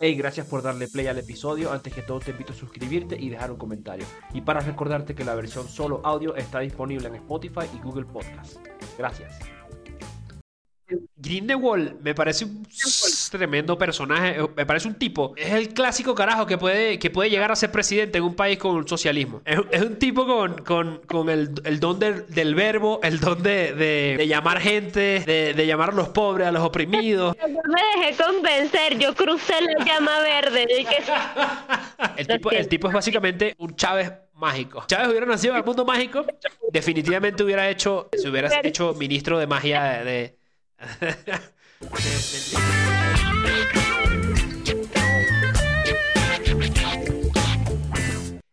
Hey, 0.00 0.16
gracias 0.16 0.48
por 0.48 0.60
darle 0.60 0.88
play 0.88 1.06
al 1.06 1.18
episodio. 1.18 1.70
Antes 1.70 1.94
que 1.94 2.02
todo 2.02 2.18
te 2.18 2.32
invito 2.32 2.52
a 2.52 2.56
suscribirte 2.56 3.16
y 3.16 3.28
dejar 3.28 3.52
un 3.52 3.56
comentario. 3.56 4.04
Y 4.32 4.40
para 4.40 4.58
recordarte 4.58 5.14
que 5.14 5.24
la 5.24 5.36
versión 5.36 5.68
solo 5.68 6.00
audio 6.02 6.34
está 6.34 6.58
disponible 6.58 7.06
en 7.06 7.14
Spotify 7.14 7.66
y 7.72 7.78
Google 7.78 8.04
Podcast. 8.04 8.56
Gracias. 8.98 9.38
Grindelwald 11.24 12.00
me 12.02 12.14
parece 12.14 12.44
un 12.44 12.66
tremendo 13.30 13.78
personaje, 13.78 14.38
eh, 14.38 14.46
me 14.54 14.66
parece 14.66 14.88
un 14.88 14.94
tipo, 14.94 15.32
es 15.36 15.52
el 15.52 15.68
clásico 15.70 16.14
carajo 16.14 16.46
que 16.46 16.58
puede, 16.58 16.98
que 16.98 17.10
puede 17.10 17.30
llegar 17.30 17.50
a 17.50 17.56
ser 17.56 17.72
presidente 17.72 18.18
en 18.18 18.24
un 18.24 18.34
país 18.34 18.58
con 18.58 18.86
socialismo. 18.86 19.40
Es, 19.44 19.82
un 19.82 19.96
tipo 19.98 20.26
con, 20.26 21.00
con, 21.06 21.28
el, 21.30 21.80
don 21.80 21.98
del, 21.98 22.54
verbo, 22.54 23.00
el 23.02 23.18
don 23.20 23.42
de, 23.42 24.24
llamar 24.28 24.60
gente, 24.60 25.20
de, 25.20 25.66
llamar 25.66 25.90
a 25.90 25.94
los 25.94 26.10
pobres, 26.10 26.46
a 26.46 26.52
los 26.52 26.62
oprimidos. 26.62 27.34
Yo 27.40 27.48
me 27.48 28.02
dejé 28.02 28.22
convencer, 28.22 28.98
yo 28.98 29.14
crucé 29.14 29.54
la 29.60 29.84
llama 29.84 30.20
verde. 30.20 30.66
el, 32.16 32.26
tipo, 32.26 32.50
el 32.50 32.68
tipo 32.68 32.88
es 32.88 32.94
básicamente 32.94 33.54
un 33.58 33.74
Chávez 33.74 34.12
mágico. 34.34 34.84
Chávez 34.86 35.08
hubiera 35.08 35.26
nacido 35.26 35.54
en 35.54 35.60
el 35.60 35.64
mundo 35.64 35.84
mágico, 35.84 36.24
definitivamente 36.70 37.42
hubiera 37.42 37.68
hecho, 37.68 38.08
se 38.12 38.28
hubiera 38.28 38.50
hecho 38.62 38.94
ministro 38.94 39.38
de 39.38 39.46
magia 39.46 40.04
de 40.04 40.36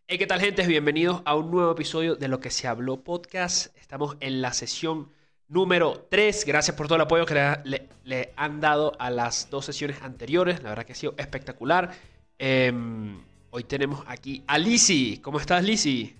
Hey, 0.06 0.18
¿qué 0.18 0.26
tal 0.26 0.40
gente? 0.40 0.66
Bienvenidos 0.66 1.22
a 1.24 1.34
un 1.34 1.50
nuevo 1.50 1.72
episodio 1.72 2.16
de 2.16 2.28
Lo 2.28 2.38
que 2.38 2.50
se 2.50 2.68
habló 2.68 2.98
podcast. 2.98 3.74
Estamos 3.78 4.18
en 4.20 4.42
la 4.42 4.52
sesión 4.52 5.08
número 5.48 6.06
3. 6.10 6.44
Gracias 6.44 6.76
por 6.76 6.86
todo 6.86 6.96
el 6.96 7.02
apoyo 7.02 7.24
que 7.24 7.34
le, 8.04 8.32
han 8.36 8.60
dado 8.60 8.92
a 8.98 9.08
las 9.08 9.48
dos 9.48 9.64
sesiones 9.64 10.02
anteriores. 10.02 10.62
La 10.62 10.68
verdad 10.68 10.84
que 10.84 10.92
ha 10.92 10.96
sido 10.96 11.14
espectacular. 11.16 11.92
Em, 12.38 13.22
hoy 13.50 13.64
tenemos 13.64 14.04
aquí 14.06 14.44
a 14.46 14.58
Lizzy. 14.58 15.18
¿Cómo 15.22 15.40
estás, 15.40 15.64
Lizzy? 15.64 16.14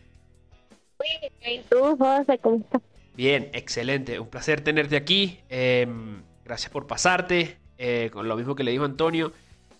¿Y 1.45 1.59
tú, 1.69 1.95
José? 1.99 2.39
¿Cómo 2.39 2.57
estás? 2.57 2.81
Bien, 3.15 3.51
excelente. 3.53 4.19
Un 4.19 4.29
placer 4.29 4.63
tenerte 4.63 4.97
aquí. 4.97 5.41
Em, 5.49 6.23
gracias 6.45 6.71
por 6.71 6.87
pasarte. 6.87 7.59
Eh, 7.79 8.11
con 8.13 8.29
lo 8.29 8.37
mismo 8.37 8.55
que 8.55 8.65
le 8.65 8.71
dijo 8.71 8.85
Antonio, 8.85 9.33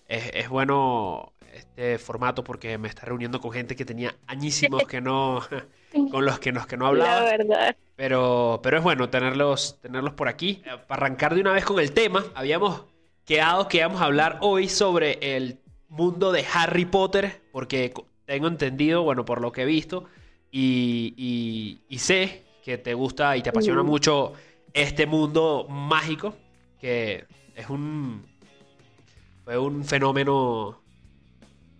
es, 0.07 0.49
bueno 0.49 1.33
este 1.53 1.97
formato 1.97 2.43
porque 2.43 2.77
me 2.77 2.87
está 2.87 3.05
reuniendo 3.05 3.39
con 3.39 3.51
gente 3.51 3.75
que 3.75 3.85
tenía 3.85 4.15
añísimos 4.27 4.83
que 4.85 5.01
no, 5.01 5.41
con 6.11 6.25
los 6.25 6.39
que, 6.39 6.51
nos, 6.51 6.67
que 6.67 6.77
no 6.77 6.87
hablaba. 6.87 7.21
La 7.21 7.37
verdad. 7.37 7.75
Pero, 7.95 8.59
pero 8.61 8.77
es 8.77 8.83
bueno 8.83 9.09
tenerlos, 9.09 9.79
tenerlos 9.81 10.13
por 10.13 10.27
aquí. 10.27 10.61
Eh, 10.65 10.71
para 10.87 11.05
arrancar 11.05 11.33
de 11.33 11.41
una 11.41 11.53
vez 11.53 11.65
con 11.65 11.79
el 11.79 11.91
tema, 11.91 12.25
habíamos 12.35 12.85
quedado 13.25 13.67
que 13.67 13.77
íbamos 13.77 14.01
a 14.01 14.05
hablar 14.05 14.39
hoy 14.41 14.67
sobre 14.67 15.35
el 15.35 15.59
mundo 15.87 16.31
de 16.31 16.45
Harry 16.53 16.85
Potter, 16.85 17.41
porque 17.51 17.93
tengo 18.25 18.47
entendido, 18.47 19.03
bueno, 19.03 19.25
por 19.25 19.41
lo 19.41 19.51
que 19.51 19.61
he 19.61 19.65
visto 19.65 20.05
y, 20.51 21.79
y 21.87 21.99
sé 21.99 22.43
que 22.63 22.77
te 22.77 22.93
gusta 22.93 23.35
y 23.35 23.41
te 23.41 23.49
apasiona 23.49 23.83
mucho 23.83 24.33
este 24.73 25.05
mundo 25.05 25.67
mágico, 25.69 26.35
que 26.79 27.25
es 27.55 27.69
un, 27.69 28.25
fue 29.43 29.57
un 29.57 29.83
fenómeno 29.83 30.81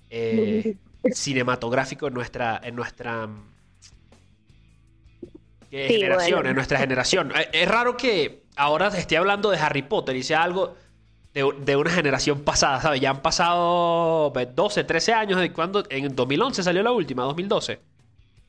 eh, 0.09 0.75
cinematográfico 1.11 2.07
en 2.07 2.13
nuestra, 2.13 2.59
en 2.63 2.75
nuestra 2.75 3.29
generación, 5.71 6.47
en 6.47 6.55
nuestra 6.55 6.77
generación. 6.77 7.31
Eh, 7.31 7.49
es 7.53 7.67
raro 7.67 7.95
que 7.95 8.43
ahora 8.57 8.87
esté 8.89 9.17
hablando 9.17 9.49
de 9.51 9.57
Harry 9.57 9.83
Potter 9.83 10.15
y 10.17 10.23
sea 10.23 10.43
algo 10.43 10.75
de, 11.33 11.75
una 11.75 11.89
generación 11.89 12.41
pasada, 12.41 12.79
¿sabes? 12.81 13.01
Ya 13.01 13.09
han 13.09 13.21
pasado 13.21 14.31
12, 14.31 14.83
13 14.83 15.13
años 15.13 15.39
de 15.39 15.51
cuando 15.51 15.83
en 15.89 16.15
2011 16.15 16.61
salió 16.61 16.83
la 16.83 16.91
última, 16.91 17.23
2012. 17.23 17.92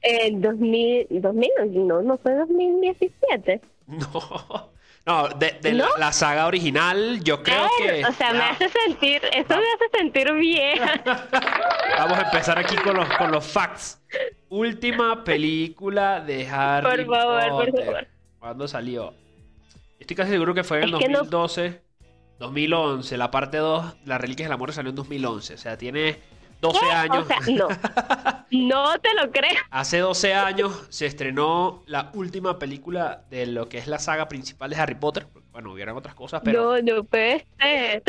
En 0.06 0.42
2000, 0.42 1.06
2000, 1.10 1.86
no, 1.86 2.02
no 2.02 2.18
fue 2.18 2.34
2017. 2.34 3.60
No. 3.86 4.70
No, 5.06 5.28
de, 5.28 5.58
La, 5.98 6.12
saga 6.12 6.46
original, 6.46 7.22
yo 7.22 7.42
creo 7.42 7.68
que. 7.78 8.04
O 8.06 8.12
sea, 8.12 8.32
me 8.32 8.40
hace 8.40 8.70
sentir. 8.70 9.20
Eso 9.34 9.48
me 9.48 9.54
hace 9.56 9.98
sentir 9.98 10.32
vieja. 10.32 11.02
Vamos 11.98 12.18
a 12.18 12.22
empezar 12.22 12.58
aquí 12.58 12.74
con 12.76 12.96
los, 12.96 13.08
con 13.16 13.30
los 13.30 13.46
facts. 13.46 14.02
Última 14.48 15.22
película 15.22 16.20
de 16.20 16.48
Harry 16.48 17.04
Por 17.04 17.16
favor, 17.16 17.48
por 17.50 17.84
favor. 17.84 18.06
¿Cuándo 18.38 18.66
salió? 18.66 19.12
Estoy 20.00 20.16
casi 20.16 20.30
seguro 20.30 20.54
que 20.54 20.64
fue 20.64 20.78
en 20.78 20.84
el 20.84 20.90
2012. 20.92 21.82
2011, 22.38 23.16
la 23.16 23.30
parte 23.30 23.58
2, 23.58 23.96
Las 24.06 24.20
Reliquias 24.20 24.46
del 24.46 24.54
Amor 24.54 24.72
salió 24.72 24.90
en 24.90 24.96
2011. 24.96 25.54
O 25.54 25.58
sea, 25.58 25.76
tiene 25.76 26.16
12 26.64 26.90
años. 26.90 27.26
no. 27.48 27.68
no 28.50 28.98
te 28.98 29.14
lo 29.14 29.30
creo. 29.30 29.60
Hace 29.70 29.98
12 29.98 30.34
años 30.34 30.86
se 30.88 31.06
estrenó 31.06 31.82
la 31.86 32.10
última 32.14 32.58
película 32.58 33.24
de 33.30 33.46
lo 33.46 33.68
que 33.68 33.78
es 33.78 33.86
la 33.86 33.98
saga 33.98 34.28
principal 34.28 34.70
de 34.70 34.76
Harry 34.76 34.94
Potter. 34.94 35.26
Bueno, 35.52 35.72
hubieran 35.72 35.96
otras 35.96 36.14
cosas, 36.14 36.40
pero. 36.42 36.80
No, 36.80 36.96
no 36.96 37.04
puede 37.04 37.46
ser. 37.60 38.02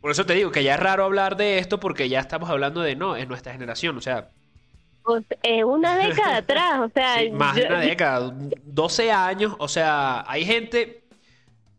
Por 0.00 0.10
eso 0.10 0.26
te 0.26 0.34
digo 0.34 0.50
que 0.50 0.64
ya 0.64 0.74
es 0.74 0.80
raro 0.80 1.04
hablar 1.04 1.36
de 1.36 1.58
esto 1.58 1.78
porque 1.78 2.08
ya 2.08 2.18
estamos 2.18 2.50
hablando 2.50 2.80
de 2.80 2.96
no, 2.96 3.14
es 3.14 3.28
nuestra 3.28 3.52
generación, 3.52 3.96
o 3.96 4.00
sea. 4.00 4.30
Es 5.42 5.64
una 5.64 5.96
década 5.96 6.36
atrás, 6.38 6.80
o 6.80 6.88
sea. 6.88 7.18
más 7.32 7.54
de 7.54 7.66
una 7.66 7.80
década, 7.80 8.32
12 8.64 9.12
años, 9.12 9.54
o 9.58 9.68
sea, 9.68 10.24
hay 10.26 10.44
gente, 10.44 11.04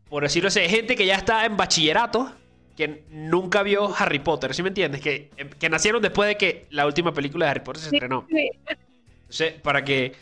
por 0.09 0.23
decirlo 0.23 0.47
así, 0.47 0.61
hay 0.61 0.69
gente 0.69 0.95
que 0.95 1.05
ya 1.05 1.16
está 1.16 1.45
en 1.45 1.57
bachillerato 1.57 2.31
que 2.75 3.03
nunca 3.09 3.63
vio 3.63 3.94
Harry 3.97 4.19
Potter, 4.19 4.53
¿sí 4.53 4.63
me 4.63 4.69
entiendes? 4.69 5.01
Que, 5.01 5.29
que 5.59 5.69
nacieron 5.69 6.01
después 6.01 6.28
de 6.28 6.38
que 6.38 6.66
la 6.69 6.85
última 6.85 7.13
película 7.13 7.45
de 7.45 7.51
Harry 7.51 7.59
Potter 7.61 7.81
se 7.81 7.95
estrenó. 7.95 8.28
Entonces, 8.29 9.53
para 9.61 9.84
que, 9.84 10.13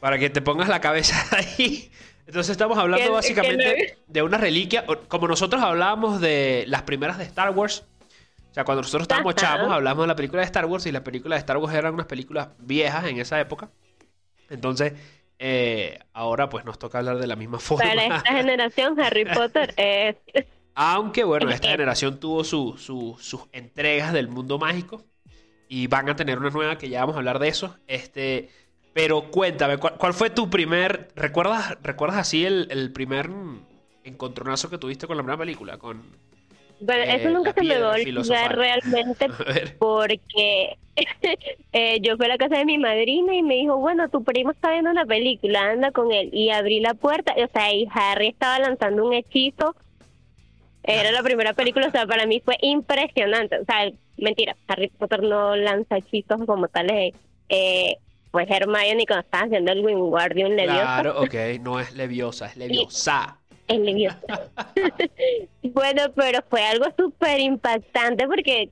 para 0.00 0.18
que 0.18 0.30
te 0.30 0.40
pongas 0.40 0.68
la 0.68 0.80
cabeza 0.80 1.24
ahí. 1.36 1.90
Entonces 2.26 2.50
estamos 2.52 2.78
hablando 2.78 3.12
básicamente 3.12 3.98
de 4.06 4.22
una 4.22 4.38
reliquia, 4.38 4.86
como 5.08 5.28
nosotros 5.28 5.60
hablábamos 5.62 6.20
de 6.20 6.64
las 6.68 6.82
primeras 6.82 7.18
de 7.18 7.24
Star 7.24 7.50
Wars. 7.50 7.84
O 8.50 8.54
sea, 8.54 8.64
cuando 8.64 8.82
nosotros 8.82 9.02
estábamos 9.02 9.34
chavos, 9.34 9.70
hablamos 9.70 10.04
de 10.04 10.08
la 10.08 10.16
película 10.16 10.40
de 10.40 10.46
Star 10.46 10.66
Wars 10.66 10.86
y 10.86 10.92
las 10.92 11.02
películas 11.02 11.36
de 11.36 11.40
Star 11.40 11.56
Wars 11.56 11.74
eran 11.74 11.94
unas 11.94 12.06
películas 12.06 12.48
viejas 12.58 13.06
en 13.06 13.18
esa 13.18 13.40
época. 13.40 13.70
Entonces, 14.50 14.92
eh, 15.38 15.98
ahora 16.12 16.48
pues 16.48 16.64
nos 16.64 16.78
toca 16.78 16.98
hablar 16.98 17.18
de 17.18 17.26
la 17.26 17.34
misma 17.34 17.58
forma. 17.58 17.84
Para 17.84 18.16
esta 18.18 18.32
generación, 18.32 19.00
Harry 19.00 19.24
Potter 19.34 19.74
es 19.76 20.16
aunque 20.74 21.24
bueno, 21.24 21.50
esta 21.50 21.68
generación 21.68 22.18
tuvo 22.18 22.44
sus 22.44 23.48
entregas 23.52 24.12
del 24.12 24.28
mundo 24.28 24.58
mágico 24.58 25.04
y 25.68 25.86
van 25.86 26.08
a 26.08 26.16
tener 26.16 26.38
una 26.38 26.50
nueva 26.50 26.76
que 26.76 26.88
ya 26.88 27.00
vamos 27.00 27.16
a 27.16 27.18
hablar 27.18 27.38
de 27.38 27.48
eso. 27.48 27.76
Este, 27.86 28.50
pero 28.92 29.30
cuéntame, 29.30 29.78
¿cuál, 29.78 30.12
fue 30.12 30.30
tu 30.30 30.50
primer, 30.50 31.08
recuerdas, 31.16 31.78
recuerdas 31.82 32.18
así 32.18 32.44
el, 32.44 32.92
primer 32.92 33.30
encontronazo 34.04 34.68
que 34.68 34.78
tuviste 34.78 35.06
con 35.06 35.16
la 35.16 35.22
primera 35.22 35.38
película? 35.38 35.78
Con, 35.78 36.02
bueno, 36.80 37.02
eso 37.04 37.28
eh, 37.28 37.32
nunca 37.32 37.52
se 37.52 37.62
me 37.62 37.78
va 37.78 37.92
a 37.92 37.94
olvidar 37.94 38.56
realmente 38.56 39.28
porque 39.78 40.76
eh, 41.72 42.00
yo 42.00 42.16
fui 42.16 42.26
a 42.26 42.28
la 42.28 42.38
casa 42.38 42.58
de 42.58 42.64
mi 42.64 42.76
madrina 42.76 43.34
y 43.34 43.42
me 43.42 43.54
dijo, 43.54 43.76
bueno, 43.78 44.08
tu 44.10 44.24
primo 44.24 44.50
está 44.50 44.72
viendo 44.72 44.90
una 44.90 45.06
película, 45.06 45.70
anda 45.70 45.90
con 45.92 46.12
él. 46.12 46.28
Y 46.32 46.50
abrí 46.50 46.80
la 46.80 46.94
puerta, 46.94 47.34
o 47.36 47.48
sea, 47.52 47.72
y 47.72 47.86
Harry 47.92 48.28
estaba 48.28 48.58
lanzando 48.58 49.06
un 49.06 49.14
hechizo 49.14 49.74
era 50.84 51.12
la 51.12 51.22
primera 51.22 51.52
película, 51.52 51.88
o 51.88 51.90
sea, 51.90 52.06
para 52.06 52.26
mí 52.26 52.42
fue 52.44 52.56
impresionante. 52.60 53.58
O 53.58 53.64
sea, 53.64 53.90
mentira, 54.16 54.56
Harry 54.68 54.88
Potter 54.88 55.22
no 55.22 55.54
lanza 55.56 55.98
hechizos 55.98 56.44
como 56.44 56.68
tales. 56.68 57.14
Eh, 57.48 57.96
pues 58.30 58.50
Hermione 58.50 59.06
cuando 59.06 59.24
estaba 59.24 59.44
haciendo 59.44 59.72
el 59.72 59.84
Wingardium 59.84 60.52
Leviosa. 60.52 60.82
Claro, 60.82 61.20
ok, 61.22 61.34
no 61.60 61.78
es 61.78 61.94
Leviosa, 61.94 62.46
es 62.46 62.56
Leviosa. 62.56 63.38
Es 63.68 63.78
Leviosa. 63.78 64.50
bueno, 65.62 66.02
pero 66.16 66.40
fue 66.48 66.64
algo 66.64 66.86
súper 66.96 67.40
impactante 67.40 68.26
porque, 68.26 68.70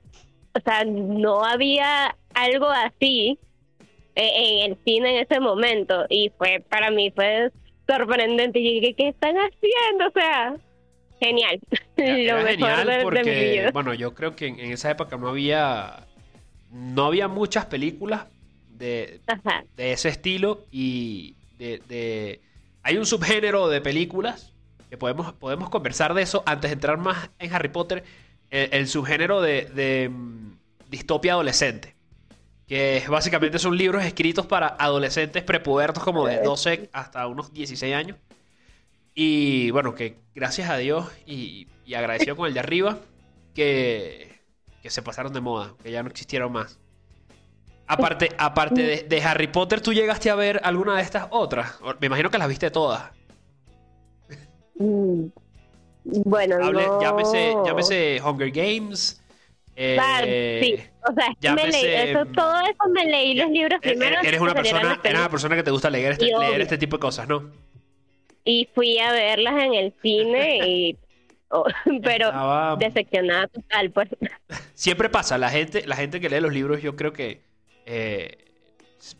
o 0.53 0.59
sea, 0.59 0.83
no 0.83 1.45
había 1.45 2.15
algo 2.33 2.67
así 2.67 3.37
eh, 4.15 4.31
en 4.65 4.71
el 4.71 4.77
cine 4.83 5.17
en 5.17 5.25
ese 5.25 5.39
momento 5.39 6.05
y 6.09 6.31
fue, 6.37 6.63
para 6.67 6.89
mí 6.89 7.11
fue 7.11 7.51
sorprendente. 7.87 8.59
Y 8.59 8.79
dije, 8.79 8.95
¿qué 8.95 9.09
están 9.09 9.35
haciendo? 9.35 10.07
O 10.07 10.11
sea, 10.11 10.55
genial. 11.21 11.59
Lo 11.97 12.43
mejor 12.43 13.03
porque, 13.03 13.69
bueno, 13.71 13.93
yo 13.93 14.13
creo 14.13 14.35
que 14.35 14.47
en, 14.47 14.59
esa 14.59 14.89
época 14.89 15.17
no 15.17 15.29
había 15.29 16.07
no 16.71 17.05
había 17.05 17.27
muchas 17.27 17.65
películas 17.65 18.25
de, 18.77 19.19
de 19.77 19.91
ese 19.91 20.09
estilo 20.09 20.65
y 20.71 21.35
de, 21.59 22.39
hay 22.81 22.97
un 22.97 23.05
subgénero 23.05 23.69
de 23.69 23.81
películas 23.81 24.53
que 24.89 24.97
podemos, 24.97 25.33
podemos 25.33 25.69
conversar 25.69 26.13
de 26.13 26.23
eso 26.23 26.43
antes 26.45 26.71
de 26.71 26.73
entrar 26.73 26.97
más 26.97 27.29
en 27.39 27.53
Harry 27.53 27.69
Potter, 27.69 28.03
el, 28.49 28.87
subgénero 28.87 29.41
de, 29.41 29.65
de 29.65 30.09
mm, 30.09 30.53
distopia 30.89 31.33
adolescente. 31.33 31.95
Que 32.67 33.03
básicamente 33.07 33.59
son 33.59 33.77
libros 33.77 34.03
escritos 34.03 34.45
para 34.45 34.67
adolescentes 34.67 35.43
prepubertos 35.43 36.03
como 36.03 36.25
de 36.25 36.41
12 36.41 36.89
hasta 36.93 37.27
unos 37.27 37.53
16 37.53 37.93
años 37.93 38.17
y 39.13 39.71
bueno, 39.71 39.95
que 39.95 40.17
gracias 40.33 40.69
a 40.69 40.77
Dios 40.77 41.07
y, 41.25 41.67
agradecido 41.93 42.37
con 42.37 42.47
el 42.47 42.53
de 42.53 42.61
arriba, 42.61 42.99
que, 43.53 44.39
que 44.81 44.89
se 44.89 45.01
pasaron 45.01 45.33
de 45.33 45.41
moda, 45.41 45.73
que 45.83 45.91
ya 45.91 46.03
no 46.03 46.09
existieron 46.09 46.51
más. 46.53 46.79
Aparte, 47.85 48.29
aparte 48.37 49.03
de, 49.03 49.21
Harry 49.21 49.47
Potter, 49.47 49.81
¿tú 49.81 49.91
llegaste 49.91 50.29
a 50.29 50.35
ver 50.35 50.61
alguna 50.63 50.95
de 50.95 51.01
estas 51.01 51.27
otras? 51.29 51.77
Me 51.99 52.07
imagino 52.07 52.29
que 52.29 52.37
las 52.37 52.47
viste 52.47 52.71
todas. 52.71 53.11
Mm, 54.75 55.25
bueno, 56.05 56.71
no... 56.71 57.01
llámese, 57.01 58.21
Hunger 58.23 58.51
Games. 58.51 59.21
Eh, 59.75 60.59
sí, 60.63 60.83
o 61.09 61.13
sea, 61.13 61.55
me 61.55 61.67
leí, 61.67 61.85
eso, 61.85 62.25
todo 62.27 62.59
eso 62.61 62.89
me 62.93 63.05
leí 63.05 63.33
los 63.33 63.49
libros 63.49 63.79
eh, 63.81 63.89
primero. 63.89 64.21
Eres 64.21 64.39
una, 64.39 64.53
persona, 64.53 64.99
eres 65.03 65.19
una 65.19 65.29
persona 65.29 65.55
que 65.55 65.63
te 65.63 65.71
gusta 65.71 65.89
leer 65.89 66.13
este, 66.13 66.25
leer 66.25 66.61
este 66.61 66.77
tipo 66.77 66.97
de 66.97 67.01
cosas, 67.01 67.27
¿no? 67.27 67.51
Y 68.43 68.67
fui 68.73 68.97
a 68.99 69.11
verlas 69.11 69.63
en 69.63 69.73
el 69.73 69.93
cine 70.01 70.57
y 70.67 70.97
pero 72.03 72.31
decepcionada 72.77 73.47
total 73.47 73.91
pues. 73.91 74.09
Siempre 74.73 75.09
pasa 75.09 75.37
la 75.37 75.49
gente 75.49 75.85
la 75.85 75.95
gente 75.95 76.19
que 76.19 76.29
lee 76.29 76.39
los 76.39 76.53
libros 76.53 76.81
yo 76.81 76.95
creo 76.95 77.13
que 77.13 77.41
eh, 77.85 78.37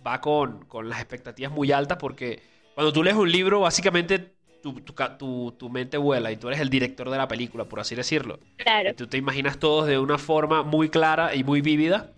va 0.06 0.22
con, 0.22 0.66
con, 0.66 0.90
las 0.90 1.00
expectativas 1.00 1.52
muy 1.52 1.72
altas 1.72 1.98
porque 1.98 2.42
cuando 2.76 2.94
tú 2.94 3.04
lees 3.04 3.16
un 3.16 3.32
libro 3.32 3.62
básicamente 3.62 4.34
tu, 4.62 4.80
tu, 4.82 5.52
tu, 5.58 5.70
mente 5.70 5.98
vuela 5.98 6.32
y 6.32 6.38
tú 6.38 6.48
eres 6.48 6.60
el 6.60 6.70
director 6.70 7.10
de 7.10 7.18
la 7.18 7.28
película 7.28 7.66
por 7.66 7.80
así 7.80 7.96
decirlo. 7.96 8.40
Claro. 8.58 8.94
tú 8.96 9.08
te 9.08 9.18
imaginas 9.18 9.58
todos 9.58 9.88
de 9.88 9.98
una 9.98 10.20
forma 10.20 10.62
muy 10.62 10.90
clara 10.90 11.36
y 11.36 11.44
muy 11.44 11.62
vívida. 11.62 12.12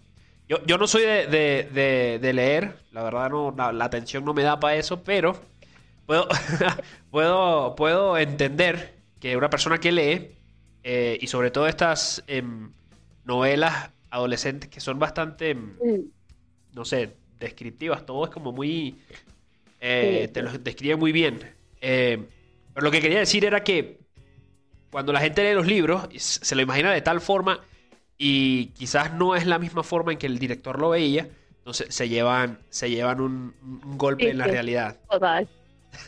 Yo, 0.50 0.58
yo 0.66 0.78
no 0.78 0.88
soy 0.88 1.04
de, 1.04 1.26
de, 1.28 2.20
de, 2.22 2.34
leer 2.34 2.76
la 2.92 3.02
verdad 3.02 3.30
no 3.30 3.56
la 3.56 3.86
atención 3.86 4.26
no 4.26 4.34
me 4.34 4.44
da 4.44 4.60
para 4.60 4.76
eso 4.76 5.02
pero 5.02 5.40
puedo, 6.06 6.28
puedo, 7.12 7.76
puedo 7.76 8.18
entender 8.18 8.96
que 9.20 9.38
una 9.38 9.50
persona 9.50 9.78
que 9.80 9.92
lee, 9.92 10.32
eh, 10.84 11.18
y 11.22 11.28
sobre 11.28 11.52
todo 11.52 11.68
estas 11.68 12.24
em, 12.28 12.72
novelas 13.24 13.92
adolescentes 14.10 14.70
que 14.70 14.80
son 14.80 15.00
bastante, 15.00 15.52
em, 15.52 15.74
mm. 15.82 16.12
no 16.74 16.86
sé, 16.86 17.16
descriptivas, 17.40 18.06
todo 18.06 18.26
es 18.26 18.32
como 18.32 18.52
muy... 18.52 19.00
Eh, 19.80 20.30
te 20.34 20.42
lo 20.42 20.52
describe 20.52 20.96
muy 20.96 21.12
bien. 21.12 21.40
Eh, 21.82 22.26
pero 22.74 22.86
lo 22.86 22.92
que 22.92 23.02
quería 23.02 23.20
decir 23.20 23.44
era 23.44 23.64
que 23.64 24.00
cuando 24.90 25.12
la 25.12 25.20
gente 25.20 25.44
lee 25.44 25.54
los 25.54 25.68
libros, 25.68 26.08
se 26.18 26.56
lo 26.56 26.62
imagina 26.62 26.94
de 26.94 27.02
tal 27.02 27.20
forma 27.20 27.60
y 28.18 28.68
quizás 28.68 29.14
no 29.14 29.36
es 29.36 29.46
la 29.46 29.60
misma 29.60 29.84
forma 29.84 30.12
en 30.14 30.18
que 30.18 30.28
el 30.28 30.40
director 30.40 30.80
lo 30.80 30.90
veía, 30.90 31.28
entonces 31.58 31.94
se 31.94 32.08
llevan, 32.08 32.60
se 32.70 32.90
llevan 32.90 33.20
un, 33.20 33.54
golpe 33.98 34.30
en 34.30 34.38
la 34.38 34.46
realidad. 34.48 34.98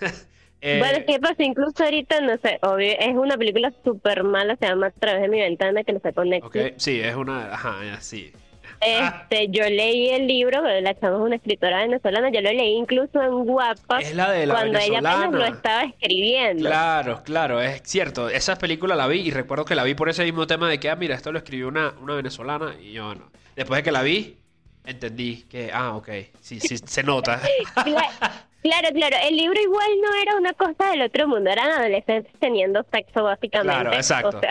Eh, 0.61 0.79
bueno, 0.79 0.97
¿qué 1.05 1.19
pasa? 1.19 1.43
Incluso 1.43 1.83
ahorita, 1.83 2.21
no 2.21 2.37
sé, 2.37 2.57
obvio, 2.63 2.93
es 2.97 3.15
una 3.15 3.37
película 3.37 3.71
súper 3.83 4.23
mala, 4.23 4.55
se 4.55 4.65
llama 4.65 4.87
A 4.87 4.91
través 4.91 5.21
de 5.21 5.27
mi 5.27 5.39
ventana, 5.39 5.83
que 5.83 5.93
no 5.93 5.99
se 5.99 6.11
conecta. 6.11 6.47
Okay. 6.47 6.73
Sí, 6.77 6.99
es 7.01 7.13
una, 7.13 7.53
ajá, 7.53 8.01
sí. 8.01 8.33
Este, 8.81 9.47
yo 9.49 9.63
leí 9.63 10.09
el 10.09 10.27
libro, 10.27 10.61
la 10.63 10.93
chama 10.99 11.17
es 11.17 11.21
una 11.21 11.35
escritora 11.35 11.81
venezolana, 11.81 12.29
yo 12.31 12.41
lo 12.41 12.51
leí 12.51 12.73
incluso 12.73 13.21
en 13.21 13.45
Guapa. 13.45 13.99
Es 13.99 14.15
la 14.15 14.31
de 14.31 14.45
la 14.45 14.55
Cuando 14.55 14.79
ella 14.79 14.99
apenas 14.99 15.31
lo 15.31 15.45
estaba 15.45 15.83
escribiendo. 15.83 16.67
Claro, 16.67 17.21
claro, 17.23 17.61
es 17.61 17.81
cierto. 17.83 18.29
Esa 18.29 18.57
película 18.57 18.95
la 18.95 19.07
vi 19.07 19.21
y 19.21 19.31
recuerdo 19.31 19.65
que 19.65 19.75
la 19.75 19.83
vi 19.83 19.95
por 19.95 20.09
ese 20.09 20.23
mismo 20.23 20.47
tema 20.47 20.69
de 20.69 20.79
que, 20.79 20.89
ah, 20.89 20.95
mira, 20.95 21.15
esto 21.15 21.31
lo 21.31 21.37
escribió 21.37 21.67
una, 21.67 21.93
una 22.01 22.15
venezolana 22.15 22.75
y 22.81 22.93
yo, 22.93 23.05
bueno, 23.05 23.31
después 23.55 23.79
de 23.79 23.83
que 23.83 23.91
la 23.91 24.01
vi, 24.01 24.37
entendí 24.85 25.43
que, 25.43 25.71
ah, 25.73 25.95
ok, 25.95 26.09
sí, 26.41 26.59
sí, 26.59 26.77
se 26.77 27.03
nota. 27.03 27.41
Claro, 28.65 28.87
claro. 28.95 29.17
El 29.21 29.37
libro 29.37 29.61
igual 29.61 29.87
no 30.01 30.15
era 30.19 30.37
una 30.37 30.53
cosa 30.53 30.89
del 30.89 31.03
otro 31.03 31.27
mundo. 31.27 31.51
Eran 31.51 31.69
adolescentes 31.69 32.33
teniendo 32.39 32.83
sexo, 32.91 33.21
básicamente. 33.21 33.79
Claro, 33.79 33.93
exacto. 33.93 34.41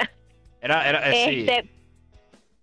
era, 0.60 0.88
era, 0.88 1.12
eh, 1.12 1.40
este, 1.40 1.68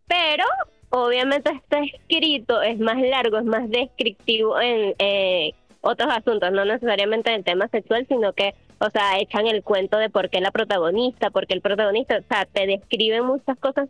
Pero, 0.08 0.46
obviamente, 0.92 1.52
este 1.52 1.98
escrito 1.98 2.62
es 2.62 2.80
más 2.80 2.98
largo, 3.02 3.38
es 3.38 3.44
más 3.44 3.70
descriptivo 3.70 4.62
en 4.62 4.96
eh, 4.98 5.54
otros 5.82 6.10
asuntos, 6.14 6.54
no 6.54 6.64
necesariamente 6.64 7.34
en 7.34 7.44
tema 7.44 7.68
sexual, 7.68 8.06
sino 8.08 8.32
que, 8.32 8.56
o 8.80 8.90
sea, 8.90 9.20
echan 9.20 9.46
el 9.46 9.62
cuento 9.62 9.98
de 9.98 10.10
por 10.10 10.30
qué 10.30 10.40
la 10.40 10.52
protagonista, 10.52 11.32
porque 11.32 11.54
el 11.54 11.60
protagonista, 11.60 12.18
o 12.18 12.34
sea, 12.34 12.46
te 12.46 12.66
describen 12.66 13.26
muchas 13.26 13.58
cosas. 13.60 13.90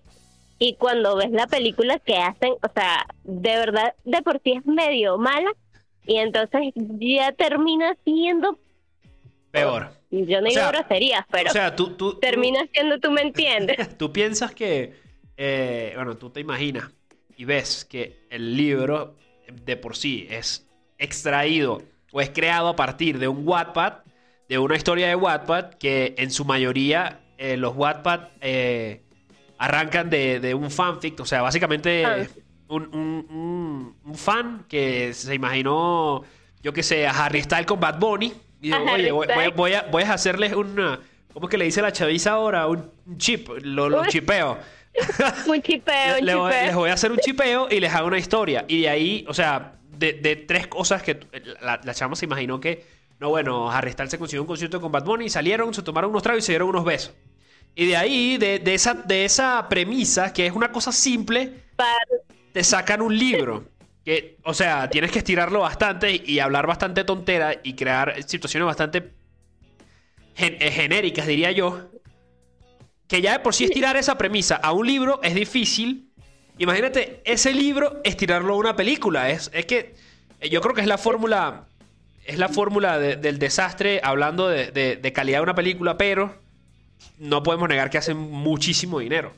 Y 0.58 0.78
cuando 0.78 1.16
ves 1.16 1.30
la 1.30 1.46
película 1.46 2.00
que 2.00 2.18
hacen, 2.18 2.54
o 2.54 2.72
sea, 2.74 3.06
de 3.24 3.56
verdad, 3.56 3.94
de 4.04 4.24
por 4.24 4.42
sí 4.44 4.54
es 4.54 4.66
medio 4.66 5.20
mala, 5.20 5.52
y 6.06 6.18
entonces 6.18 6.74
ya 7.00 7.32
termina 7.34 7.96
siendo 8.04 8.60
peor. 9.52 9.90
Yo 10.10 10.42
no 10.42 10.50
digo 10.50 10.62
groserías, 10.68 11.26
pero 11.32 11.50
o 11.50 11.54
sea, 11.54 11.76
tú, 11.76 11.92
tú, 11.92 12.20
termina 12.20 12.60
siendo, 12.74 13.00
tú 13.00 13.12
me 13.12 13.22
entiendes. 13.22 13.98
tú 13.98 14.12
piensas 14.12 14.54
que, 14.54 14.94
eh, 15.38 15.94
bueno, 15.96 16.18
tú 16.18 16.30
te 16.30 16.40
imaginas 16.40 16.90
y 17.38 17.46
ves 17.46 17.86
que 17.86 18.20
el 18.30 18.58
libro 18.58 19.16
de 19.52 19.78
por 19.78 19.96
sí 19.96 20.28
es 20.30 20.68
extraído 20.98 21.82
o 22.12 22.22
es 22.22 22.30
creado 22.30 22.68
a 22.68 22.76
partir 22.76 23.20
de 23.20 23.28
un 23.28 23.48
Wattpad, 23.48 24.00
de 24.50 24.58
una 24.58 24.76
historia 24.76 25.08
de 25.08 25.16
Wattpad, 25.16 25.76
que 25.76 26.14
en 26.18 26.32
su 26.32 26.44
mayoría 26.44 27.22
eh, 27.38 27.56
los 27.56 27.76
Wattpad 27.76 28.30
eh, 28.42 29.02
arrancan 29.58 30.10
de, 30.10 30.54
un 30.54 30.72
fanfic, 30.72 31.20
o 31.20 31.26
sea, 31.26 31.42
básicamente... 31.42 32.06
Ah 32.06 32.26
un, 32.76 33.96
fan 34.16 34.66
que 34.68 35.14
se 35.14 35.36
imaginó, 35.36 36.24
yo 36.62 36.74
que 36.74 36.84
sé, 36.84 37.08
a 37.08 37.12
Harry 37.12 37.42
Styles 37.42 37.66
con 37.66 37.80
Bad 37.80 38.00
Bunny. 38.00 38.34
Y 38.62 38.72
digo, 38.72 38.86
oye, 38.92 39.12
voy, 39.12 39.74
a, 39.74 39.84
voy 39.84 40.04
a 40.04 40.14
hacerles 40.14 40.54
una. 40.54 41.00
¿Cómo 41.34 41.48
es 41.48 41.52
que 41.52 41.58
le 41.58 41.66
dice 41.66 41.82
la 41.82 41.92
chaviza 41.92 42.32
ahora? 42.32 42.68
Un 42.68 42.92
chip. 43.18 43.50
Lo, 43.62 44.06
chipeo. 44.08 44.58
un 45.48 45.62
chipeo, 45.62 46.16
un 46.16 46.20
chipeo. 46.20 46.50
Les 46.50 46.76
voy 46.76 46.90
a 46.90 46.94
hacer 46.94 47.12
un 47.12 47.18
chipeo 47.18 47.68
y 47.70 47.80
les 47.80 47.94
hago 47.94 48.08
una 48.08 48.18
historia. 48.18 48.66
Y 48.68 48.82
de 48.82 48.90
ahí, 48.90 49.26
o 49.28 49.34
sea, 49.34 49.76
de, 49.98 50.46
tres 50.48 50.68
cosas 50.68 51.02
que 51.04 51.20
la, 51.62 51.80
la 51.84 51.94
chama 51.94 52.16
se 52.16 52.26
imaginó 52.26 52.60
que. 52.60 53.02
No, 53.20 53.30
bueno, 53.30 53.70
Harry 53.70 53.92
Styles 53.92 54.10
se 54.10 54.18
consiguió 54.18 54.42
un 54.42 54.48
concierto 54.48 54.82
con 54.82 54.92
Bad 54.92 55.06
Bunny, 55.06 55.30
salieron, 55.30 55.72
se 55.76 55.84
tomaron 55.84 56.10
unos 56.10 56.24
tragos 56.24 56.44
y 56.44 56.46
se 56.48 56.54
dieron 56.54 56.70
unos 56.70 56.84
besos. 56.84 57.14
Y 57.76 57.86
de 57.86 57.96
ahí, 57.96 58.38
de, 58.38 58.60
de, 58.60 58.74
esa, 58.74 58.96
de 58.96 59.26
esa 59.26 59.70
premisa, 59.70 60.34
que 60.34 60.48
es 60.48 60.54
una 60.54 60.72
cosa 60.72 60.92
simple, 60.92 61.54
te 62.54 62.64
sacan 62.64 63.02
un 63.02 63.18
libro. 63.18 63.66
Que, 64.04 64.38
o 64.44 64.54
sea, 64.54 64.90
tienes 64.90 65.12
que 65.12 65.20
estirarlo 65.20 65.62
bastante 65.62 66.22
y 66.26 66.40
hablar 66.40 66.66
bastante 66.66 67.04
tontera 67.04 67.54
y 67.64 67.74
crear 67.74 68.24
situaciones 68.24 68.66
bastante 68.66 69.12
eh, 70.38 70.72
genéricas, 70.72 71.28
diría 71.28 71.52
yo. 71.52 71.90
Que 73.08 73.22
ya 73.22 73.34
de 73.34 73.40
por 73.40 73.54
sí 73.54 73.66
estirar 73.66 73.98
esa 73.98 74.18
premisa 74.18 74.56
a 74.56 74.72
un 74.72 74.88
libro 74.88 75.20
es 75.22 75.36
difícil. 75.36 76.10
Imagínate 76.58 77.22
ese 77.26 77.54
libro 77.54 78.02
estirarlo 78.04 78.54
a 78.54 78.58
una 78.58 78.76
película. 78.76 79.30
Es, 79.30 79.52
es 79.54 79.66
que 79.66 79.94
eh, 80.40 80.50
yo 80.50 80.62
creo 80.62 80.74
que 80.74 80.82
es 80.82 80.88
la 80.88 80.98
fórmula. 80.98 81.68
Es 82.24 82.38
la 82.38 82.50
fórmula 82.50 83.00
del 83.00 83.40
desastre 83.40 84.00
hablando 84.04 84.48
de, 84.48 84.72
de 84.72 85.14
calidad 85.14 85.40
de 85.40 85.44
una 85.44 85.56
película, 85.56 85.98
pero 85.98 86.40
no 87.18 87.42
podemos 87.42 87.68
negar 87.68 87.90
que 87.90 87.98
hacen 87.98 88.16
muchísimo 88.16 89.00
dinero. 89.00 89.34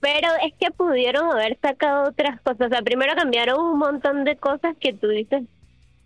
Pero 0.00 0.28
es 0.44 0.54
que 0.60 0.70
pudieron 0.70 1.30
haber 1.32 1.58
sacado 1.60 2.10
otras 2.10 2.40
cosas. 2.42 2.68
O 2.68 2.70
sea, 2.70 2.82
primero 2.82 3.14
cambiaron 3.16 3.60
un 3.60 3.78
montón 3.78 4.24
de 4.24 4.36
cosas 4.36 4.76
que 4.80 4.92
tú 4.92 5.08
dices, 5.08 5.42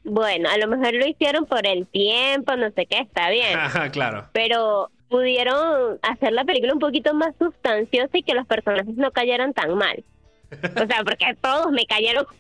bueno, 0.05 0.49
a 0.49 0.57
lo 0.57 0.67
mejor 0.67 0.95
lo 0.95 1.07
hicieron 1.07 1.47
por 1.47 1.67
el 1.67 1.87
tiempo, 1.87 2.57
no 2.57 2.71
sé 2.71 2.87
qué, 2.87 2.99
está 3.01 3.31
bien. 3.31 3.59
claro. 3.93 4.29
Pero 4.33 4.91
pudieron 5.09 5.99
hacer 6.03 6.33
la 6.33 6.45
película 6.45 6.73
un 6.73 6.79
poquito 6.79 7.13
más 7.13 7.35
sustanciosa 7.39 8.17
y 8.17 8.23
que 8.23 8.35
los 8.35 8.47
personajes 8.47 8.97
no 8.97 9.11
cayeran 9.11 9.53
tan 9.53 9.75
mal. 9.75 10.03
O 10.51 10.87
sea, 10.87 11.05
porque 11.05 11.37
todos 11.41 11.71
me 11.71 11.87
cayeron. 11.87 12.27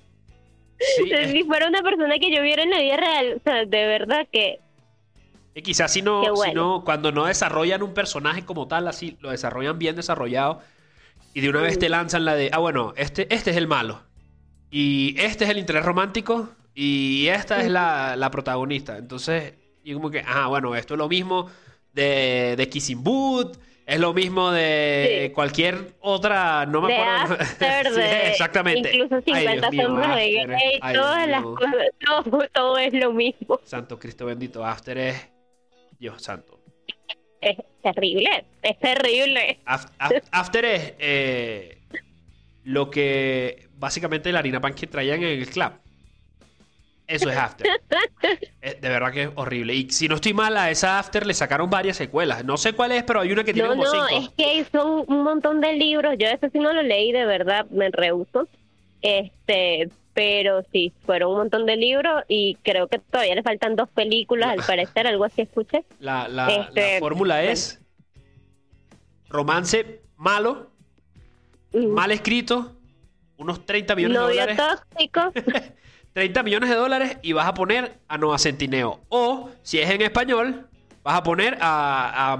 Si 1.04 1.44
fuera 1.44 1.68
una 1.68 1.80
persona 1.80 2.18
que 2.18 2.34
yo 2.34 2.42
viera 2.42 2.64
en 2.64 2.70
la 2.70 2.80
vida 2.80 2.96
real, 2.96 3.34
o 3.36 3.40
sea, 3.44 3.64
de 3.66 3.86
verdad 3.86 4.26
que 4.32 4.58
y 5.54 5.62
quizás 5.62 5.92
si 5.92 6.00
no, 6.00 6.34
si 6.36 6.52
no, 6.52 6.82
cuando 6.84 7.12
no 7.12 7.26
desarrollan 7.26 7.82
un 7.82 7.92
personaje 7.92 8.44
como 8.44 8.68
tal, 8.68 8.88
así 8.88 9.18
lo 9.20 9.30
desarrollan 9.30 9.78
bien 9.78 9.94
desarrollado, 9.96 10.60
y 11.34 11.40
de 11.40 11.48
una 11.48 11.62
vez 11.62 11.78
te 11.78 11.88
lanzan 11.88 12.24
la 12.24 12.34
de, 12.34 12.50
ah, 12.52 12.58
bueno, 12.58 12.92
este, 12.96 13.32
este 13.34 13.50
es 13.50 13.56
el 13.56 13.66
malo. 13.66 14.02
Y 14.70 15.14
este 15.18 15.44
es 15.44 15.50
el 15.50 15.58
interés 15.58 15.84
romántico. 15.84 16.50
Y 16.74 17.26
esta 17.28 17.60
es 17.60 17.70
la, 17.70 18.28
protagonista. 18.30 18.96
Entonces, 18.98 19.54
y 19.84 19.94
como 19.94 20.10
que, 20.10 20.24
ah, 20.26 20.48
bueno, 20.48 20.74
esto 20.74 20.94
es 20.94 20.98
lo 20.98 21.08
mismo 21.08 21.50
de, 21.92 22.54
de 22.56 22.68
Kissing 22.68 23.02
Boot. 23.02 23.58
Es 23.84 23.98
lo 23.98 24.14
mismo 24.14 24.52
de 24.52 25.32
cualquier 25.34 25.94
otra, 26.00 26.64
no 26.66 26.80
me 26.82 26.94
acuerdo. 26.94 27.44
exactamente. 28.26 28.94
Incluso 28.94 29.20
50 29.22 29.70
sombras 29.72 30.16
de 30.16 30.46
gay, 30.46 30.94
todas 30.94 31.28
las 31.28 31.42
cosas, 31.42 31.74
todo, 32.06 32.48
todo, 32.52 32.78
es 32.78 32.94
lo 32.94 33.12
mismo. 33.12 33.58
Santo 33.64 33.98
Cristo 33.98 34.24
bendito, 34.24 34.64
After 34.64 34.96
es 34.98 35.28
Dios 35.98 36.22
santo 36.22 36.62
es 37.42 37.58
terrible, 37.82 38.44
es 38.62 38.78
terrible. 38.78 39.58
After 39.66 40.64
es 40.64 40.94
eh, 40.98 41.78
lo 42.64 42.88
que 42.88 43.68
básicamente 43.76 44.30
la 44.32 44.38
harina 44.38 44.60
pan 44.60 44.74
que 44.74 44.86
traían 44.86 45.22
en 45.22 45.40
el 45.40 45.46
club. 45.48 45.72
Eso 47.08 47.28
es 47.28 47.36
After. 47.36 47.66
De 48.80 48.88
verdad 48.88 49.12
que 49.12 49.24
es 49.24 49.30
horrible. 49.34 49.74
Y 49.74 49.90
si 49.90 50.08
no 50.08 50.14
estoy 50.14 50.32
mal, 50.32 50.56
a 50.56 50.70
esa 50.70 50.98
After 50.98 51.26
le 51.26 51.34
sacaron 51.34 51.68
varias 51.68 51.96
secuelas. 51.96 52.44
No 52.44 52.56
sé 52.56 52.72
cuál 52.72 52.92
es, 52.92 53.02
pero 53.02 53.20
hay 53.20 53.32
una 53.32 53.44
que 53.44 53.52
tiene 53.52 53.68
no, 53.68 53.76
como 53.76 53.84
no, 53.84 54.08
es 54.08 54.30
que 54.30 54.64
son 54.70 55.04
un 55.06 55.24
montón 55.24 55.60
de 55.60 55.74
libros. 55.74 56.14
Yo 56.16 56.28
eso 56.28 56.48
sí 56.50 56.58
no 56.58 56.72
lo 56.72 56.82
leí, 56.82 57.12
de 57.12 57.26
verdad, 57.26 57.66
me 57.70 57.90
rehuso. 57.90 58.48
Este, 59.02 59.90
pero 60.14 60.62
sí, 60.72 60.92
fueron 61.04 61.32
un 61.32 61.38
montón 61.38 61.66
de 61.66 61.76
libros 61.76 62.24
y 62.28 62.56
creo 62.62 62.88
que 62.88 62.98
todavía 62.98 63.34
le 63.34 63.42
faltan 63.42 63.76
dos 63.76 63.88
películas, 63.88 64.50
al 64.50 64.64
parecer, 64.64 65.06
algo 65.06 65.24
así 65.24 65.42
escuché. 65.42 65.84
La, 66.00 66.28
la, 66.28 66.48
este, 66.48 66.98
fórmula 66.98 67.42
es 67.42 67.80
romance 69.28 70.02
malo, 70.16 70.70
mal 71.72 72.10
escrito, 72.10 72.76
unos 73.38 73.64
30 73.64 73.96
millones 73.96 74.18
de 74.18 74.24
dólares. 74.24 74.56
tóxico. 74.56 75.32
30 76.12 76.42
millones 76.42 76.68
de 76.68 76.76
dólares 76.76 77.18
y 77.22 77.32
vas 77.32 77.46
a 77.46 77.54
poner 77.54 77.98
a 78.08 78.18
Noah 78.18 78.38
Centineo. 78.38 79.00
O, 79.08 79.50
si 79.62 79.78
es 79.78 79.90
en 79.90 80.02
español, 80.02 80.68
vas 81.02 81.16
a 81.16 81.22
poner 81.22 81.56
a, 81.60 82.38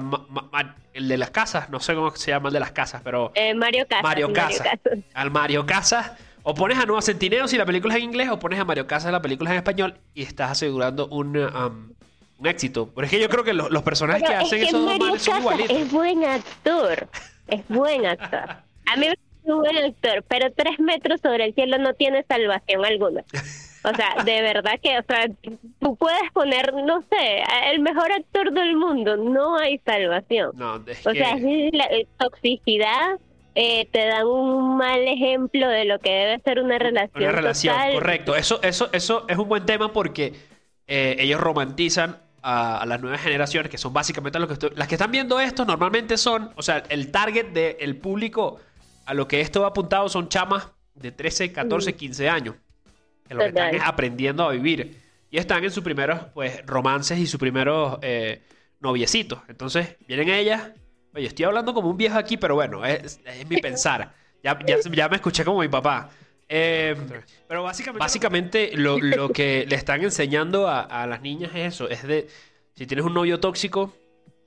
el 0.93 1.09
de 1.09 1.17
las 1.17 1.31
casas, 1.31 1.71
no 1.71 1.81
sé 1.81 1.95
cómo 1.95 2.15
se 2.15 2.31
llama 2.31 2.49
el 2.49 2.53
de 2.55 2.61
las 2.61 2.73
casas, 2.73 3.01
pero... 3.03 3.33
Eh, 3.35 3.55
Mario 3.55 3.87
Casas. 3.89 4.03
Mario 4.03 4.33
Casas. 4.33 4.79
Al 5.15 5.31
Mario 5.31 5.65
Casas. 5.65 6.13
O 6.43 6.55
pones 6.55 6.79
a 6.79 6.87
Noah 6.87 7.03
Centineo 7.03 7.47
si 7.47 7.57
la 7.57 7.65
película 7.67 7.95
es 7.95 7.99
en 7.99 8.05
inglés, 8.05 8.29
o 8.31 8.39
pones 8.39 8.59
a 8.59 8.65
Mario 8.65 8.87
Casas 8.87 9.09
si 9.09 9.13
la 9.13 9.23
película 9.23 9.51
es 9.51 9.55
en 9.55 9.59
español 9.59 9.95
y 10.15 10.23
estás 10.23 10.51
asegurando 10.51 11.07
un, 11.09 11.37
um, 11.37 11.93
un 12.39 12.47
éxito. 12.47 12.91
Pero 12.95 13.05
es 13.05 13.11
que 13.11 13.21
yo 13.21 13.29
creo 13.29 13.45
que 13.45 13.53
los 13.53 13.83
personajes 13.83 14.23
que 14.29 14.35
hacen 14.35 14.63
esos 14.63 14.99
dos 14.99 15.23
son 15.23 15.41
igualitos. 15.41 15.77
Es 15.77 15.91
buen 15.93 16.25
actor. 16.25 17.09
Es 17.49 17.67
buen 17.69 18.07
actor. 18.07 18.57
A 18.87 18.97
mí 18.97 19.09
me 19.09 19.15
un 19.45 19.59
buen 19.59 19.77
actor, 19.77 20.25
pero 20.29 20.53
tres 20.53 20.79
metros 20.79 21.21
sobre 21.21 21.47
el 21.47 21.55
cielo 21.55 21.79
no 21.79 21.95
tiene 21.95 22.25
salvación 22.29 22.85
alguna. 22.85 23.25
O 23.85 23.95
sea, 23.95 24.23
de 24.25 24.43
verdad 24.43 24.79
que, 24.81 24.99
o 24.99 25.03
sea, 25.03 25.27
tú 25.81 25.97
puedes 25.97 26.31
poner, 26.33 26.73
no 26.73 27.03
sé, 27.03 27.43
el 27.73 27.81
mejor 27.81 28.13
actor 28.13 28.53
del 28.53 28.77
mundo, 28.77 29.17
no 29.17 29.57
hay 29.57 29.79
salvación. 29.79 30.53
No, 30.55 30.75
o 30.75 31.13
sea, 31.13 31.35
es 31.37 31.73
la 31.73 31.89
toxicidad, 32.19 33.19
eh, 33.55 33.87
te 33.93 34.07
dan 34.07 34.27
un 34.27 34.77
mal 34.77 35.01
ejemplo 35.01 35.69
de 35.69 35.85
lo 35.85 35.99
que 35.99 36.11
debe 36.11 36.41
ser 36.41 36.61
una 36.61 36.79
relación. 36.79 37.23
Una 37.23 37.33
relación, 37.33 37.77
correcto. 37.93 38.37
Eso, 38.37 38.61
eso, 38.63 38.89
eso 38.93 39.27
es 39.29 39.37
un 39.37 39.49
buen 39.49 39.67
tema 39.67 39.93
porque 39.93 40.33
eh, 40.87 41.17
ellos 41.19 41.41
romantizan 41.41 42.19
a, 42.43 42.85
las 42.87 43.01
nuevas 43.01 43.21
generaciones, 43.21 43.71
que 43.71 43.79
son 43.79 43.93
básicamente 43.93 44.39
los 44.39 44.59
que 44.59 44.71
las 44.75 44.89
que 44.89 44.97
están 44.97 45.11
viendo 45.11 45.39
esto, 45.39 45.65
normalmente 45.65 46.17
son, 46.17 46.51
o 46.57 46.63
sea, 46.63 46.83
el 46.89 47.11
target 47.11 47.49
del 47.49 47.97
público 47.97 48.61
a 49.07 49.15
lo 49.15 49.29
que 49.29 49.41
esto 49.41 49.63
va 49.63 49.69
apuntado 49.69 50.09
son 50.09 50.29
chamas 50.29 50.69
de 50.95 51.13
13, 51.13 51.53
14, 51.53 51.95
15 51.95 52.29
años. 52.29 52.55
Que 53.29 53.35
lo 53.35 53.41
que 53.41 53.49
están 53.49 53.75
es 53.75 53.83
aprendiendo 53.83 54.45
a 54.45 54.53
vivir. 54.53 55.01
Y 55.31 55.39
están 55.39 55.65
en 55.65 55.71
sus 55.71 55.83
primeros 55.83 56.21
pues, 56.35 56.65
romances 56.67 57.19
y 57.19 57.27
sus 57.27 57.41
primeros 57.41 57.99
eh, 58.03 58.43
noviecitos. 58.81 59.41
Entonces, 59.49 59.97
vienen 60.07 60.29
ellas. 60.29 60.71
Oye, 61.15 61.27
estoy 61.27 61.45
hablando 61.45 61.75
como 61.75 61.91
un 61.91 61.97
viejo 61.97 62.19
aquí, 62.19 62.37
pero 62.37 62.55
bueno, 62.55 62.85
es, 62.85 63.21
mi 63.49 63.59
pensar. 63.59 64.15
Ya, 64.43 64.59
ya, 64.67 65.09
me 65.09 65.17
escuché 65.17 65.45
como 65.45 65.61
mi 65.61 65.69
papá. 65.69 66.11
Eh, 66.49 66.97
pero 67.49 67.63
básicamente, 67.63 67.99
básicamente 67.99 68.77
lo, 68.77 68.99
lo, 68.99 69.31
que 69.31 69.65
le 69.69 69.77
están 69.77 70.03
enseñando 70.03 70.69
a, 70.69 70.81
a, 70.83 71.07
las 71.07 71.23
niñas 71.23 71.53
es 71.55 71.75
eso. 71.75 71.89
Es 71.89 72.03
de, 72.03 72.29
si 72.75 72.87
tienes 72.87 73.05
un 73.05 73.15
novio 73.15 73.41
tóxico, 73.41 73.95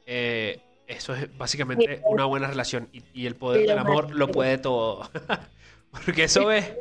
eh, 0.06 0.60
eso 0.88 1.16
es 1.16 1.36
básicamente 1.38 2.02
una 2.06 2.26
buena 2.26 2.48
relación. 2.48 2.90
Y, 2.92 3.26
el 3.26 3.36
poder 3.36 3.68
del 3.68 3.78
amor 3.78 4.14
lo 4.14 4.28
puede 4.28 4.58
todo. 4.58 5.10
Porque 5.92 6.26
eso 6.26 6.52
es 6.52 6.74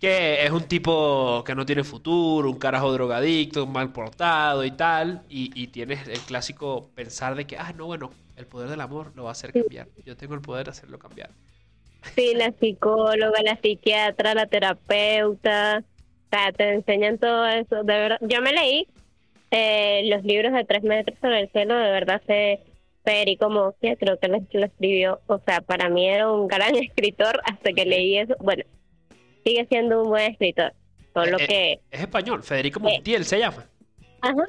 que 0.00 0.44
es 0.44 0.50
un 0.50 0.64
tipo 0.64 1.42
que 1.44 1.54
no 1.54 1.64
tiene 1.64 1.84
futuro, 1.84 2.50
un 2.50 2.58
carajo 2.58 2.92
drogadicto, 2.92 3.66
mal 3.66 3.92
portado 3.92 4.64
y 4.64 4.70
tal. 4.72 5.22
Y, 5.28 5.66
tienes 5.68 6.06
el 6.08 6.20
clásico 6.20 6.90
pensar 6.94 7.34
de 7.34 7.46
que, 7.46 7.56
ah, 7.56 7.72
no, 7.76 7.86
bueno, 7.86 8.10
el 8.36 8.46
poder 8.46 8.68
del 8.68 8.80
amor 8.80 9.12
lo 9.14 9.24
va 9.24 9.30
a 9.30 9.32
hacer 9.32 9.52
cambiar. 9.52 9.88
Yo 10.04 10.16
tengo 10.16 10.34
el 10.34 10.40
poder 10.40 10.64
de 10.64 10.70
hacerlo 10.70 10.98
cambiar. 10.98 11.30
Sí, 12.14 12.34
la 12.34 12.52
psicóloga, 12.60 13.42
la 13.42 13.56
psiquiatra, 13.60 14.34
la 14.34 14.46
terapeuta. 14.46 15.82
O 15.82 16.28
sea, 16.30 16.52
te 16.52 16.74
enseñan 16.74 17.18
todo 17.18 17.46
eso. 17.46 17.76
De 17.84 17.98
verdad, 17.98 18.18
yo 18.22 18.40
me 18.40 18.52
leí 18.52 18.88
eh, 19.50 20.02
los 20.06 20.24
libros 20.24 20.52
de 20.52 20.64
tres 20.64 20.82
metros 20.82 21.18
sobre 21.20 21.40
el 21.40 21.50
cielo, 21.50 21.76
de 21.76 21.90
verdad 21.90 22.22
se 22.26 22.60
Federico 23.04 23.50
Mosquia, 23.50 23.96
creo 23.96 24.18
que 24.18 24.28
lo, 24.28 24.38
escribió, 24.64 25.20
o 25.26 25.38
sea, 25.40 25.60
para 25.60 25.88
mí 25.88 26.08
era 26.08 26.30
un 26.30 26.46
gran 26.46 26.74
escritor 26.76 27.40
hasta 27.44 27.72
que 27.72 27.84
leí 27.84 28.18
eso. 28.18 28.36
Bueno, 28.40 28.64
sigue 29.44 29.66
siendo 29.66 30.02
un 30.02 30.08
buen 30.08 30.30
escritor, 30.30 30.72
solo 31.12 31.38
eh, 31.40 31.46
que... 31.46 31.80
Es 31.90 32.00
español, 32.00 32.42
Federico 32.42 32.80
eh, 32.80 32.82
Montiel 32.82 33.24
se 33.24 33.38
llama. 33.38 33.66
Ajá. 34.20 34.46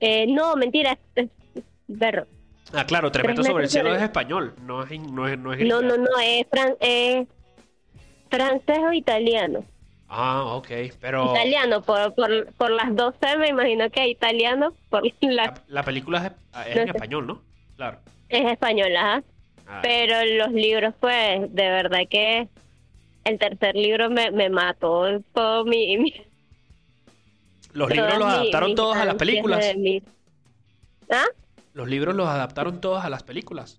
Eh, 0.00 0.26
no, 0.28 0.54
mentira, 0.56 0.96
es, 1.16 1.28
berro. 1.88 2.26
Ah, 2.74 2.84
claro, 2.84 3.10
Tremendo 3.10 3.42
sobre 3.42 3.64
el 3.64 3.70
cielo 3.70 3.94
es 3.94 4.02
español, 4.02 4.54
no 4.62 4.82
es 4.82 5.00
no 5.00 5.26
es, 5.26 5.38
no, 5.38 5.52
es 5.52 5.66
no, 5.66 5.80
no, 5.80 5.96
no, 5.96 6.18
es, 6.22 6.46
fran 6.50 6.74
es 6.80 7.26
francés 8.30 8.78
o 8.78 8.92
italiano. 8.92 9.64
Ah, 10.08 10.44
ok, 10.54 10.68
pero... 11.00 11.32
Italiano, 11.32 11.82
por, 11.82 12.14
por, 12.14 12.52
por 12.54 12.70
las 12.70 12.94
12 12.94 13.38
me 13.38 13.48
imagino 13.48 13.90
que 13.90 14.04
es 14.04 14.10
italiano. 14.10 14.74
Por 14.88 15.02
la... 15.20 15.54
La, 15.68 15.82
película 15.82 16.34
es, 16.66 16.76
en 16.76 16.88
español, 16.88 17.26
¿no? 17.26 17.42
Claro. 17.76 17.98
Es 18.28 18.50
española, 18.50 19.22
ah. 19.66 19.80
pero 19.82 20.24
los 20.24 20.52
libros, 20.52 20.94
pues, 20.98 21.52
de 21.54 21.68
verdad 21.68 22.00
que 22.08 22.48
el 23.24 23.38
tercer 23.38 23.74
libro 23.74 24.08
me, 24.08 24.30
me 24.30 24.48
mató 24.48 25.20
todo 25.34 25.64
mi... 25.66 26.14
¿Los 27.72 27.90
libros 27.90 28.18
los 28.18 28.28
adaptaron 28.28 28.74
todos 28.74 28.96
a 28.96 29.04
las 29.04 29.14
películas? 29.16 29.64
¿Ah? 31.10 31.26
¿Los 31.78 31.88
libros 31.88 32.16
los 32.16 32.26
adaptaron 32.26 32.80
todos 32.80 33.04
a 33.04 33.08
las 33.08 33.22
películas? 33.22 33.78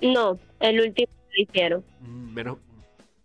No, 0.00 0.38
el 0.58 0.80
último 0.80 1.12
lo 1.36 1.42
hicieron. 1.42 1.84
Mm, 2.00 2.32
menos... 2.32 2.56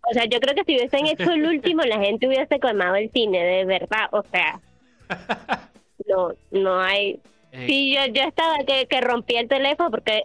O 0.02 0.12
sea, 0.12 0.26
yo 0.26 0.38
creo 0.38 0.54
que 0.54 0.64
si 0.64 0.76
hubiesen 0.76 1.06
hecho 1.06 1.32
el 1.32 1.46
último, 1.46 1.80
la 1.80 1.98
gente 1.98 2.28
hubiese 2.28 2.60
quemado 2.60 2.96
el 2.96 3.10
cine, 3.10 3.42
de 3.42 3.64
verdad. 3.64 4.10
O 4.12 4.22
sea, 4.30 4.60
no, 6.06 6.34
no 6.50 6.78
hay, 6.78 7.18
eh, 7.52 7.66
sí, 7.66 7.94
yo, 7.94 8.04
yo 8.12 8.24
estaba 8.24 8.56
que, 8.66 8.84
que 8.86 9.00
rompí 9.00 9.36
el 9.36 9.48
teléfono 9.48 9.90
porque 9.90 10.24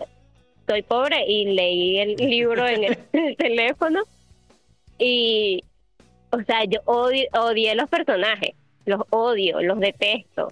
soy 0.68 0.82
pobre 0.82 1.24
y 1.26 1.46
leí 1.54 1.98
el 1.98 2.16
libro 2.30 2.68
en 2.68 2.84
el, 2.84 3.38
teléfono. 3.38 4.02
Y, 5.00 5.64
o 6.32 6.42
sea, 6.42 6.66
yo 6.66 6.82
odié 6.84 7.74
los 7.76 7.90
personajes, 7.90 8.52
los 8.84 9.02
odio, 9.12 9.62
los 9.62 9.80
detesto. 9.80 10.50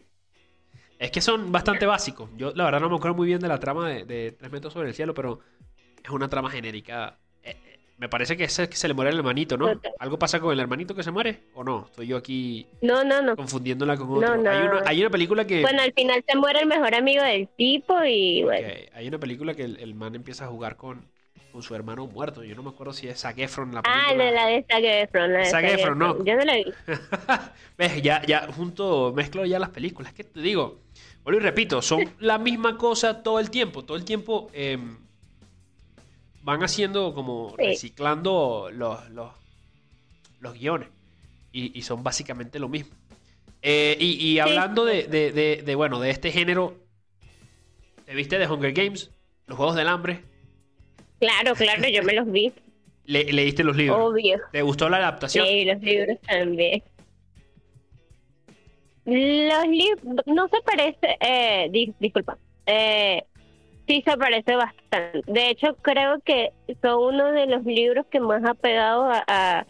Es 0.99 1.11
que 1.11 1.21
son 1.21 1.51
bastante 1.51 1.85
básicos. 1.87 2.29
Yo, 2.37 2.51
la 2.53 2.65
verdad, 2.65 2.81
no 2.81 2.89
me 2.89 2.97
acuerdo 2.97 3.15
muy 3.15 3.25
bien 3.25 3.39
de 3.39 3.47
la 3.47 3.59
trama 3.59 3.89
de, 3.89 4.03
de 4.03 4.31
Tres 4.33 4.51
metros 4.51 4.73
sobre 4.73 4.89
el 4.89 4.93
cielo, 4.93 5.15
pero 5.15 5.39
es 6.03 6.09
una 6.11 6.27
trama 6.27 6.51
genérica 6.51 7.17
me 7.99 8.07
parece 8.07 8.37
que 8.37 8.47
se, 8.47 8.69
que 8.69 8.77
se 8.77 8.87
le 8.87 8.93
muere 8.93 9.11
el 9.11 9.17
hermanito, 9.17 9.57
¿no? 9.57 9.69
¿Algo 9.99 10.17
pasa 10.17 10.39
con 10.39 10.53
el 10.53 10.59
hermanito 10.59 10.95
que 10.95 11.03
se 11.03 11.11
muere? 11.11 11.41
¿O 11.53 11.65
no? 11.65 11.87
Estoy 11.87 12.07
yo 12.07 12.15
aquí 12.15 12.65
no, 12.81 13.03
no, 13.03 13.21
no. 13.21 13.35
confundiéndola 13.35 13.97
con 13.97 14.09
otro. 14.09 14.21
No, 14.21 14.37
no. 14.41 14.49
Hay, 14.49 14.67
una, 14.67 14.81
hay, 14.85 15.01
una, 15.01 15.09
película 15.09 15.45
que... 15.45 15.61
Bueno, 15.61 15.81
al 15.81 15.91
final 15.91 16.23
se 16.25 16.37
muere 16.37 16.61
el 16.61 16.67
mejor 16.67 16.95
amigo 16.95 17.21
del 17.23 17.49
tipo 17.49 18.01
y 18.05 18.43
bueno. 18.43 18.69
Hay 18.93 19.07
una 19.07 19.19
película 19.19 19.53
que 19.53 19.63
el, 19.63 19.95
man 19.95 20.15
empieza 20.15 20.45
a 20.45 20.47
jugar 20.47 20.77
con, 20.77 21.11
con 21.51 21.63
su 21.63 21.75
hermano 21.75 22.07
muerto. 22.07 22.43
Yo 22.43 22.55
no 22.55 22.63
me 22.63 22.69
acuerdo 22.69 22.93
si 22.93 23.07
es 23.07 23.19
Zac 23.19 23.37
Efron 23.37 23.73
la 23.73 23.81
película. 23.81 24.07
Ah, 24.09 24.13
la, 24.13 24.31
la 24.31 24.45
de 24.47 24.65
Zac 24.69 24.83
Efron. 24.83 25.33
La 25.33 25.39
de 25.39 25.45
Zac 25.45 25.63
Efron, 25.65 25.99
no. 25.99 26.23
Yo 26.23 26.35
no 26.35 26.45
la 26.45 26.55
vi. 26.55 26.65
¿Ves? 27.77 28.01
Ya, 28.01 28.21
ya 28.25 28.51
junto 28.51 29.13
mezclo 29.15 29.45
ya 29.45 29.59
las 29.59 29.69
películas. 29.69 30.13
¿Qué 30.13 30.23
te 30.23 30.39
digo? 30.41 30.81
Vuelvo 31.23 31.41
y 31.41 31.43
repito, 31.43 31.81
son 31.81 32.13
la 32.19 32.37
misma 32.37 32.77
cosa 32.77 33.23
todo 33.23 33.39
el 33.39 33.49
tiempo. 33.49 33.83
Todo 33.83 33.97
el 33.97 34.05
tiempo... 34.05 34.49
Eh, 34.53 34.77
van 36.41 36.63
haciendo 36.63 37.13
como 37.13 37.53
reciclando 37.57 38.69
los, 38.71 38.99
los, 39.09 40.53
guiones. 40.53 40.89
Y, 41.51 41.81
son 41.81 42.03
básicamente 42.03 42.59
lo 42.59 42.69
mismo. 42.69 42.91
Eh, 43.61 43.97
y, 43.99 44.39
hablando 44.39 44.85
de, 44.85 45.07
de, 45.07 45.75
bueno, 45.75 45.99
de 45.99 46.09
este 46.11 46.31
género, 46.31 46.75
¿te 48.05 48.15
viste 48.15 48.37
de 48.39 48.47
Hunger 48.47 48.73
Games? 48.73 49.11
Los 49.47 49.57
Juegos 49.57 49.75
del 49.75 49.87
Hambre. 49.87 50.23
Claro, 51.19 51.55
claro, 51.55 51.87
yo 51.89 52.03
me 52.03 52.13
los 52.13 52.31
vi. 52.31 52.51
Le, 53.05 53.31
¿Leíste 53.31 53.63
los 53.63 53.75
libros? 53.75 53.99
Obvio. 53.99 54.39
¿Te 54.51 54.61
gustó 54.61 54.87
la 54.89 54.97
adaptación? 54.97 55.45
Sí, 55.45 55.65
los 55.65 55.81
libros 55.81 56.17
también. 56.27 56.83
Los 59.05 59.67
libros, 59.67 60.25
no 60.27 60.47
se 60.47 60.61
parece, 60.61 61.17
eh, 61.19 61.93
disculpa, 61.99 62.37
eh, 62.67 63.23
Sí, 63.89 64.03
se 64.05 64.15
parece 64.17 64.55
bastante. 64.55 65.23
De 65.25 65.49
hecho, 65.49 65.75
creo 65.81 66.19
que 66.23 66.51
son 66.79 67.15
uno 67.15 67.31
de 67.31 67.47
los 67.47 67.63
libros 67.63 68.05
que 68.11 68.19
más 68.19 68.43
ha 68.45 68.53
pegado 68.53 69.05
a, 69.05 69.65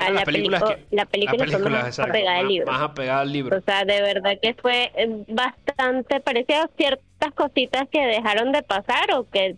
a, 0.00 0.10
la, 0.10 0.24
película. 0.24 0.58
la 0.90 1.06
película, 1.06 1.46
la 1.46 1.68
más 1.68 2.00
apegada 2.00 2.38
al 2.40 2.48
libro. 2.48 2.72
Más 2.72 2.82
apegada 2.82 3.20
al 3.20 3.32
libro. 3.32 3.56
O 3.56 3.60
sea, 3.60 3.84
de 3.84 4.02
verdad 4.02 4.38
que 4.42 4.54
fue 4.54 4.90
eh, 4.96 5.24
bastante 5.28 6.18
parecido 6.18 6.62
a 6.62 6.70
ciertas 6.76 7.32
cositas 7.36 7.88
que 7.92 8.04
dejaron 8.04 8.50
de 8.50 8.64
pasar 8.64 9.14
o 9.14 9.30
que 9.30 9.54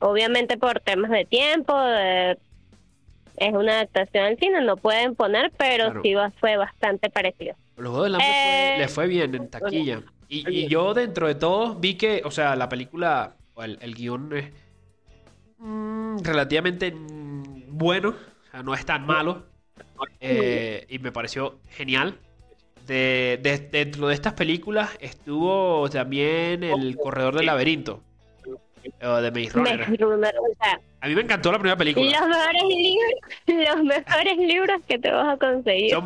obviamente 0.00 0.56
por 0.56 0.80
temas 0.80 1.10
de 1.10 1.24
tiempo, 1.24 1.74
es 3.38 3.52
una 3.52 3.72
adaptación 3.74 4.24
al 4.24 4.38
cine, 4.38 4.60
no 4.62 4.76
pueden 4.76 5.14
poner, 5.14 5.52
pero 5.56 6.02
sí 6.02 6.14
fue 6.40 6.56
bastante 6.56 7.10
parecido. 7.10 7.54
Los 7.76 7.90
Juegos 7.90 8.06
del 8.06 8.14
Hambre 8.16 8.74
eh, 8.74 8.78
le 8.78 8.88
fue 8.88 9.06
bien 9.06 9.34
en 9.34 9.48
taquilla. 9.48 10.02
Y, 10.28 10.68
yo 10.68 10.92
dentro 10.92 11.26
de 11.26 11.34
todo 11.34 11.74
vi 11.74 11.94
que, 11.94 12.22
o 12.24 12.30
sea, 12.30 12.54
la 12.56 12.68
película, 12.68 13.36
o 13.54 13.62
el, 13.62 13.94
guion 13.94 14.36
es 14.36 14.52
mm, 15.58 16.18
relativamente 16.18 16.92
bueno, 17.68 18.10
o 18.10 18.50
sea, 18.50 18.62
no 18.62 18.74
es 18.74 18.84
tan 18.84 19.06
malo. 19.06 19.46
Eh, 20.20 20.86
y 20.88 20.98
me 20.98 21.12
pareció 21.12 21.60
genial. 21.70 22.18
De, 22.86 23.38
dentro 23.70 24.08
de 24.08 24.14
estas 24.14 24.32
películas 24.32 24.90
estuvo 25.00 25.90
también 25.90 26.64
El 26.64 26.96
Corredor 26.96 27.36
del 27.36 27.46
Laberinto. 27.46 28.02
De 29.00 29.30
Maze 29.30 29.50
Runner. 29.50 29.82
a 31.00 31.08
mí 31.08 31.14
me 31.14 31.20
encantó 31.22 31.52
la 31.52 31.58
primera 31.58 31.76
película. 31.76 32.06
Los 32.10 32.28
mejores 32.28 32.62
libros, 32.64 33.20
los 33.76 33.84
mejores 33.84 34.36
libros 34.38 34.80
que 34.86 34.98
te 34.98 35.10
vas 35.10 35.34
a 35.34 35.36
conseguir. 35.36 35.96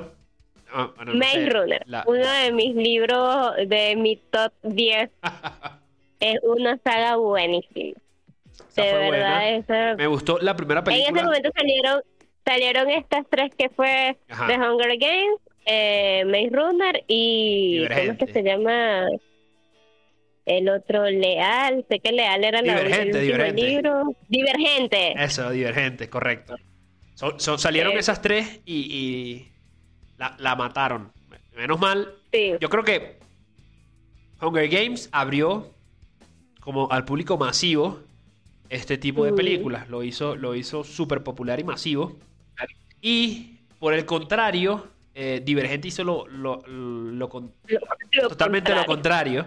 Ah, 0.75 0.91
Maze 1.07 1.51
Runner, 1.51 1.85
uno 2.07 2.33
de 2.33 2.53
mis 2.53 2.75
libros 2.75 3.57
de 3.67 3.97
mi 3.97 4.17
top 4.17 4.53
10. 4.63 5.11
es 6.21 6.39
una 6.43 6.79
saga 6.85 7.17
buenísima. 7.17 7.99
de 8.77 9.11
verdad, 9.11 9.97
me 9.97 10.07
gustó 10.07 10.39
la 10.39 10.57
primera 10.57 10.83
película. 10.83 11.09
En 11.09 11.17
ese 11.17 11.25
momento 11.25 11.51
salieron 11.55 12.03
salieron 12.45 12.91
estas 12.91 13.27
tres 13.29 13.55
que 13.57 13.69
fue 13.69 14.17
The 14.47 14.55
Hunger 14.55 14.99
Games, 14.99 15.39
eh, 15.65 16.25
Maze 16.27 16.51
Runner 16.51 17.05
y 17.07 17.87
¿cómo 17.87 18.13
es 18.13 18.19
que 18.19 18.27
se 18.27 18.43
llama? 18.43 19.07
El 20.45 20.69
otro 20.69 21.09
Leal, 21.09 21.85
sé 21.89 22.01
que 22.01 22.13
Leal 22.13 22.45
era 22.45 22.63
la 22.63 22.81
divergente, 22.81 23.21
divergente. 23.21 23.63
libro. 23.63 24.17
Divergente. 24.29 25.15
Eso, 25.23 25.51
Divergente, 25.51 26.09
correcto. 26.11 26.57
salieron 27.59 27.97
esas 27.97 28.21
tres 28.21 28.61
y, 28.67 29.49
la, 30.19 30.57
mataron. 30.57 31.13
Menos 31.57 31.79
mal. 31.79 32.15
Yo 32.61 32.69
creo 32.69 32.83
que 32.83 33.19
Hunger 34.41 34.69
Games 34.69 35.09
abrió 35.13 35.73
como 36.61 36.91
al 36.91 37.05
público 37.05 37.37
masivo 37.37 38.01
este 38.69 38.99
tipo 38.99 39.25
de 39.25 39.33
películas. 39.33 39.89
Lo 39.89 40.03
hizo, 40.03 40.35
lo 40.35 40.55
hizo 40.55 40.83
súper 40.83 41.23
popular 41.23 41.61
y 41.61 41.65
masivo. 41.65 42.17
Y 43.01 43.59
por 43.79 43.95
el 43.95 44.07
contrario, 44.07 44.89
eh, 45.15 45.43
Divergente 45.45 45.89
hizo 45.89 46.05
lo, 46.05 46.25
totalmente 48.29 48.75
lo 48.75 48.85
contrario, 48.87 49.47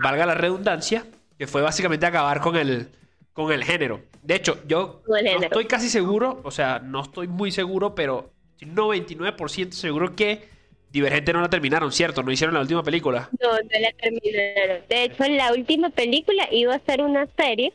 valga 0.00 0.26
la 0.26 0.34
redundancia, 0.34 1.06
que 1.38 1.46
fue 1.46 1.62
básicamente 1.62 2.06
acabar 2.06 2.40
con 2.40 2.56
el, 2.56 2.88
con 3.32 3.52
el 3.52 3.64
género. 3.64 4.02
De 4.22 4.34
hecho, 4.36 4.58
yo 4.66 5.02
no 5.06 5.16
estoy 5.16 5.66
casi 5.66 5.88
seguro, 5.88 6.40
o 6.44 6.50
sea, 6.50 6.78
no 6.78 7.02
estoy 7.02 7.28
muy 7.28 7.50
seguro, 7.50 7.94
pero 7.94 8.32
estoy 8.52 8.74
99% 8.74 9.72
seguro 9.72 10.14
que 10.16 10.54
Divergente 10.90 11.32
no 11.32 11.40
la 11.40 11.50
terminaron, 11.50 11.90
¿cierto? 11.90 12.22
No 12.22 12.30
hicieron 12.30 12.54
la 12.54 12.60
última 12.60 12.84
película. 12.84 13.28
No, 13.42 13.50
no 13.50 13.80
la 13.80 13.90
terminaron. 14.00 14.82
De 14.88 15.02
hecho, 15.02 15.24
la 15.28 15.52
última 15.52 15.90
película 15.90 16.46
iba 16.52 16.72
a 16.72 16.78
ser 16.78 17.02
una 17.02 17.26
serie 17.36 17.72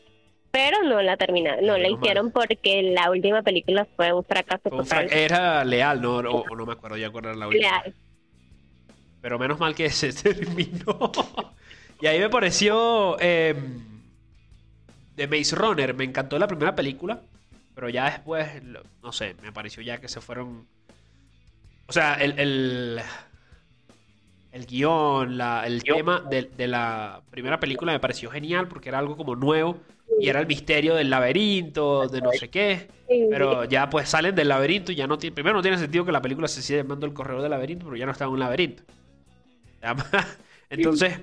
pero 0.50 0.82
no 0.82 1.00
la 1.00 1.16
terminaron, 1.16 1.64
no 1.64 1.78
la 1.78 1.88
hicieron 1.88 2.32
porque 2.32 2.82
la 2.82 3.10
última 3.10 3.42
película 3.42 3.86
fue 3.96 4.12
un 4.12 4.24
fracaso 4.24 4.68
total. 4.68 5.08
era 5.12 5.64
leal, 5.64 6.00
¿no? 6.00 6.16
O, 6.16 6.56
no 6.56 6.66
me 6.66 6.72
acuerdo 6.72 6.96
ya 6.96 7.10
cuál 7.10 7.26
era 7.26 7.36
la 7.36 7.46
última. 7.46 7.82
Leal. 7.82 7.94
Pero 9.20 9.38
menos 9.38 9.60
mal 9.60 9.74
que 9.74 9.90
se 9.90 10.12
terminó. 10.22 11.12
Y 12.00 12.06
ahí 12.06 12.18
me 12.18 12.30
pareció 12.30 13.16
eh, 13.20 13.54
The 15.16 15.26
Maze 15.26 15.54
Runner, 15.56 15.94
me 15.94 16.04
encantó 16.04 16.38
la 16.38 16.46
primera 16.46 16.74
película, 16.74 17.20
pero 17.74 17.88
ya 17.88 18.10
después, 18.10 18.48
no 19.02 19.12
sé, 19.12 19.36
me 19.42 19.52
pareció 19.52 19.82
ya 19.82 20.00
que 20.00 20.08
se 20.08 20.20
fueron... 20.20 20.66
O 21.86 21.92
sea, 21.92 22.14
el, 22.14 22.38
el, 22.38 23.00
el 24.52 24.66
guion, 24.66 25.36
la, 25.36 25.66
el 25.66 25.82
tema 25.82 26.20
de, 26.20 26.42
de 26.56 26.68
la 26.68 27.20
primera 27.30 27.58
película 27.58 27.92
me 27.92 28.00
pareció 28.00 28.30
genial 28.30 28.68
porque 28.68 28.88
era 28.88 28.98
algo 28.98 29.16
como 29.16 29.34
nuevo 29.34 29.80
y 30.20 30.28
era 30.28 30.40
el 30.40 30.46
misterio 30.46 30.94
del 30.94 31.10
laberinto, 31.10 32.06
de 32.08 32.20
no 32.20 32.30
sé 32.32 32.48
qué. 32.48 32.88
Pero 33.08 33.64
ya 33.64 33.88
pues 33.90 34.08
salen 34.08 34.34
del 34.34 34.48
laberinto 34.48 34.92
y 34.92 34.94
ya 34.94 35.06
no 35.06 35.18
tiene. 35.18 35.34
Primero 35.34 35.56
no 35.56 35.62
tiene 35.62 35.78
sentido 35.78 36.04
que 36.04 36.12
la 36.12 36.22
película 36.22 36.46
se 36.46 36.62
siga 36.62 36.82
llamando 36.82 37.06
el 37.06 37.12
corredor 37.12 37.42
del 37.42 37.50
laberinto, 37.50 37.86
pero 37.86 37.96
ya 37.96 38.06
no 38.06 38.12
está 38.12 38.24
en 38.24 38.30
un 38.30 38.38
laberinto. 38.38 38.82
Entonces, 40.70 41.18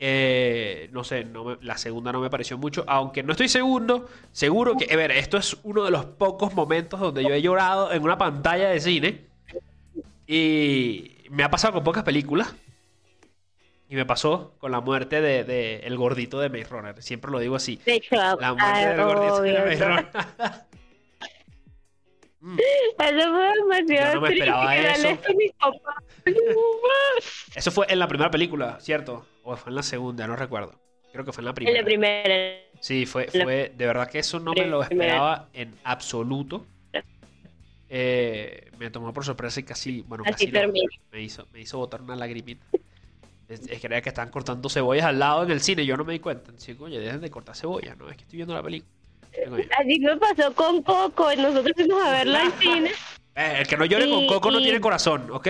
eh, 0.00 0.88
no 0.92 1.04
sé, 1.04 1.24
no 1.24 1.56
la 1.60 1.78
segunda 1.78 2.12
no 2.12 2.20
me 2.20 2.30
pareció 2.30 2.58
mucho, 2.58 2.84
aunque 2.86 3.22
no 3.22 3.32
estoy 3.32 3.48
seguro, 3.48 4.06
seguro 4.32 4.76
que, 4.76 4.92
a 4.92 4.96
ver, 4.96 5.12
esto 5.12 5.36
es 5.36 5.56
uno 5.62 5.84
de 5.84 5.90
los 5.90 6.04
pocos 6.04 6.54
momentos 6.54 7.00
donde 7.00 7.22
yo 7.22 7.30
he 7.30 7.40
llorado 7.40 7.92
en 7.92 8.02
una 8.02 8.18
pantalla 8.18 8.68
de 8.68 8.80
cine 8.80 9.26
y 10.26 11.16
me 11.30 11.42
ha 11.42 11.50
pasado 11.50 11.74
con 11.74 11.84
pocas 11.84 12.02
películas. 12.02 12.54
Y 13.86 13.96
me 13.96 14.06
pasó 14.06 14.54
con 14.58 14.72
la 14.72 14.80
muerte 14.80 15.20
de, 15.20 15.44
de 15.44 15.76
el 15.80 15.96
gordito 15.98 16.40
de 16.40 16.48
Maze 16.48 16.64
Runner. 16.64 17.02
Siempre 17.02 17.30
lo 17.30 17.38
digo 17.38 17.54
así. 17.54 17.78
De 17.84 17.94
hecho, 17.94 18.16
la 18.16 18.54
muerte 18.54 18.88
del 18.88 19.04
gordito 19.04 19.42
de 19.42 19.52
Maze 19.52 19.84
Runner. 19.84 20.08
Mm. 22.44 22.58
Eso 22.58 23.30
fue 23.30 23.52
demasiado 23.54 24.12
Yo 24.12 24.14
no 24.16 24.20
me 24.20 24.28
esperaba 24.34 24.76
eso. 24.76 25.08
eso 27.54 27.70
fue 27.70 27.86
en 27.88 27.98
la 27.98 28.06
primera 28.06 28.30
película, 28.30 28.78
¿cierto? 28.80 29.24
O 29.44 29.56
fue 29.56 29.70
en 29.70 29.76
la 29.76 29.82
segunda, 29.82 30.26
no 30.26 30.36
recuerdo. 30.36 30.80
Creo 31.12 31.24
que 31.24 31.32
fue 31.32 31.42
en 31.42 31.46
la 31.46 31.54
primera. 31.54 31.78
En 31.78 31.84
la 31.84 31.86
primera. 31.86 32.60
Sí, 32.80 33.06
fue, 33.06 33.28
fue 33.28 33.72
de 33.76 33.86
verdad 33.86 34.10
que 34.10 34.18
eso 34.18 34.40
no 34.40 34.52
me 34.52 34.66
lo 34.66 34.82
esperaba 34.82 35.48
en 35.52 35.72
absoluto. 35.84 36.66
Eh, 37.88 38.70
me 38.78 38.90
tomó 38.90 39.12
por 39.12 39.24
sorpresa 39.24 39.60
y 39.60 39.62
casi, 39.62 40.00
bueno, 40.02 40.24
casi 40.24 40.50
me 41.12 41.22
hizo, 41.22 41.46
me 41.52 41.60
hizo 41.60 41.78
botar 41.78 42.02
una 42.02 42.16
lagrimita. 42.16 42.66
Es, 43.48 43.60
que 43.60 43.86
era 43.86 44.00
que 44.00 44.08
están 44.08 44.30
cortando 44.30 44.68
cebollas 44.68 45.04
al 45.04 45.18
lado 45.18 45.44
en 45.44 45.50
el 45.52 45.60
cine. 45.60 45.86
Yo 45.86 45.96
no 45.96 46.04
me 46.04 46.14
di 46.14 46.18
cuenta. 46.18 46.50
Sí, 46.56 46.76
oye, 46.80 46.98
dejen 46.98 47.20
de 47.20 47.30
cortar 47.30 47.54
cebollas, 47.54 47.96
¿no? 47.96 48.08
Es 48.10 48.16
que 48.16 48.22
estoy 48.22 48.38
viendo 48.38 48.54
la 48.54 48.62
película. 48.62 48.90
Así 49.78 50.00
me 50.00 50.16
pasó 50.16 50.54
con 50.54 50.82
Coco. 50.82 51.28
Nosotros 51.36 51.72
fuimos 51.76 52.02
a 52.02 52.10
verla 52.10 52.42
al 52.42 52.52
cine. 52.54 52.90
Eh, 53.36 53.56
el 53.58 53.66
que 53.66 53.76
no 53.76 53.84
llore 53.84 54.08
con 54.08 54.28
Coco 54.28 54.48
no 54.52 54.60
tiene 54.60 54.80
corazón, 54.80 55.28
¿ok? 55.32 55.48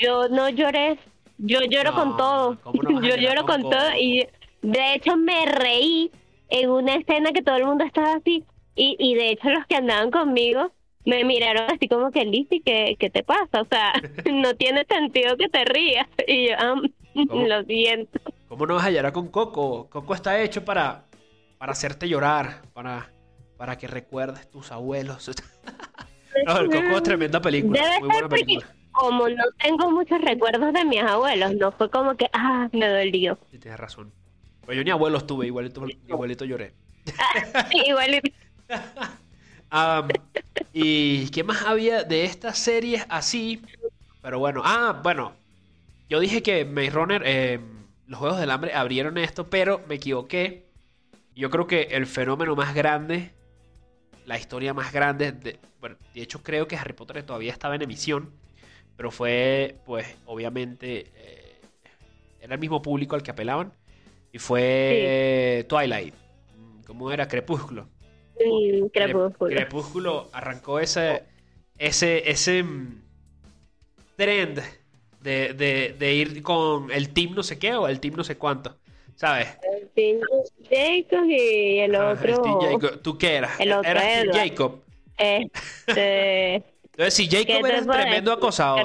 Yo 0.00 0.28
no 0.28 0.48
lloré. 0.48 0.98
Yo 1.38 1.60
lloro 1.68 1.94
con 1.94 2.16
todo. 2.16 2.58
yo 3.02 3.16
lloro 3.16 3.44
con, 3.44 3.62
todo. 3.62 3.96
Y 3.98 4.26
de 4.62 4.94
hecho 4.94 5.16
me 5.16 5.46
reí 5.46 6.10
en 6.48 6.70
una 6.70 6.94
escena 6.94 7.32
que 7.32 7.42
todo 7.42 7.56
el 7.56 7.66
mundo 7.66 7.84
estaba 7.84 8.14
así. 8.14 8.44
Y, 8.76 8.96
y 8.98 9.14
de 9.14 9.30
hecho 9.30 9.50
los 9.50 9.66
que 9.66 9.76
andaban 9.76 10.10
conmigo 10.10 10.72
me 11.04 11.24
miraron 11.24 11.70
así 11.70 11.88
como 11.88 12.10
que, 12.10 12.24
Lizzy, 12.24 12.60
¿qué, 12.60 12.96
¿qué 12.98 13.10
te 13.10 13.22
pasa? 13.22 13.60
O 13.60 13.66
sea, 13.66 13.92
no 14.32 14.54
tiene 14.54 14.84
sentido 14.88 15.36
que 15.36 15.48
te 15.48 15.64
rías. 15.64 16.08
Y 16.26 16.48
yo, 16.48 16.54
ah, 16.58 16.74
lo 17.14 17.64
siento. 17.64 18.20
¿Cómo 18.48 18.66
no 18.66 18.74
vas 18.74 18.86
a 18.86 18.90
llorar 18.90 19.12
con 19.12 19.28
Coco? 19.28 19.88
Coco 19.90 20.14
está 20.14 20.40
hecho 20.40 20.64
para, 20.64 21.04
para 21.58 21.72
hacerte 21.72 22.08
llorar, 22.08 22.62
para, 22.72 23.10
para 23.56 23.76
que 23.76 23.86
recuerdes 23.86 24.50
tus 24.50 24.72
abuelos. 24.72 25.28
no, 26.46 26.58
el 26.58 26.66
Coco 26.70 26.96
es 26.96 27.02
tremenda 27.02 27.40
película. 27.40 27.80
Debe 27.80 28.00
muy 28.00 28.08
buena 28.08 28.28
película. 28.28 28.74
Como 28.94 29.28
no 29.28 29.44
tengo 29.60 29.90
muchos 29.90 30.20
recuerdos 30.20 30.72
de 30.72 30.84
mis 30.84 31.02
abuelos, 31.02 31.54
no 31.56 31.72
fue 31.72 31.90
como 31.90 32.16
que, 32.16 32.30
ah, 32.32 32.68
me 32.72 32.88
dolió. 32.88 33.38
Sí, 33.50 33.58
tienes 33.58 33.78
razón. 33.78 34.12
Pues 34.64 34.78
yo 34.78 34.84
ni 34.84 34.90
abuelos 34.90 35.26
tuve, 35.26 35.46
igualito, 35.46 35.84
igualito 36.08 36.44
lloré. 36.44 36.72
igualito. 37.86 38.30
¿Y 40.72 41.28
qué 41.30 41.42
más 41.42 41.64
había 41.64 42.04
de 42.04 42.24
estas 42.24 42.58
series 42.58 43.04
así? 43.08 43.60
Pero 44.22 44.38
bueno, 44.38 44.62
ah, 44.64 45.00
bueno. 45.02 45.32
Yo 46.08 46.20
dije 46.20 46.42
que 46.42 46.64
Maze 46.64 46.90
Runner, 46.90 47.22
eh, 47.24 47.60
los 48.06 48.18
Juegos 48.18 48.38
del 48.38 48.50
Hambre 48.50 48.74
abrieron 48.74 49.18
esto, 49.18 49.44
pero 49.44 49.80
me 49.88 49.96
equivoqué. 49.96 50.64
Yo 51.34 51.50
creo 51.50 51.66
que 51.66 51.82
el 51.90 52.06
fenómeno 52.06 52.54
más 52.54 52.74
grande, 52.74 53.32
la 54.26 54.38
historia 54.38 54.72
más 54.72 54.92
grande, 54.92 55.32
de, 55.32 55.58
bueno, 55.80 55.96
de 56.14 56.22
hecho 56.22 56.42
creo 56.42 56.68
que 56.68 56.76
Harry 56.76 56.92
Potter 56.92 57.22
todavía 57.24 57.52
estaba 57.52 57.74
en 57.74 57.82
emisión, 57.82 58.30
pero 58.96 59.10
fue, 59.10 59.76
pues, 59.84 60.06
obviamente, 60.26 61.06
eh, 61.16 61.60
era 62.40 62.54
el 62.54 62.60
mismo 62.60 62.82
público 62.82 63.16
al 63.16 63.22
que 63.22 63.30
apelaban, 63.30 63.72
y 64.32 64.38
fue 64.38 65.64
Twilight, 65.68 66.14
¿cómo 66.86 67.10
era? 67.12 67.28
Crepúsculo. 67.28 67.88
Crepúsculo. 68.90 70.28
arrancó 70.32 70.80
ese, 70.80 71.22
ese, 71.78 72.28
ese 72.28 72.62
mm, 72.62 73.02
trend 74.16 74.60
de, 75.20 75.94
de, 75.98 76.14
ir 76.14 76.42
con 76.42 76.90
el 76.90 77.10
team 77.10 77.34
no 77.34 77.42
sé 77.42 77.58
qué 77.58 77.74
o 77.74 77.88
el 77.88 78.00
team 78.00 78.14
no 78.16 78.24
sé 78.24 78.36
cuánto. 78.36 78.76
¿Sabes? 79.16 79.46
El 79.78 79.88
team 79.90 80.18
Jacob 80.68 81.24
y 81.28 81.78
el 81.78 81.94
otro. 81.94 82.98
¿Tú 83.02 83.16
qué 83.16 83.36
eras? 83.36 83.60
El 83.60 83.72
otro 83.72 83.90
¿Eras 83.90 84.26
Jacob. 84.32 84.82
Este. 85.16 86.64
Entonces, 86.94 87.14
si 87.14 87.28
Jacob 87.28 87.66
era 87.66 87.84
tremendo 87.84 88.32
acosador. 88.32 88.84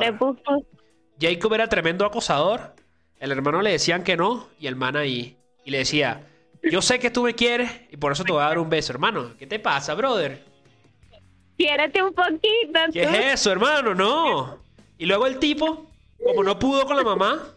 Jacob 1.19 1.53
era 1.53 1.67
tremendo 1.67 2.05
acosador. 2.05 2.75
El 3.19 3.31
hermano 3.31 3.61
le 3.61 3.71
decían 3.71 4.03
que 4.03 4.17
no 4.17 4.47
y 4.59 4.67
el 4.67 4.75
man 4.75 4.95
ahí. 4.95 5.37
Y 5.65 5.71
le 5.71 5.79
decía, 5.79 6.21
yo 6.63 6.81
sé 6.81 6.99
que 6.99 7.11
tú 7.11 7.23
me 7.23 7.35
quieres 7.35 7.69
y 7.91 7.97
por 7.97 8.11
eso 8.11 8.23
te 8.23 8.31
voy 8.31 8.41
a 8.41 8.45
dar 8.45 8.59
un 8.59 8.69
beso, 8.69 8.93
hermano. 8.93 9.33
¿Qué 9.37 9.45
te 9.45 9.59
pasa, 9.59 9.93
brother? 9.93 10.49
quiérete 11.59 12.01
un 12.01 12.13
poquito. 12.13 12.79
¿Qué 12.93 13.03
es 13.03 13.33
eso, 13.33 13.51
hermano? 13.51 13.93
No. 13.93 14.59
Y 14.97 15.05
luego 15.05 15.27
el 15.27 15.37
tipo, 15.39 15.91
como 16.25 16.43
no 16.43 16.57
pudo 16.57 16.85
con 16.85 16.95
la 16.95 17.03
mamá, 17.03 17.53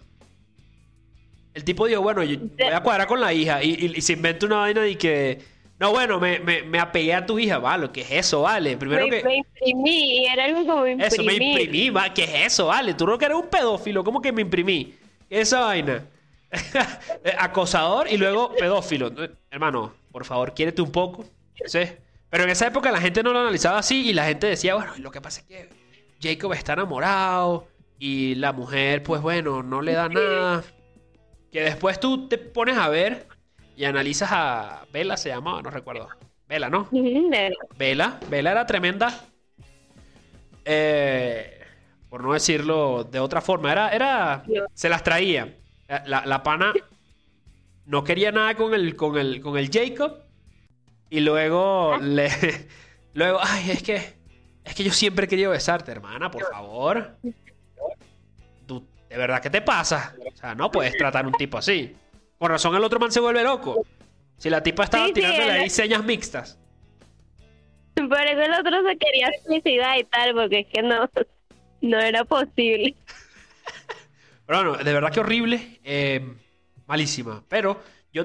el 1.54 1.64
tipo 1.64 1.86
dijo, 1.86 2.02
bueno, 2.02 2.24
yo 2.24 2.38
voy 2.40 2.66
a 2.66 2.82
cuadrar 2.82 3.06
con 3.06 3.20
la 3.20 3.32
hija. 3.32 3.62
Y, 3.62 4.00
se 4.00 4.14
inventa 4.14 4.46
una 4.46 4.56
vaina 4.56 4.86
y 4.86 4.96
que... 4.96 5.51
No, 5.82 5.90
bueno, 5.90 6.20
me, 6.20 6.38
me, 6.38 6.78
apegué 6.78 7.12
a 7.12 7.26
tu 7.26 7.40
hija, 7.40 7.58
vale, 7.58 7.90
¿qué 7.90 8.02
es 8.02 8.12
eso, 8.12 8.42
vale? 8.42 8.76
Primero 8.76 9.08
me, 9.08 9.18
que... 9.18 9.24
Me 9.24 9.36
imprimí, 9.38 10.26
era 10.28 10.44
algo 10.44 10.64
como 10.64 10.86
imprimir. 10.86 11.06
Eso, 11.06 11.24
me 11.24 11.34
imprimí, 11.34 11.90
va, 11.90 12.14
¿qué 12.14 12.22
es 12.22 12.52
eso, 12.52 12.66
vale? 12.66 12.94
Tú 12.94 13.04
no 13.04 13.18
que 13.18 13.24
eres 13.24 13.36
un 13.36 13.48
pedófilo, 13.48 14.04
¿cómo 14.04 14.22
que 14.22 14.30
me 14.30 14.42
imprimí? 14.42 14.94
Esa 15.28 15.58
vaina. 15.58 16.04
Acosador 17.36 18.06
y 18.08 18.16
luego 18.16 18.54
pedófilo. 18.54 19.10
Hermano, 19.50 19.92
por 20.12 20.24
favor, 20.24 20.54
quiérete 20.54 20.82
un 20.82 20.92
poco. 20.92 21.24
¿sí? 21.66 21.80
Pero 22.30 22.44
en 22.44 22.50
esa 22.50 22.68
época 22.68 22.92
la 22.92 23.00
gente 23.00 23.24
no 23.24 23.32
lo 23.32 23.40
analizaba 23.40 23.80
así 23.80 24.08
y 24.08 24.12
la 24.12 24.26
gente 24.26 24.46
decía, 24.46 24.76
bueno, 24.76 24.92
lo 24.98 25.10
que 25.10 25.20
pasa 25.20 25.40
es 25.40 25.46
que 25.48 25.68
Jacob 26.22 26.52
está 26.52 26.74
enamorado 26.74 27.66
y 27.98 28.36
la 28.36 28.52
mujer, 28.52 29.02
pues 29.02 29.20
bueno, 29.20 29.64
no 29.64 29.82
le 29.82 29.94
da 29.94 30.08
nada. 30.08 30.62
Que 31.50 31.62
después 31.62 31.98
tú 31.98 32.28
te 32.28 32.38
pones 32.38 32.78
a 32.78 32.88
ver 32.88 33.26
y 33.76 33.84
analizas 33.84 34.30
a 34.32 34.86
Vela, 34.92 35.16
se 35.16 35.30
llamaba, 35.30 35.62
no 35.62 35.70
recuerdo. 35.70 36.08
Vela, 36.48 36.68
¿no? 36.68 36.88
Vela. 37.76 38.20
Vela 38.28 38.50
era 38.50 38.66
tremenda. 38.66 39.24
Eh, 40.64 41.60
por 42.08 42.22
no 42.22 42.34
decirlo 42.34 43.04
de 43.04 43.18
otra 43.18 43.40
forma, 43.40 43.72
era, 43.72 43.90
era, 43.90 44.44
se 44.74 44.88
las 44.88 45.02
traía. 45.02 45.56
La, 46.06 46.24
la 46.26 46.42
pana 46.42 46.72
no 47.86 48.04
quería 48.04 48.32
nada 48.32 48.54
con 48.54 48.74
el, 48.74 48.96
con 48.96 49.18
el, 49.18 49.40
con 49.40 49.56
el 49.58 49.70
Jacob. 49.70 50.18
Y 51.10 51.20
luego 51.20 51.98
le. 51.98 52.28
Luego, 53.14 53.38
ay, 53.42 53.72
es 53.72 53.82
que. 53.82 54.22
Es 54.64 54.74
que 54.74 54.84
yo 54.84 54.92
siempre 54.92 55.26
he 55.26 55.28
querido 55.28 55.50
besarte, 55.50 55.90
hermana, 55.90 56.30
por 56.30 56.48
favor. 56.50 57.16
¿De 59.12 59.18
verdad 59.18 59.42
qué 59.42 59.50
te 59.50 59.60
pasa? 59.60 60.14
O 60.32 60.36
sea, 60.36 60.54
no 60.54 60.70
puedes 60.70 60.96
tratar 60.96 61.26
a 61.26 61.28
un 61.28 61.34
tipo 61.34 61.58
así. 61.58 61.94
Por 62.42 62.50
razón 62.50 62.74
el 62.74 62.82
otro 62.82 62.98
man 62.98 63.12
se 63.12 63.20
vuelve 63.20 63.44
loco. 63.44 63.86
Si 64.36 64.50
la 64.50 64.64
tipa 64.64 64.82
estaba 64.82 65.06
tirándole 65.12 65.52
ahí 65.52 65.70
señas 65.70 66.02
mixtas. 66.02 66.58
Por 67.94 68.20
eso 68.20 68.40
el 68.40 68.52
otro 68.54 68.82
se 68.84 68.98
quería 68.98 69.30
suicidar 69.46 69.96
y 69.96 70.02
tal, 70.02 70.34
porque 70.34 70.58
es 70.58 70.66
que 70.66 70.82
no, 70.82 71.08
no 71.82 72.00
era 72.00 72.24
posible. 72.24 72.96
Pero 74.44 74.58
bueno, 74.72 74.76
de 74.84 74.92
verdad 74.92 75.12
que 75.12 75.20
horrible. 75.20 75.78
Eh, 75.84 76.34
malísima. 76.88 77.44
Pero 77.48 77.80
yo 78.12 78.24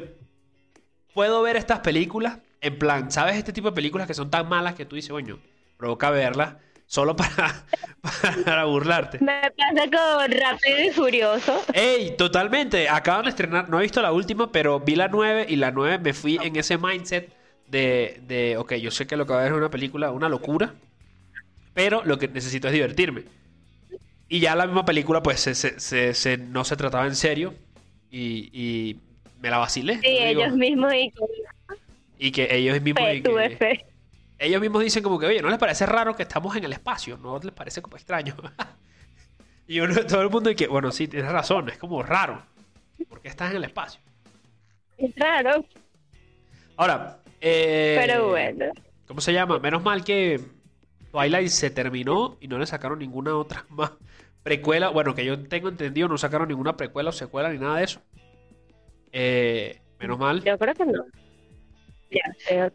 puedo 1.14 1.44
ver 1.44 1.56
estas 1.56 1.82
películas 1.82 2.40
en 2.60 2.80
plan, 2.80 3.12
¿sabes? 3.12 3.36
Este 3.36 3.54
tipo 3.54 3.70
de 3.70 3.76
películas 3.76 4.08
que 4.08 4.16
son 4.16 4.32
tan 4.32 4.50
malas 4.50 4.74
que 4.74 4.86
tú 4.88 4.96
dices, 4.96 5.12
coño, 5.12 5.38
provoca 5.78 6.10
verlas 6.10 6.56
solo 6.88 7.16
para, 7.16 7.66
para 8.46 8.66
burlarte. 8.66 9.20
Me 9.20 9.52
pasa 9.52 9.84
con 9.92 10.32
Rápido 10.32 10.84
y 10.86 10.90
Furioso. 10.92 11.62
¡Ey! 11.74 12.16
Totalmente. 12.18 12.90
Acaban 12.90 13.26
de 13.26 13.30
estrenar, 13.30 13.70
no 13.70 13.78
he 13.80 13.84
visto 13.84 14.02
la 14.02 14.12
última, 14.12 14.52
pero 14.52 14.80
vi 14.80 14.96
la 14.96 15.10
9 15.10 15.46
y 15.48 15.58
la 15.58 15.72
9 15.72 16.00
me 16.00 16.14
fui 16.14 16.40
en 16.42 16.56
ese 16.56 16.78
mindset 16.78 17.32
de, 17.68 18.22
de, 18.26 18.58
ok, 18.58 18.76
yo 18.76 18.90
sé 18.90 19.06
que 19.06 19.18
lo 19.18 19.26
que 19.28 19.34
va 19.34 19.40
a 19.40 19.44
ver 19.44 19.52
es 19.52 19.58
una 19.58 19.70
película, 19.70 20.12
una 20.12 20.30
locura, 20.30 20.74
pero 21.74 22.02
lo 22.06 22.18
que 22.18 22.28
necesito 22.30 22.68
es 22.68 22.74
divertirme. 22.74 23.26
Y 24.30 24.40
ya 24.40 24.56
la 24.56 24.66
misma 24.66 24.86
película, 24.86 25.22
pues, 25.22 25.40
se, 25.42 25.54
se, 26.14 26.38
no 26.38 26.64
se 26.64 26.76
trataba 26.76 27.06
en 27.06 27.16
serio 27.16 27.54
y, 28.10 28.98
me 29.40 29.52
la 29.52 29.60
vacilé. 29.60 30.00
Sí, 30.00 30.08
ellos 30.08 30.54
mismos 30.54 30.92
y 32.18 32.32
que... 32.32 32.48
ellos 32.56 32.82
mismos... 32.82 33.04
ellos 34.40 34.62
mismos 34.62 34.84
dicen 34.84 35.04
como 35.04 35.20
que, 35.20 35.26
oye, 35.26 35.42
¿no 35.42 35.50
les 35.50 35.58
parece 35.58 35.86
raro 35.86 36.16
que 36.16 36.24
estamos 36.24 36.56
en 36.56 36.64
el 36.64 36.74
espacio? 36.74 37.18
¿No 37.18 37.40
les 37.40 37.54
parece 37.54 37.82
como 37.82 37.96
extraño? 37.96 38.36
y 39.68 39.80
uno, 39.80 39.96
todo 40.06 40.22
el 40.22 40.30
mundo 40.30 40.50
dice, 40.50 40.68
bueno, 40.68 40.92
sí, 40.92 41.08
tienes 41.08 41.32
razón, 41.32 41.70
es 41.70 41.78
como 41.78 42.04
raro. 42.04 42.44
¿Por 43.10 43.22
qué 43.22 43.28
estás 43.28 43.52
en 43.52 43.58
el 43.58 43.64
espacio? 43.64 44.02
Es 44.98 45.16
raro. 45.16 45.66
Ahora, 46.76 47.20
eh, 47.42 47.98
pero 48.00 48.30
bueno. 48.30 48.66
¿Cómo 49.08 49.22
se 49.22 49.34
llama? 49.34 49.60
Menos 49.60 49.84
mal 49.84 50.04
que 50.04 50.40
Twilight 51.12 51.50
se 51.50 51.70
terminó 51.70 52.38
y 52.40 52.48
no 52.48 52.58
le 52.58 52.66
sacaron 52.66 53.00
ninguna 53.00 53.36
otra 53.36 53.66
más 53.70 53.92
precuela. 54.44 54.90
Bueno, 54.90 55.16
que 55.16 55.26
yo 55.26 55.40
tengo 55.48 55.70
entendido, 55.70 56.08
no 56.08 56.18
sacaron 56.18 56.48
ninguna 56.48 56.78
precuela 56.78 57.10
o 57.10 57.14
secuela 57.14 57.50
ni 57.50 57.58
nada 57.58 57.78
de 57.78 57.84
eso. 57.84 58.02
Eh, 59.12 59.82
menos 60.00 60.20
mal. 60.20 60.44
Yo 60.44 60.58
creo 60.58 60.74
que 60.74 60.86
no. 60.86 61.06
Ya, 62.10 62.70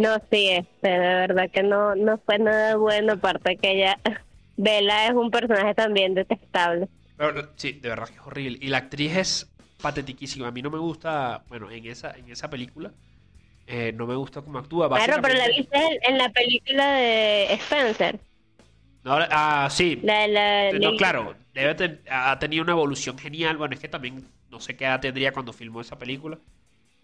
No, 0.00 0.16
sí, 0.30 0.48
este, 0.48 0.88
de 0.88 0.98
verdad 0.98 1.50
que 1.50 1.62
no, 1.62 1.94
no 1.94 2.16
fue 2.24 2.38
nada 2.38 2.76
bueno, 2.76 3.12
aparte 3.12 3.58
que 3.58 3.72
ella, 3.72 3.98
Bella 4.56 5.08
es 5.08 5.12
un 5.12 5.30
personaje 5.30 5.74
también 5.74 6.14
detestable. 6.14 6.88
sí, 7.56 7.72
de 7.72 7.90
verdad 7.90 8.08
que 8.08 8.14
es 8.14 8.26
horrible. 8.26 8.58
Y 8.62 8.68
la 8.68 8.78
actriz 8.78 9.14
es 9.14 9.52
patetiquísima. 9.82 10.48
A 10.48 10.52
mí 10.52 10.62
no 10.62 10.70
me 10.70 10.78
gusta, 10.78 11.44
bueno, 11.48 11.70
en 11.70 11.84
esa, 11.84 12.16
en 12.16 12.30
esa 12.30 12.48
película, 12.48 12.92
eh, 13.66 13.92
no 13.94 14.06
me 14.06 14.14
gusta 14.14 14.40
cómo 14.40 14.58
actúa. 14.58 14.88
Claro, 14.88 15.20
pero 15.20 15.34
la 15.34 15.48
viste 15.48 16.00
en, 16.08 16.16
la 16.16 16.30
película 16.30 16.92
de 16.94 17.52
Spencer. 17.52 18.18
No, 19.04 19.18
ah, 19.30 19.68
sí. 19.70 20.00
no, 20.02 20.96
claro, 20.96 21.34
debe 21.52 22.00
ha 22.10 22.38
tenido 22.38 22.62
una 22.62 22.72
evolución 22.72 23.18
genial. 23.18 23.58
Bueno, 23.58 23.74
es 23.74 23.80
que 23.80 23.88
también 23.88 24.26
no 24.50 24.60
sé 24.60 24.76
qué 24.76 24.86
edad 24.86 25.00
tendría 25.00 25.32
cuando 25.32 25.52
filmó 25.52 25.82
esa 25.82 25.98
película. 25.98 26.38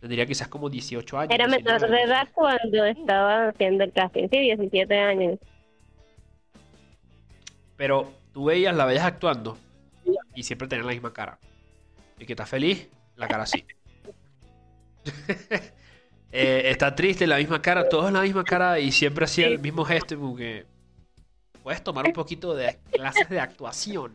Tendría 0.00 0.26
quizás 0.26 0.48
como 0.48 0.68
18 0.68 1.18
años. 1.18 1.34
Era 1.34 1.48
menor 1.48 1.80
de 1.80 2.02
edad 2.02 2.28
cuando 2.32 2.84
estaba 2.84 3.48
haciendo 3.48 3.84
el 3.84 3.92
casting, 3.92 4.28
sí, 4.30 4.38
17 4.38 4.98
años. 4.98 5.38
Pero 7.76 8.12
tú 8.32 8.46
veías, 8.46 8.74
la 8.74 8.84
veías 8.84 9.04
actuando 9.04 9.58
y 10.34 10.42
siempre 10.42 10.68
tenía 10.68 10.84
la 10.84 10.92
misma 10.92 11.12
cara. 11.12 11.38
Y 12.18 12.26
que 12.26 12.32
está 12.32 12.46
feliz, 12.46 12.88
la 13.16 13.28
cara 13.28 13.44
así. 13.44 13.64
Eh, 16.32 16.70
está 16.70 16.94
triste, 16.94 17.26
la 17.26 17.38
misma 17.38 17.62
cara, 17.62 17.88
todos 17.88 18.12
la 18.12 18.20
misma 18.20 18.44
cara 18.44 18.78
y 18.78 18.92
siempre 18.92 19.24
hacía 19.24 19.46
el 19.46 19.58
mismo 19.58 19.84
gesto, 19.86 20.18
como 20.18 20.36
que 20.36 20.66
puedes 21.62 21.82
tomar 21.82 22.04
un 22.04 22.12
poquito 22.12 22.54
de 22.54 22.78
clases 22.90 23.28
de 23.30 23.40
actuación. 23.40 24.12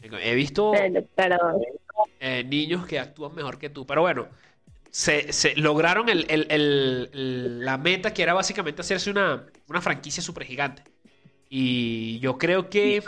He 0.00 0.34
visto 0.34 0.72
eh, 2.20 2.44
niños 2.44 2.86
que 2.86 2.98
actúan 2.98 3.34
mejor 3.34 3.58
que 3.58 3.70
tú, 3.70 3.86
pero 3.86 4.02
bueno, 4.02 4.28
se, 4.90 5.54
lograron 5.56 6.06
la 6.08 7.78
meta 7.78 8.14
que 8.14 8.22
era 8.22 8.32
básicamente 8.32 8.80
hacerse 8.80 9.10
una, 9.10 9.46
franquicia 9.80 10.22
súper 10.22 10.44
gigante. 10.44 10.82
Y 11.48 12.18
yo 12.20 12.38
creo 12.38 12.68
que 12.68 13.02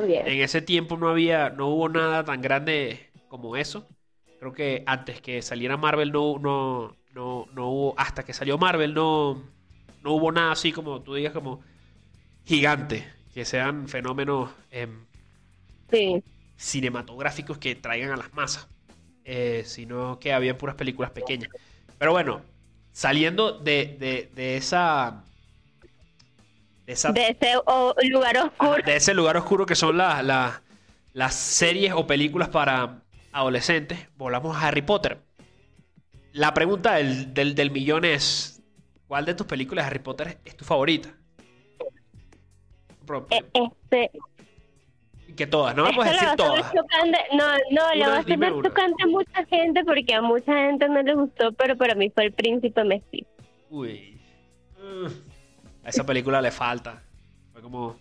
en 0.00 0.40
ese 0.40 0.62
tiempo 0.62 0.96
no 0.96 1.08
había, 1.08 1.50
no 1.50 1.68
hubo 1.68 1.88
nada 1.88 2.24
tan 2.24 2.40
grande 2.40 3.10
como 3.28 3.56
eso. 3.56 3.86
Creo 4.38 4.52
que 4.52 4.82
antes 4.86 5.20
que 5.20 5.42
saliera 5.42 5.76
Marvel 5.76 6.12
no, 6.12 6.38
no, 6.38 6.96
no, 7.12 7.46
no 7.52 7.68
hubo, 7.68 7.94
hasta 7.98 8.22
que 8.22 8.32
salió 8.32 8.56
Marvel 8.56 8.94
no, 8.94 9.42
no 10.02 10.12
hubo 10.12 10.32
nada 10.32 10.52
así 10.52 10.72
como 10.72 11.02
tú 11.02 11.14
digas 11.14 11.32
como 11.32 11.60
gigante, 12.44 13.06
que 13.34 13.44
sean 13.44 13.88
fenómenos 13.88 14.50
em, 14.70 15.04
cinematográficos 16.60 17.56
que 17.56 17.74
traigan 17.74 18.10
a 18.12 18.16
las 18.16 18.34
masas, 18.34 18.68
eh, 19.24 19.62
sino 19.64 20.20
que 20.20 20.34
había 20.34 20.58
puras 20.58 20.76
películas 20.76 21.10
pequeñas. 21.10 21.50
Pero 21.98 22.12
bueno, 22.12 22.42
saliendo 22.92 23.58
de, 23.58 24.28
de, 24.34 24.56
esa... 24.56 25.24
De, 26.84 26.92
ese 26.92 27.08
lugar 28.10 28.36
oscuro. 28.36 28.82
De 28.84 28.96
ese 28.96 29.14
lugar 29.14 29.38
oscuro 29.38 29.64
que 29.64 29.74
son 29.74 29.96
las, 29.96 30.60
las 31.14 31.34
series 31.34 31.94
o 31.94 32.06
películas 32.06 32.50
para 32.50 33.00
adolescentes, 33.32 34.08
volvamos 34.16 34.54
a 34.54 34.68
Harry 34.68 34.82
Potter. 34.82 35.18
La 36.32 36.52
pregunta 36.52 36.96
del, 36.96 37.32
del, 37.32 37.70
millón 37.70 38.04
es, 38.04 38.62
¿cuál 39.08 39.24
de 39.24 39.34
tus 39.34 39.46
películas 39.46 39.86
de 39.86 39.88
Harry 39.88 39.98
Potter 40.00 40.38
es 40.44 40.56
tu 40.56 40.64
favorita? 40.66 41.08
E, 43.30 43.44
este, 43.54 44.10
que 45.36 45.46
todas, 45.46 45.74
no 45.74 45.84
me 45.84 45.92
puedes 45.92 46.12
decir 46.12 46.28
todas. 46.36 46.72
no, 47.32 47.44
no, 47.70 47.94
le 47.94 48.06
va 48.06 48.18
a 48.18 48.22
ser 48.22 48.38
tocante 48.62 49.02
a 49.02 49.06
mucha 49.06 49.44
gente 49.46 49.84
porque 49.84 50.14
a 50.14 50.22
mucha 50.22 50.52
gente 50.52 50.88
no 50.88 51.02
le 51.02 51.14
gustó, 51.14 51.52
pero 51.52 51.76
para 51.76 51.94
mí 51.94 52.10
fue 52.10 52.26
el 52.26 52.32
príncipe 52.32 52.84
mestizo. 52.84 53.28
Uy. 53.70 54.20
a 55.84 55.88
esa 55.88 56.04
película 56.04 56.40
le 56.40 56.50
falta. 56.50 57.02
Fue 57.52 57.62
como. 57.62 57.96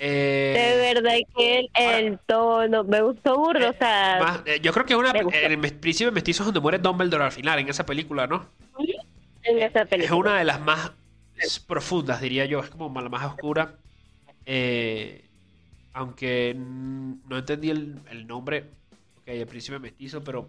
Eh, 0.00 0.54
de 0.56 0.94
verdad 0.94 1.16
que 1.36 1.58
el, 1.58 1.70
el 1.74 2.18
tono 2.20 2.84
me 2.84 3.02
gustó 3.02 3.36
burdo, 3.36 3.70
o 3.70 3.74
sea. 3.74 4.42
Eh, 4.44 4.60
yo 4.62 4.72
creo 4.72 4.86
que 4.86 4.92
es 4.92 4.98
una. 4.98 5.10
El 5.10 5.58
príncipe 5.78 6.10
mestizo 6.10 6.42
es 6.42 6.46
donde 6.46 6.60
muere 6.60 6.78
Dumbledore 6.78 7.24
al 7.24 7.32
final, 7.32 7.58
en 7.58 7.68
esa 7.68 7.84
película, 7.84 8.26
¿no? 8.26 8.46
En 9.42 9.58
esa 9.58 9.84
película. 9.84 10.04
Es 10.04 10.10
una 10.10 10.38
de 10.38 10.44
las 10.44 10.60
más 10.60 10.92
profundas, 11.66 12.20
diría 12.20 12.44
yo. 12.44 12.60
Es 12.60 12.70
como 12.70 13.00
la 13.00 13.08
más 13.08 13.24
oscura. 13.24 13.76
Eh, 14.44 15.27
aunque 15.98 16.54
no 16.56 17.38
entendí 17.38 17.70
el, 17.70 18.26
nombre, 18.26 18.66
ok, 19.16 19.28
el 19.28 19.46
príncipe 19.46 19.80
mestizo, 19.80 20.22
pero 20.22 20.48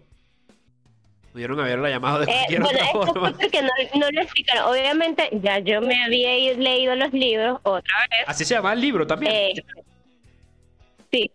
Pudieron 1.32 1.60
haberla 1.60 1.88
llamado 1.88 2.18
de 2.20 2.24
eh, 2.24 2.34
cualquier 2.34 2.60
bueno, 2.60 2.78
otra 2.80 2.86
forma. 2.90 3.30
Fue 3.30 3.42
porque 3.42 3.62
no, 3.62 3.68
no 4.00 4.10
lo 4.10 4.20
explicaron. 4.20 4.64
Obviamente, 4.64 5.28
ya 5.40 5.60
yo 5.60 5.80
me 5.80 6.02
había 6.02 6.32
leído 6.56 6.96
los 6.96 7.12
libros 7.12 7.60
otra 7.62 7.94
vez. 8.10 8.24
Así 8.26 8.44
se 8.44 8.54
llama 8.54 8.72
el 8.72 8.80
libro 8.80 9.06
también. 9.06 9.32
Eh, 9.32 9.64
sí. 11.12 11.30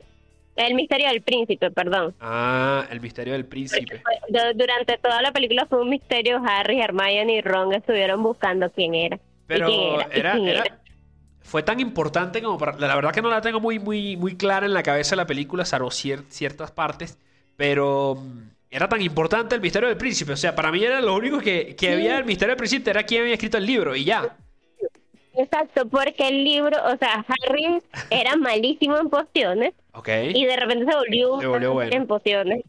El 0.58 0.76
misterio 0.76 1.08
del 1.08 1.22
príncipe, 1.22 1.72
perdón. 1.72 2.14
Ah, 2.20 2.86
el 2.92 3.00
misterio 3.00 3.32
del 3.32 3.46
príncipe. 3.46 4.02
Durante 4.28 4.98
toda 4.98 5.22
la 5.22 5.32
película 5.32 5.66
fue 5.66 5.82
un 5.82 5.90
misterio. 5.90 6.42
Harry, 6.46 6.82
Hermione 6.82 7.36
y 7.36 7.42
Ron 7.42 7.74
estuvieron 7.74 8.22
buscando 8.22 8.70
quién 8.72 8.96
era. 8.96 9.18
Pero 9.48 9.70
era, 10.12 10.38
era, 10.38 10.64
fue 11.46 11.62
tan 11.64 11.80
importante 11.80 12.42
como 12.42 12.58
para... 12.58 12.78
La 12.78 12.96
verdad 12.96 13.12
que 13.12 13.22
no 13.22 13.30
la 13.30 13.40
tengo 13.40 13.60
muy, 13.60 13.78
muy, 13.78 14.18
muy 14.18 14.36
clara 14.36 14.66
en 14.66 14.74
la 14.74 14.82
cabeza 14.82 15.12
de 15.12 15.18
la 15.18 15.28
película, 15.28 15.64
salvo 15.64 15.92
ciertas 15.92 16.72
partes. 16.72 17.20
Pero 17.56 18.16
mm, 18.16 18.40
era 18.72 18.90
tan 18.90 19.02
importante 19.02 19.54
el 19.54 19.62
misterio 19.62 19.88
del 19.88 19.98
príncipe. 19.98 20.34
O 20.34 20.38
sea, 20.38 20.56
para 20.56 20.72
mí 20.72 20.84
era 20.84 21.00
lo 21.02 21.16
único 21.16 21.40
que, 21.40 21.76
que 21.76 21.94
había 21.94 22.18
el 22.18 22.26
misterio 22.26 22.54
del 22.54 22.58
príncipe, 22.58 22.90
era 22.90 23.04
quién 23.04 23.22
había 23.22 23.36
escrito 23.36 23.58
el 23.58 23.66
libro 23.66 23.96
y 23.96 24.04
ya. 24.04 24.36
Exacto, 25.38 25.88
porque 25.88 26.28
el 26.28 26.44
libro, 26.44 26.78
o 26.84 26.98
sea, 26.98 27.26
Harry 27.28 27.82
era 28.10 28.36
malísimo 28.38 28.98
en 28.98 29.10
pociones. 29.10 29.74
Ok. 29.94 30.10
Y 30.34 30.46
de 30.46 30.56
repente 30.56 30.86
se 30.86 30.98
volvió, 30.98 31.84
en 31.92 32.08
pociones. 32.08 32.64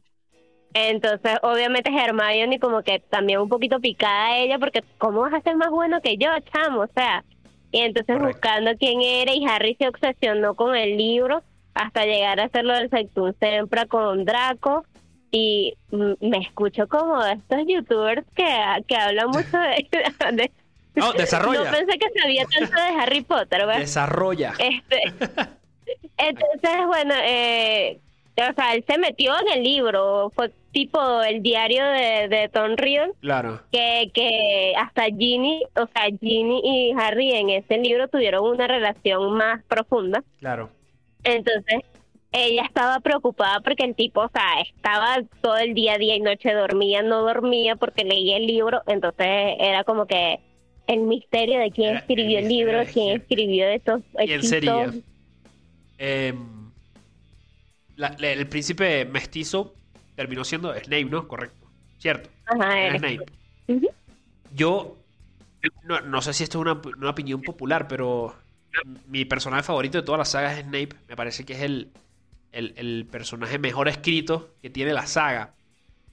Entonces, 0.75 1.39
obviamente 1.43 1.91
Hermione 1.91 2.61
como 2.61 2.83
que 2.83 2.99
también 2.99 3.41
un 3.41 3.49
poquito 3.49 3.81
picada 3.81 4.27
a 4.27 4.39
ella, 4.39 4.59
porque 4.59 4.85
¿cómo 4.99 5.23
vas 5.23 5.33
a 5.33 5.41
ser 5.41 5.57
más 5.57 5.71
bueno 5.71 6.03
que 6.03 6.19
yo, 6.19 6.29
chamo? 6.53 6.83
O 6.83 6.89
sea, 6.95 7.25
y 7.73 7.81
entonces 7.81 8.19
buscando 8.19 8.73
quién 8.79 9.01
era 9.03 9.35
y 9.35 9.45
Harry 9.47 9.77
se 9.79 9.89
obsesionó 9.89 10.55
con 10.55 10.77
el 10.77 10.97
libro 10.97 11.43
hasta 11.75 12.05
llegar 12.05 12.41
a 12.41 12.45
hacerlo 12.45 12.75
del 12.75 12.91
Sectum 12.91 13.33
Sempra 13.39 13.87
con 13.87 14.25
Draco 14.25 14.85
y 15.31 15.75
me 15.91 16.39
escucho 16.39 16.89
como 16.89 17.23
estos 17.25 17.59
youtubers 17.67 18.25
que, 18.35 18.47
que 18.87 18.97
hablan 18.97 19.29
mucho 19.29 19.59
de, 19.59 20.51
no, 20.95 21.13
desarrolla. 21.13 21.65
No 21.65 21.71
pensé 21.71 21.99
que 21.99 22.21
sabía 22.21 22.47
tanto 22.47 22.75
de 22.75 23.01
Harry 23.01 23.21
Potter, 23.23 23.67
¿verdad? 23.67 23.81
Desarrolla. 23.81 24.55
Este, 24.59 25.03
entonces, 26.17 26.87
bueno, 26.87 27.15
eh, 27.23 28.01
o 28.37 28.55
sea, 28.55 28.75
él 28.75 28.85
se 28.87 28.99
metió 28.99 29.33
en 29.41 29.59
el 29.59 29.65
libro, 29.65 30.31
fue 30.35 30.51
tipo 30.73 31.23
el 31.23 31.43
diario 31.43 31.85
de, 31.85 32.29
de 32.29 32.51
Tom 32.53 32.77
Riddle. 32.77 33.13
Claro. 33.21 33.61
Que, 33.73 34.11
que 34.13 34.75
hasta 34.77 35.05
Ginny, 35.05 35.63
o 35.75 35.87
sea, 35.87 36.05
Ginny 36.21 36.61
y 36.63 36.93
Harry 36.93 37.33
en 37.33 37.51
ese 37.51 37.79
libro 37.79 38.09
tuvieron 38.09 38.45
una 38.45 38.67
relación 38.67 39.33
más 39.33 39.65
profunda. 39.65 40.23
Claro. 40.39 40.69
Entonces, 41.25 41.83
ella 42.33 42.63
estaba 42.65 43.01
preocupada 43.01 43.61
porque 43.61 43.85
el 43.85 43.95
tipo, 43.95 44.21
o 44.21 44.29
sea, 44.29 44.61
estaba 44.61 45.23
todo 45.41 45.57
el 45.57 45.73
día, 45.73 45.97
día 45.97 46.17
y 46.17 46.21
noche, 46.21 46.53
dormía, 46.53 47.03
no 47.03 47.23
dormía 47.23 47.77
porque 47.77 48.05
leía 48.05 48.37
el 48.37 48.47
libro, 48.47 48.83
entonces 48.87 49.27
era 49.59 49.85
como 49.85 50.07
que 50.07 50.41
el 50.87 51.01
misterio 51.01 51.59
de 51.59 51.71
quién 51.71 51.97
escribió 51.97 52.39
el, 52.39 52.49
libro, 52.49 52.83
quién 52.93 53.17
escribió 53.17 53.67
estos 53.69 54.03
¿Quién 54.15 54.43
sería? 54.43 54.93
El 57.97 58.47
príncipe 58.49 59.05
mestizo 59.05 59.75
terminó 60.15 60.45
siendo 60.45 60.75
Snape, 60.75 61.05
¿no? 61.05 61.27
Correcto. 61.27 61.67
¿Cierto? 61.99 62.29
Ajá, 62.47 62.99
Snape. 62.99 63.27
Yo 64.55 64.97
no, 65.85 66.23
sé 66.23 66.33
si 66.33 66.45
esto 66.45 66.59
es 66.59 66.95
una, 66.97 67.11
opinión 67.11 67.43
popular, 67.43 67.89
pero 67.89 68.35
mi 69.09 69.25
personaje 69.25 69.63
favorito 69.63 69.99
de 69.99 70.05
todas 70.05 70.19
las 70.19 70.31
sagas 70.31 70.59
es 70.59 70.65
Snape. 70.65 70.91
Me 71.09 71.17
parece 71.17 71.45
que 71.45 71.55
es 71.55 71.63
el, 71.63 71.91
el 72.53 73.07
personaje 73.11 73.59
mejor 73.59 73.89
escrito 73.89 74.55
que 74.63 74.71
tiene 74.71 74.93
la 74.93 75.07
saga. 75.07 75.56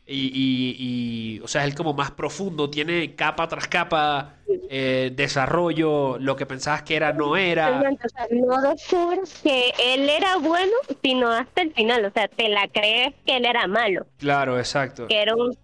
Y, 0.05 1.39
o 1.43 1.47
sea, 1.47 1.61
es 1.61 1.69
el 1.69 1.75
como 1.75 1.93
más 1.93 2.11
profundo, 2.11 2.69
tiene 2.69 3.15
capa 3.15 3.47
tras 3.47 3.67
capa, 3.67 4.35
eh, 4.69 5.11
desarrollo, 5.15 6.17
lo 6.19 6.35
que 6.35 6.45
pensabas 6.45 6.83
que 6.83 6.97
era 6.97 7.13
no 7.13 7.37
era. 7.37 7.81
no 8.29 8.61
descubres 8.61 9.39
que 9.41 9.73
él 9.81 10.09
era 10.09 10.35
bueno, 10.37 10.73
sino 11.01 11.29
hasta 11.31 11.61
el 11.61 11.73
final, 11.73 12.03
o 12.03 12.11
sea, 12.11 12.27
te 12.27 12.49
la 12.49 12.67
crees 12.67 13.13
que 13.25 13.37
él 13.37 13.45
era 13.45 13.65
malo. 13.67 14.05
Claro, 14.17 14.57
exacto. 14.57 15.07
Que 15.07 15.21
era 15.21 15.35
un... 15.35 15.57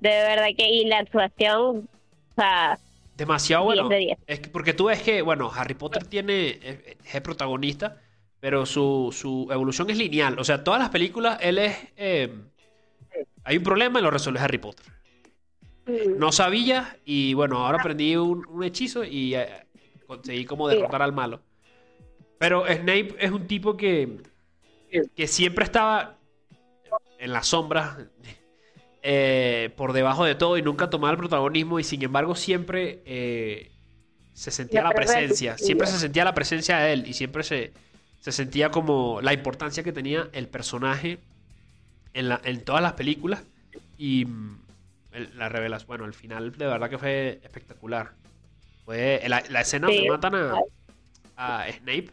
De 0.00 0.10
verdad 0.10 0.46
que, 0.56 0.68
y 0.68 0.86
la 0.86 0.98
actuación, 0.98 1.88
o 1.88 2.34
sea... 2.34 2.78
Demasiado 3.16 3.64
bueno. 3.64 3.88
Es 4.26 4.40
que, 4.40 4.48
porque 4.50 4.74
tú 4.74 4.86
ves 4.86 5.00
que, 5.02 5.22
bueno, 5.22 5.50
Harry 5.54 5.74
Potter 5.74 6.04
tiene, 6.04 6.58
es, 7.02 7.20
protagonista, 7.22 7.96
pero 8.40 8.66
su, 8.66 9.14
su 9.16 9.48
evolución 9.50 9.88
es 9.88 9.96
lineal. 9.96 10.38
O 10.38 10.44
sea, 10.44 10.64
todas 10.64 10.80
las 10.80 10.90
películas, 10.90 11.38
él 11.40 11.58
es... 11.58 11.76
Eh, 11.96 12.34
hay 13.44 13.56
un 13.56 13.62
problema 13.62 13.98
y 13.98 14.02
lo 14.02 14.10
resuelve 14.10 14.40
Harry 14.40 14.58
Potter. 14.58 14.86
Mm. 15.86 16.18
No 16.18 16.32
sabía 16.32 16.98
y 17.04 17.34
bueno, 17.34 17.64
ahora 17.64 17.78
aprendí 17.78 18.16
un, 18.16 18.62
hechizo 18.64 19.04
y 19.04 19.34
eh, 19.34 19.48
conseguí 20.06 20.44
como 20.44 20.68
derrotar 20.68 21.02
al 21.02 21.12
malo. 21.12 21.40
Pero 22.38 22.66
Snape 22.66 23.16
es 23.18 23.30
un 23.30 23.46
tipo 23.46 23.76
que, 23.76 24.18
que 25.14 25.26
siempre 25.26 25.64
estaba 25.64 26.18
en 27.18 27.32
las 27.32 27.46
sombras, 27.46 27.98
eh, 29.02 29.70
por 29.76 29.92
debajo 29.92 30.24
de 30.24 30.34
todo 30.34 30.58
y 30.58 30.62
nunca 30.62 30.90
tomaba 30.90 31.12
el 31.12 31.18
protagonismo 31.18 31.78
y 31.78 31.84
sin 31.84 32.02
embargo 32.02 32.34
siempre 32.34 33.02
eh, 33.06 33.70
se 34.32 34.50
sentía 34.50 34.82
la, 34.82 34.90
presencia, 34.90 35.56
siempre 35.56 35.86
se 35.86 35.98
sentía 35.98 36.24
la 36.24 36.34
presencia 36.34 36.78
de 36.78 36.92
él 36.92 37.06
y 37.06 37.12
siempre 37.12 37.44
se, 37.44 37.72
se 38.20 38.32
sentía 38.32 38.70
como 38.70 39.20
la 39.22 39.32
importancia 39.32 39.84
que 39.84 39.92
tenía 39.92 40.28
el 40.32 40.48
personaje 40.48 41.20
en, 42.16 42.64
todas 42.64 42.82
las 42.82 42.94
películas. 42.94 43.42
Y 43.98 44.24
mm, 44.24 44.58
la 45.36 45.48
revelas, 45.48 45.86
bueno, 45.86 46.04
el 46.04 46.14
final 46.14 46.52
de 46.52 46.66
verdad 46.66 46.90
que 46.90 46.98
fue 46.98 47.40
espectacular. 47.42 48.12
Fue 48.84 49.22
la, 49.26 49.38
escena 49.60 49.88
donde 49.88 50.08
matan 50.08 50.34
a, 51.36 51.66
Snape. 51.70 52.10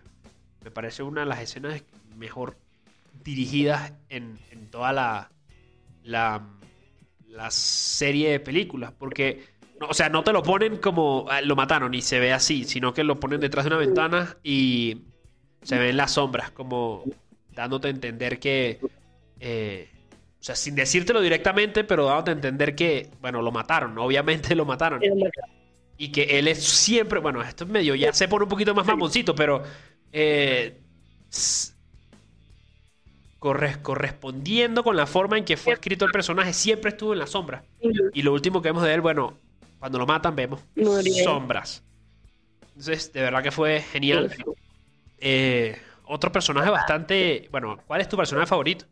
Me 0.63 0.71
parece 0.71 1.03
una 1.03 1.21
de 1.21 1.27
las 1.27 1.41
escenas 1.41 1.83
mejor 2.17 2.57
dirigidas 3.23 3.93
en, 4.09 4.37
toda 4.71 4.91
la, 4.91 5.29
la, 6.03 6.41
la 7.27 7.51
serie 7.51 8.31
de 8.31 8.39
películas. 8.39 8.91
Porque, 8.97 9.45
o 9.87 9.93
sea, 9.93 10.09
no 10.09 10.23
te 10.23 10.33
lo 10.33 10.41
ponen 10.41 10.77
como 10.77 11.25
ah, 11.29 11.41
lo 11.41 11.55
mataron 11.55 11.93
y 11.93 12.01
se 12.01 12.19
ve 12.19 12.33
así, 12.33 12.63
sino 12.63 12.93
que 12.93 13.03
lo 13.03 13.19
ponen 13.19 13.39
detrás 13.39 13.65
de 13.65 13.69
una 13.69 13.77
ventana 13.77 14.37
y 14.43 15.03
se 15.61 15.77
ven 15.77 15.95
las 15.95 16.11
sombras, 16.11 16.51
como 16.51 17.03
dándote 17.51 17.87
a 17.87 17.91
entender 17.91 18.39
que 18.39 18.79
eh, 19.45 19.89
o 20.39 20.43
sea, 20.43 20.55
sin 20.55 20.73
decírtelo 20.73 21.19
directamente, 21.19 21.83
pero 21.83 22.05
dándote 22.05 22.31
a 22.31 22.33
entender 22.33 22.75
que, 22.75 23.09
bueno, 23.19 23.41
lo 23.41 23.51
mataron, 23.51 23.97
obviamente 23.97 24.55
lo 24.55 24.65
mataron. 24.65 25.01
Y 25.97 26.11
que 26.13 26.39
él 26.39 26.47
es 26.47 26.63
siempre, 26.63 27.19
bueno, 27.19 27.41
esto 27.41 27.65
es 27.65 27.69
medio, 27.69 27.93
ya 27.93 28.13
se 28.13 28.29
pone 28.29 28.43
un 28.43 28.49
poquito 28.49 28.73
más 28.73 28.85
mamoncito, 28.85 29.35
pero 29.35 29.63
eh, 30.13 30.79
correspondiendo 33.81 34.81
con 34.81 34.95
la 34.95 35.07
forma 35.07 35.37
en 35.37 35.43
que 35.43 35.57
fue 35.57 35.73
escrito 35.73 36.05
el 36.05 36.11
personaje, 36.11 36.53
siempre 36.53 36.91
estuvo 36.91 37.11
en 37.11 37.19
la 37.19 37.27
sombra. 37.27 37.65
Y 38.13 38.21
lo 38.21 38.31
último 38.31 38.61
que 38.61 38.69
vemos 38.69 38.83
de 38.83 38.93
él, 38.93 39.01
bueno, 39.01 39.37
cuando 39.79 39.99
lo 39.99 40.05
matan 40.05 40.37
vemos 40.37 40.61
sombras. 41.25 41.83
Entonces, 42.69 43.11
de 43.11 43.21
verdad 43.21 43.43
que 43.43 43.51
fue 43.51 43.81
genial. 43.81 44.33
Eh, 45.19 45.77
otro 46.05 46.31
personaje 46.31 46.69
bastante, 46.69 47.47
bueno, 47.51 47.79
¿cuál 47.85 48.01
es 48.01 48.09
tu 48.09 48.15
personaje 48.15 48.47
favorito? 48.47 48.85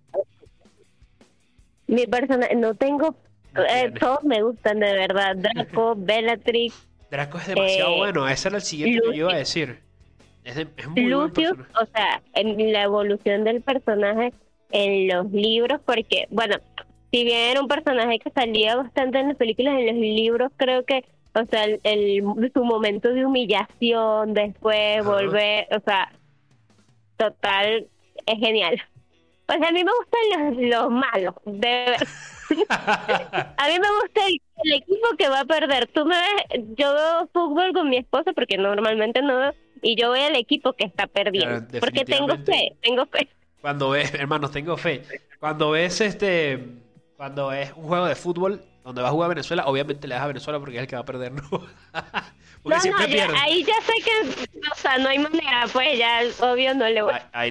Mi 1.91 2.07
persona, 2.07 2.47
no 2.55 2.73
tengo, 2.73 3.15
eh, 3.69 3.91
todos 3.99 4.23
me 4.23 4.41
gustan 4.41 4.79
de 4.79 4.93
verdad. 4.93 5.35
Draco, 5.35 5.93
Bellatrix. 5.97 6.87
Draco 7.11 7.37
es 7.37 7.47
demasiado 7.47 7.95
eh, 7.95 7.97
bueno, 7.97 8.29
ese 8.29 8.47
era 8.47 8.57
el 8.57 8.63
siguiente 8.63 9.01
que 9.01 9.17
yo 9.17 9.25
iba 9.25 9.33
a 9.33 9.37
decir. 9.37 9.79
Es, 10.45 10.55
muy 10.87 11.05
Lucius, 11.07 11.57
o 11.79 11.85
sea, 11.93 12.21
en 12.33 12.71
la 12.71 12.83
evolución 12.83 13.43
del 13.43 13.61
personaje 13.61 14.33
en 14.71 15.09
los 15.09 15.29
libros, 15.31 15.81
porque, 15.85 16.27
bueno, 16.29 16.55
si 17.11 17.25
bien 17.25 17.51
era 17.51 17.61
un 17.61 17.67
personaje 17.67 18.19
que 18.19 18.31
salía 18.31 18.77
bastante 18.77 19.19
en 19.19 19.27
las 19.27 19.37
películas, 19.37 19.77
en 19.77 19.87
los 19.87 19.95
libros 19.95 20.49
creo 20.55 20.85
que, 20.85 21.03
o 21.35 21.45
sea, 21.45 21.65
el, 21.65 22.23
su 22.53 22.63
momento 22.63 23.09
de 23.09 23.25
humillación, 23.25 24.33
después 24.33 25.03
volver, 25.03 25.67
o 25.75 25.81
sea, 25.81 26.13
total, 27.17 27.87
es 28.25 28.39
genial. 28.39 28.81
Pues 29.51 29.67
a 29.67 29.71
mí 29.73 29.83
me 29.83 29.91
gustan 29.91 30.69
los, 30.69 30.89
malos, 30.89 31.35
de 31.43 31.97
a 32.69 33.67
mí 33.67 33.79
me 33.79 33.91
gusta 34.01 34.21
el, 34.63 34.73
equipo 34.73 35.07
que 35.17 35.27
va 35.27 35.41
a 35.41 35.45
perder. 35.45 35.87
Tú 35.87 36.05
me 36.05 36.15
ves, 36.15 36.63
yo 36.77 36.93
veo 36.93 37.29
fútbol 37.33 37.73
con 37.73 37.89
mi 37.89 37.97
esposa 37.97 38.31
porque 38.31 38.57
normalmente 38.57 39.21
no 39.21 39.37
veo, 39.37 39.53
y 39.81 39.99
yo 39.99 40.11
veo 40.11 40.29
el 40.29 40.37
equipo 40.37 40.71
que 40.71 40.85
está 40.85 41.05
perdiendo. 41.05 41.67
porque 41.81 42.05
tengo 42.05 42.37
fe, 42.45 42.77
tengo 42.81 43.05
fe. 43.07 43.27
Cuando 43.59 43.89
ves, 43.89 44.13
hermanos, 44.13 44.51
tengo 44.51 44.77
fe. 44.77 45.03
Cuando 45.41 45.71
ves 45.71 45.99
este, 45.99 46.77
cuando 47.17 47.51
es 47.51 47.73
un 47.73 47.83
juego 47.89 48.05
de 48.05 48.15
fútbol 48.15 48.63
donde 48.85 49.01
va 49.01 49.09
a 49.09 49.11
jugar 49.11 49.27
Venezuela, 49.27 49.65
obviamente 49.65 50.07
le 50.07 50.15
das 50.15 50.23
a 50.23 50.27
Venezuela 50.27 50.59
porque 50.59 50.77
es 50.77 50.83
el 50.83 50.87
que 50.87 50.95
va 50.95 51.01
a 51.01 51.05
perder, 51.05 51.33
¿no? 51.33 51.41
porque 52.63 52.77
no, 52.77 52.79
siempre 52.79 53.27
no, 53.27 53.33
ahí 53.37 53.65
ya 53.65 53.81
sé 53.81 53.93
que, 54.01 54.47
o 54.71 54.75
sea, 54.75 54.97
no 54.97 55.09
hay 55.09 55.19
manera, 55.19 55.65
pues 55.73 55.99
ya, 55.99 56.21
obvio, 56.39 56.73
no 56.73 56.87
le 56.87 57.01
voy. 57.01 57.15
a 57.33 57.49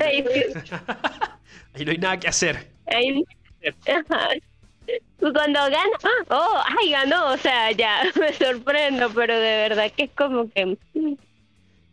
ahí 1.74 1.84
no 1.84 1.90
hay 1.92 1.98
nada 1.98 2.18
que 2.18 2.28
hacer. 2.28 2.70
cuando 5.18 5.60
gana, 5.60 5.98
oh, 6.30 6.62
ay, 6.80 6.90
ganó, 6.90 7.32
o 7.32 7.36
sea, 7.36 7.70
ya 7.72 8.02
me 8.20 8.32
sorprendo, 8.32 9.10
pero 9.14 9.34
de 9.34 9.68
verdad 9.68 9.92
que 9.96 10.04
es 10.04 10.10
como 10.10 10.50
que... 10.50 10.76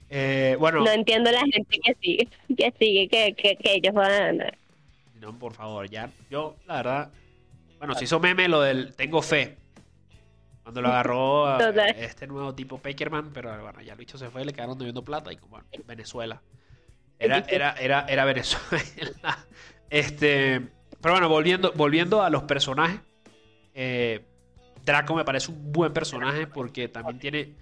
Eh, 0.09 0.55
bueno. 0.57 0.85
No 0.85 0.91
entiendo 0.91 1.29
la 1.31 1.41
gente 1.41 1.79
que 1.83 1.95
sigue, 2.01 2.27
que 2.55 2.73
sigue, 2.79 3.09
que, 3.09 3.35
que, 3.35 3.73
ellos 3.73 3.93
van 3.93 4.11
a 4.11 4.19
ganar. 4.19 4.57
No, 5.19 5.37
por 5.37 5.53
favor, 5.53 5.89
ya, 5.89 6.09
yo, 6.29 6.55
la 6.65 6.75
verdad, 6.75 7.11
bueno, 7.77 7.93
se 7.95 8.05
hizo 8.05 8.19
meme 8.19 8.47
lo 8.47 8.61
del 8.61 8.95
tengo 8.95 9.21
fe. 9.21 9.57
Cuando 10.63 10.81
lo 10.81 10.89
agarró 10.89 11.57
este 11.95 12.27
nuevo 12.27 12.53
tipo 12.53 12.77
Peckerman, 12.77 13.31
pero 13.33 13.61
bueno, 13.61 13.81
ya 13.81 13.95
Lucho 13.95 14.17
se 14.17 14.29
fue, 14.29 14.43
le 14.43 14.51
quedaron 14.51 14.77
debiendo 14.77 15.01
plata 15.01 15.31
y 15.31 15.37
como 15.37 15.61
Venezuela. 15.85 16.41
Era, 17.19 17.39
era, 17.49 17.71
era, 17.73 18.05
era 18.07 18.25
Venezuela. 18.25 19.45
Este, 19.89 20.67
pero 21.01 21.13
bueno, 21.13 21.29
volviendo, 21.29 21.71
volviendo 21.73 22.21
a 22.21 22.29
los 22.29 22.43
personajes. 22.43 22.99
Eh, 23.73 24.25
Draco 24.83 25.15
me 25.15 25.23
parece 25.23 25.49
un 25.49 25.71
buen 25.71 25.93
personaje 25.93 26.45
porque 26.47 26.89
también 26.89 27.19
tiene. 27.19 27.53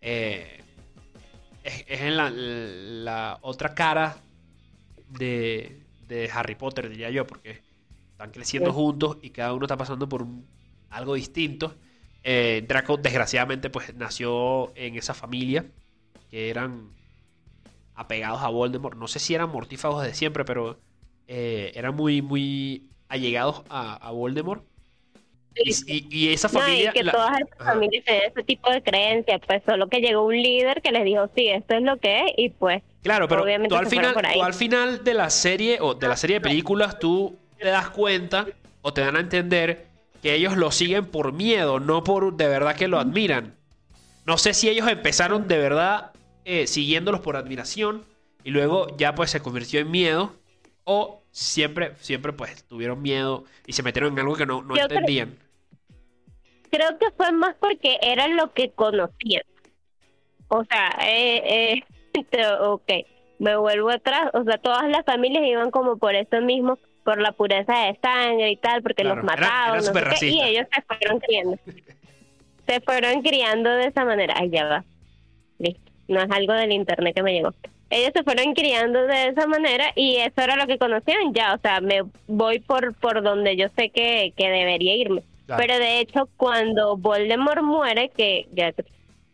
Eh, 0.00 0.62
es, 1.62 2.00
en 2.00 2.16
la, 3.04 3.38
otra 3.42 3.74
cara 3.74 4.16
de, 5.08 5.82
de, 6.06 6.30
Harry 6.32 6.54
Potter, 6.54 6.88
diría 6.88 7.10
yo, 7.10 7.26
porque 7.26 7.62
están 8.12 8.30
creciendo 8.30 8.72
juntos 8.72 9.18
y 9.20 9.30
cada 9.30 9.52
uno 9.52 9.66
está 9.66 9.76
pasando 9.76 10.08
por 10.08 10.26
algo 10.90 11.14
distinto. 11.14 11.74
Eh, 12.22 12.64
Draco, 12.66 12.96
desgraciadamente, 12.96 13.68
pues 13.70 13.94
nació 13.94 14.74
en 14.76 14.96
esa 14.96 15.14
familia 15.14 15.66
que 16.30 16.50
eran 16.50 16.95
apegados 17.96 18.42
a 18.42 18.48
Voldemort. 18.48 18.96
No 18.96 19.08
sé 19.08 19.18
si 19.18 19.34
eran 19.34 19.50
mortífagos 19.50 20.04
de 20.04 20.14
siempre, 20.14 20.44
pero 20.44 20.78
eh, 21.26 21.72
eran 21.74 21.96
muy, 21.96 22.22
muy 22.22 22.84
allegados 23.08 23.62
a, 23.68 24.10
Voldemort. 24.12 24.62
Y, 25.58 26.28
esa 26.28 26.50
familia. 26.50 26.92
que 26.92 27.02
todas 27.02 27.40
esas 27.40 27.66
familias 27.66 28.04
tienen 28.04 28.24
ese 28.30 28.42
tipo 28.42 28.70
de 28.70 28.82
creencias, 28.82 29.40
pues 29.46 29.62
solo 29.64 29.88
que 29.88 30.00
llegó 30.00 30.26
un 30.26 30.36
líder 30.36 30.82
que 30.82 30.92
les 30.92 31.02
dijo, 31.04 31.30
sí, 31.34 31.48
esto 31.48 31.74
es 31.74 31.82
lo 31.82 31.96
que 31.96 32.24
es, 32.24 32.32
y 32.36 32.50
pues. 32.50 32.82
Claro, 33.02 33.26
pero 33.26 33.42
tú 33.66 33.76
al, 33.76 33.86
final, 33.86 34.14
tú 34.34 34.42
al 34.42 34.52
final 34.52 35.02
de 35.02 35.14
la 35.14 35.30
serie 35.30 35.78
o 35.80 35.94
de 35.94 36.08
la 36.08 36.16
serie 36.16 36.36
de 36.36 36.40
películas, 36.42 36.98
tú 36.98 37.38
te 37.58 37.68
das 37.68 37.88
cuenta 37.88 38.46
o 38.82 38.92
te 38.92 39.00
dan 39.00 39.16
a 39.16 39.20
entender 39.20 39.86
que 40.22 40.34
ellos 40.34 40.58
lo 40.58 40.70
siguen 40.72 41.06
por 41.06 41.32
miedo, 41.32 41.80
no 41.80 42.04
por 42.04 42.36
de 42.36 42.48
verdad 42.48 42.76
que 42.76 42.88
lo 42.88 42.98
admiran. 42.98 43.54
No 44.26 44.36
sé 44.36 44.52
si 44.52 44.68
ellos 44.68 44.88
empezaron 44.88 45.48
de 45.48 45.56
verdad 45.56 46.10
eh, 46.48 46.68
siguiéndolos 46.68 47.20
por 47.22 47.36
admiración 47.36 48.04
y 48.44 48.50
luego 48.50 48.86
ya 48.96 49.16
pues 49.16 49.32
se 49.32 49.40
convirtió 49.40 49.80
en 49.80 49.90
miedo 49.90 50.32
o 50.84 51.20
siempre, 51.32 51.96
siempre 51.96 52.32
pues 52.32 52.62
tuvieron 52.62 53.02
miedo 53.02 53.44
y 53.66 53.72
se 53.72 53.82
metieron 53.82 54.12
en 54.12 54.20
algo 54.20 54.36
que 54.36 54.46
no, 54.46 54.62
no 54.62 54.76
entendían. 54.76 55.36
Creo, 56.70 56.96
que 56.98 57.10
fue 57.16 57.32
más 57.32 57.56
porque 57.58 57.98
era 58.00 58.28
lo 58.28 58.52
que 58.52 58.70
conocían. 58.70 59.42
O 60.46 60.64
sea, 60.64 60.96
eh, 61.04 61.82
eh, 62.14 62.52
ok, 62.60 62.92
me 63.40 63.56
vuelvo 63.56 63.90
atrás. 63.90 64.30
O 64.32 64.44
sea, 64.44 64.58
todas 64.58 64.88
las 64.88 65.04
familias 65.04 65.42
iban 65.44 65.72
como 65.72 65.96
por 65.96 66.14
eso 66.14 66.40
mismo, 66.42 66.78
por 67.04 67.20
la 67.20 67.32
pureza 67.32 67.86
de 67.86 67.98
sangre 68.00 68.52
y 68.52 68.56
tal, 68.56 68.84
porque 68.84 69.02
los 69.02 69.20
mataban. 69.24 69.82
y 70.22 70.42
ellos 70.42 70.66
se 70.72 70.82
fueron 70.82 71.18
criando. 71.18 71.58
se 72.68 72.80
fueron 72.82 73.22
criando 73.22 73.70
de 73.70 73.86
esa 73.86 74.04
manera. 74.04 74.34
Ay, 74.36 74.50
ya 74.50 74.64
va. 74.66 74.84
Listo. 75.58 75.85
No 76.08 76.20
es 76.20 76.30
algo 76.30 76.52
del 76.52 76.72
internet 76.72 77.14
que 77.14 77.22
me 77.22 77.32
llegó. 77.32 77.54
Ellos 77.90 78.10
se 78.14 78.24
fueron 78.24 78.54
criando 78.54 79.06
de 79.06 79.28
esa 79.28 79.46
manera 79.46 79.92
y 79.94 80.16
eso 80.16 80.40
era 80.40 80.56
lo 80.56 80.66
que 80.66 80.78
conocían 80.78 81.32
ya. 81.32 81.54
O 81.54 81.58
sea, 81.58 81.80
me 81.80 82.02
voy 82.26 82.58
por, 82.58 82.94
por 82.94 83.22
donde 83.22 83.56
yo 83.56 83.68
sé 83.76 83.90
que, 83.90 84.32
que 84.36 84.48
debería 84.48 84.96
irme. 84.96 85.22
Pero 85.46 85.78
de 85.78 86.00
hecho, 86.00 86.28
cuando 86.36 86.96
Voldemort 86.96 87.62
muere, 87.62 88.08
que 88.08 88.48
ya, 88.52 88.72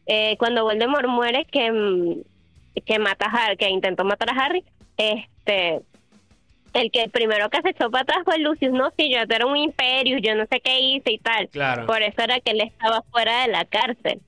eh, 0.06 0.36
cuando 0.38 0.64
Voldemort 0.64 1.08
muere, 1.08 1.46
que, 1.46 2.18
que 2.84 2.98
mata 2.98 3.26
a 3.26 3.30
Harry, 3.30 3.56
que 3.56 3.70
intentó 3.70 4.04
matar 4.04 4.28
a 4.30 4.44
Harry, 4.44 4.62
este 4.98 5.80
el 6.74 6.90
que 6.90 7.08
primero 7.08 7.50
que 7.50 7.60
se 7.60 7.70
echó 7.70 7.90
para 7.90 8.02
atrás 8.02 8.18
fue 8.24 8.38
Lucius, 8.38 8.72
no, 8.72 8.90
si 8.96 9.10
yo 9.10 9.18
era 9.18 9.46
un 9.46 9.56
imperio, 9.56 10.18
yo 10.18 10.34
no 10.34 10.46
sé 10.46 10.60
qué 10.60 10.80
hice 10.80 11.12
y 11.12 11.18
tal. 11.18 11.48
Claro. 11.48 11.86
Por 11.86 12.02
eso 12.02 12.22
era 12.22 12.40
que 12.40 12.52
él 12.52 12.60
estaba 12.62 13.02
fuera 13.10 13.42
de 13.42 13.48
la 13.48 13.64
cárcel. 13.64 14.20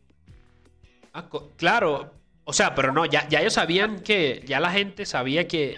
Ah, 1.14 1.24
claro, 1.56 2.10
o 2.44 2.52
sea, 2.52 2.74
pero 2.74 2.92
no, 2.92 3.04
ya, 3.06 3.26
ya 3.28 3.40
ellos 3.40 3.54
sabían 3.54 4.00
que, 4.00 4.42
ya 4.46 4.60
la 4.60 4.70
gente 4.70 5.06
sabía 5.06 5.48
que 5.48 5.76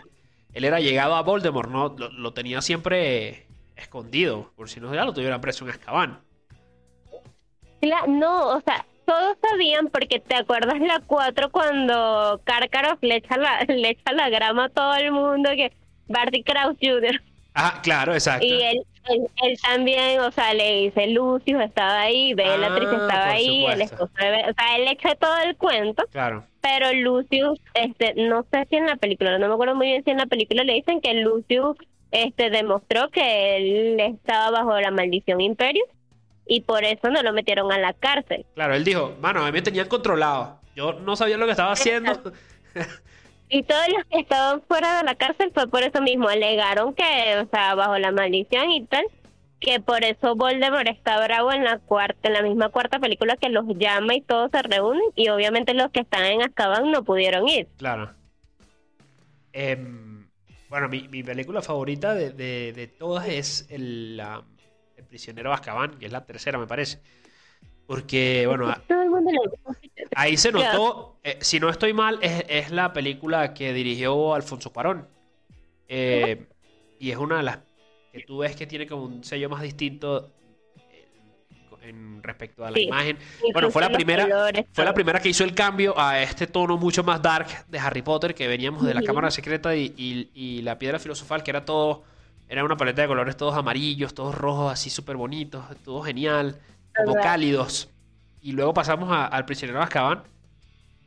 él 0.52 0.64
era 0.64 0.80
llegado 0.80 1.14
a 1.14 1.22
Voldemort, 1.22 1.70
¿no? 1.70 1.96
Lo, 1.96 2.32
tenía 2.32 2.60
siempre 2.62 3.46
escondido, 3.76 4.52
por 4.56 4.68
si 4.68 4.80
no 4.80 4.94
ya 4.94 5.04
lo 5.04 5.12
tuvieran 5.12 5.40
preso 5.40 5.64
en 5.64 5.70
Azkaban. 5.70 6.20
no, 8.08 8.56
o 8.56 8.60
sea, 8.62 8.84
todos 9.04 9.36
sabían 9.48 9.88
porque 9.88 10.18
te 10.18 10.34
acuerdas 10.34 10.80
la 10.80 11.00
4 11.06 11.50
cuando 11.50 12.40
Karkaroff 12.44 12.98
le 13.02 13.16
echa 13.16 13.36
la, 13.36 13.64
le 13.68 13.90
echa 13.90 14.12
la 14.12 14.28
grama 14.28 14.64
a 14.64 14.68
todo 14.68 14.94
el 14.96 15.12
mundo 15.12 15.50
que 15.50 15.72
Barty 16.08 16.42
Krauss 16.42 16.76
Jr. 16.80 17.22
Ah, 17.54 17.80
claro, 17.82 18.12
exacto. 18.12 18.44
Y 18.44 18.62
él, 18.62 18.86
él, 19.08 19.58
también, 19.62 20.20
o 20.20 20.30
sea, 20.30 20.54
le 20.54 20.82
dice 20.82 21.08
Lucius 21.08 21.62
estaba 21.62 22.00
ahí, 22.00 22.34
Bellatrix 22.34 22.90
ah, 22.92 22.96
estaba 23.00 23.28
ahí, 23.30 23.66
el 23.66 23.82
esposo 23.82 24.04
o 24.04 24.18
sea, 24.18 24.76
él 24.76 24.88
echa 24.88 25.14
todo 25.14 25.36
el 25.44 25.56
cuento. 25.56 26.04
Claro. 26.12 26.44
Pero 26.60 26.92
Lucius, 26.92 27.60
este, 27.74 28.14
no 28.14 28.44
sé 28.50 28.66
si 28.68 28.76
en 28.76 28.86
la 28.86 28.96
película, 28.96 29.38
no 29.38 29.48
me 29.48 29.54
acuerdo 29.54 29.74
muy 29.74 29.86
bien 29.88 30.04
si 30.04 30.10
en 30.10 30.18
la 30.18 30.26
película 30.26 30.64
le 30.64 30.74
dicen 30.74 31.00
que 31.00 31.14
Lucius 31.14 31.76
este, 32.10 32.50
demostró 32.50 33.08
que 33.10 33.56
él 33.56 34.00
estaba 34.00 34.50
bajo 34.50 34.78
la 34.80 34.90
maldición 34.90 35.40
Imperio 35.40 35.84
y 36.46 36.62
por 36.62 36.84
eso 36.84 37.10
no 37.10 37.22
lo 37.22 37.32
metieron 37.32 37.72
a 37.72 37.78
la 37.78 37.92
cárcel. 37.92 38.46
Claro, 38.54 38.74
él 38.74 38.84
dijo, 38.84 39.14
mano, 39.20 39.42
a 39.42 39.46
mí 39.46 39.52
me 39.52 39.62
tenían 39.62 39.88
controlado. 39.88 40.60
Yo 40.74 40.92
no 40.94 41.16
sabía 41.16 41.36
lo 41.36 41.46
que 41.46 41.52
estaba 41.52 41.72
haciendo. 41.72 42.12
Y 43.48 43.62
todos 43.62 43.86
los 43.96 44.04
que 44.06 44.18
estaban 44.20 44.62
fuera 44.62 44.98
de 44.98 45.04
la 45.04 45.14
cárcel 45.14 45.52
fue 45.54 45.68
por 45.68 45.82
eso 45.82 46.02
mismo, 46.02 46.28
alegaron 46.28 46.94
que, 46.94 47.38
o 47.38 47.48
sea, 47.48 47.74
bajo 47.74 47.96
la 47.98 48.10
maldición 48.10 48.70
y 48.70 48.84
tal, 48.86 49.04
que 49.60 49.80
por 49.80 50.04
eso 50.04 50.34
Voldemort 50.34 50.88
está 50.88 51.22
bravo 51.24 51.52
en 51.52 51.64
la 51.64 51.78
cuarta, 51.78 52.28
en 52.28 52.34
la 52.34 52.42
misma 52.42 52.68
cuarta 52.68 52.98
película 52.98 53.36
que 53.36 53.48
los 53.48 53.64
llama 53.76 54.14
y 54.14 54.20
todos 54.20 54.50
se 54.50 54.62
reúnen 54.62 55.02
y 55.14 55.28
obviamente 55.28 55.74
los 55.74 55.90
que 55.90 56.00
están 56.00 56.24
en 56.24 56.42
Azkaban 56.42 56.90
no 56.90 57.04
pudieron 57.04 57.48
ir. 57.48 57.68
Claro. 57.78 58.12
Em, 59.52 60.28
bueno, 60.68 60.88
mi, 60.88 61.08
mi, 61.08 61.22
película 61.22 61.62
favorita 61.62 62.14
de, 62.14 62.32
de, 62.32 62.86
todas 62.88 63.28
es 63.28 63.66
el, 63.70 64.20
prisionero 65.08 65.50
de 65.50 65.54
Azkaban, 65.54 65.98
que 65.98 66.06
es 66.06 66.12
la 66.12 66.26
tercera 66.26 66.58
me 66.58 66.66
parece. 66.66 67.00
Porque, 67.86 68.46
bueno, 68.48 68.74
ahí 70.16 70.36
se 70.36 70.50
notó, 70.50 71.18
eh, 71.22 71.38
si 71.40 71.60
no 71.60 71.68
estoy 71.68 71.92
mal, 71.92 72.18
es, 72.20 72.70
la 72.70 72.92
película 72.92 73.54
que 73.54 73.72
dirigió 73.72 74.34
Alfonso 74.34 74.72
Cuarón. 74.72 75.06
Eh, 75.88 76.46
y 76.98 77.10
es 77.10 77.16
una 77.16 77.36
de 77.36 77.42
las 77.44 77.58
que 78.12 78.24
tú 78.24 78.38
ves 78.38 78.56
que 78.56 78.66
tiene 78.66 78.86
como 78.86 79.04
un 79.04 79.22
sello 79.22 79.48
más 79.48 79.62
distinto 79.62 80.32
en, 81.82 82.20
respecto 82.24 82.64
a 82.64 82.72
la 82.72 82.80
imagen. 82.80 83.18
Bueno, 83.52 83.70
fue 83.70 83.82
la 83.82 83.90
primera 83.90 84.26
fue 84.72 84.84
la 84.84 84.92
primera 84.92 85.20
que 85.20 85.28
hizo 85.28 85.44
el 85.44 85.54
cambio 85.54 85.96
a 85.96 86.20
este 86.20 86.48
tono 86.48 86.76
mucho 86.76 87.04
más 87.04 87.22
dark 87.22 87.46
de 87.68 87.78
Harry 87.78 88.02
Potter, 88.02 88.34
que 88.34 88.48
veníamos 88.48 88.84
de 88.84 88.94
la 88.94 89.02
Cámara 89.02 89.30
Secreta 89.30 89.76
y, 89.76 89.94
y, 90.34 90.62
la 90.62 90.76
Piedra 90.76 90.98
Filosofal, 90.98 91.44
que 91.44 91.52
era 91.52 91.64
todo, 91.64 92.02
era 92.48 92.64
una 92.64 92.76
paleta 92.76 93.02
de 93.02 93.08
colores 93.08 93.36
todos 93.36 93.54
amarillos, 93.54 94.12
todos 94.12 94.34
rojos, 94.34 94.72
así 94.72 94.90
súper 94.90 95.16
bonitos, 95.16 95.64
todo 95.84 96.02
genial 96.02 96.58
como 96.96 97.14
cálidos. 97.14 97.90
Y 98.40 98.52
luego 98.52 98.72
pasamos 98.74 99.08
al 99.10 99.44
prisionero 99.44 99.78
de 99.78 99.84
Azkaban. 99.84 100.22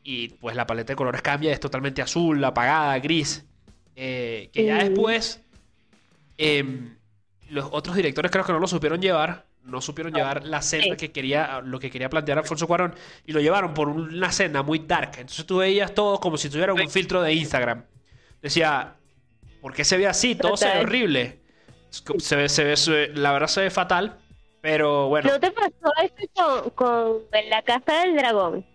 Y 0.04 0.30
pues 0.30 0.56
la 0.56 0.66
paleta 0.66 0.94
de 0.94 0.98
colores 0.98 1.22
cambia, 1.22 1.52
es 1.52 1.60
totalmente 1.60 2.02
azul, 2.02 2.44
apagada, 2.44 2.98
gris. 3.00 3.46
Eh, 3.96 4.50
que 4.54 4.66
ya 4.66 4.84
después 4.84 5.42
em, 6.38 6.96
los 7.50 7.68
otros 7.72 7.96
directores 7.96 8.32
creo 8.32 8.46
que 8.46 8.54
no 8.54 8.60
lo 8.60 8.68
supieron 8.68 9.02
llevar. 9.02 9.46
No 9.64 9.82
supieron 9.82 10.14
llevar 10.14 10.46
la 10.46 10.62
senda 10.62 10.96
que 10.96 11.12
quería, 11.12 11.62
lo 11.62 11.80
que 11.80 11.92
quería 11.92 12.10
plantear 12.10 12.40
Alfonso 12.40 12.66
Cuarón. 12.66 12.96
Y 13.26 13.34
lo 13.34 13.40
llevaron 13.40 13.74
por 13.74 13.90
una 13.90 14.32
senda 14.32 14.64
muy 14.64 14.80
dark. 14.80 15.12
Entonces 15.18 15.46
tú 15.46 15.58
veías 15.58 15.94
todo 15.94 16.20
como 16.20 16.38
si 16.38 16.50
tuviera 16.50 16.74
un 16.74 16.90
filtro 16.90 17.22
de 17.22 17.34
Instagram. 17.34 17.84
Decía, 18.42 18.96
¿por 19.62 19.74
qué 19.74 19.84
se 19.84 19.98
ve 19.98 20.08
así? 20.08 20.36
Todo 20.36 20.58
se 20.58 20.68
ve 20.68 20.80
horrible. 20.80 21.40
Se 21.90 22.36
ve, 22.36 22.50
se 22.50 22.64
ve, 22.64 23.12
la 23.14 23.32
verdad 23.32 23.48
se 23.48 23.62
ve 23.62 23.70
fatal. 23.70 24.18
Pero 24.62 25.08
bueno. 25.08 25.30
¿No 25.30 25.40
te 25.40 25.52
pasó 25.52 25.94
eso 26.18 26.72
con, 26.76 27.20
la 27.50 27.62
casa 27.62 28.02
del 28.02 28.16
dragón? 28.16 28.66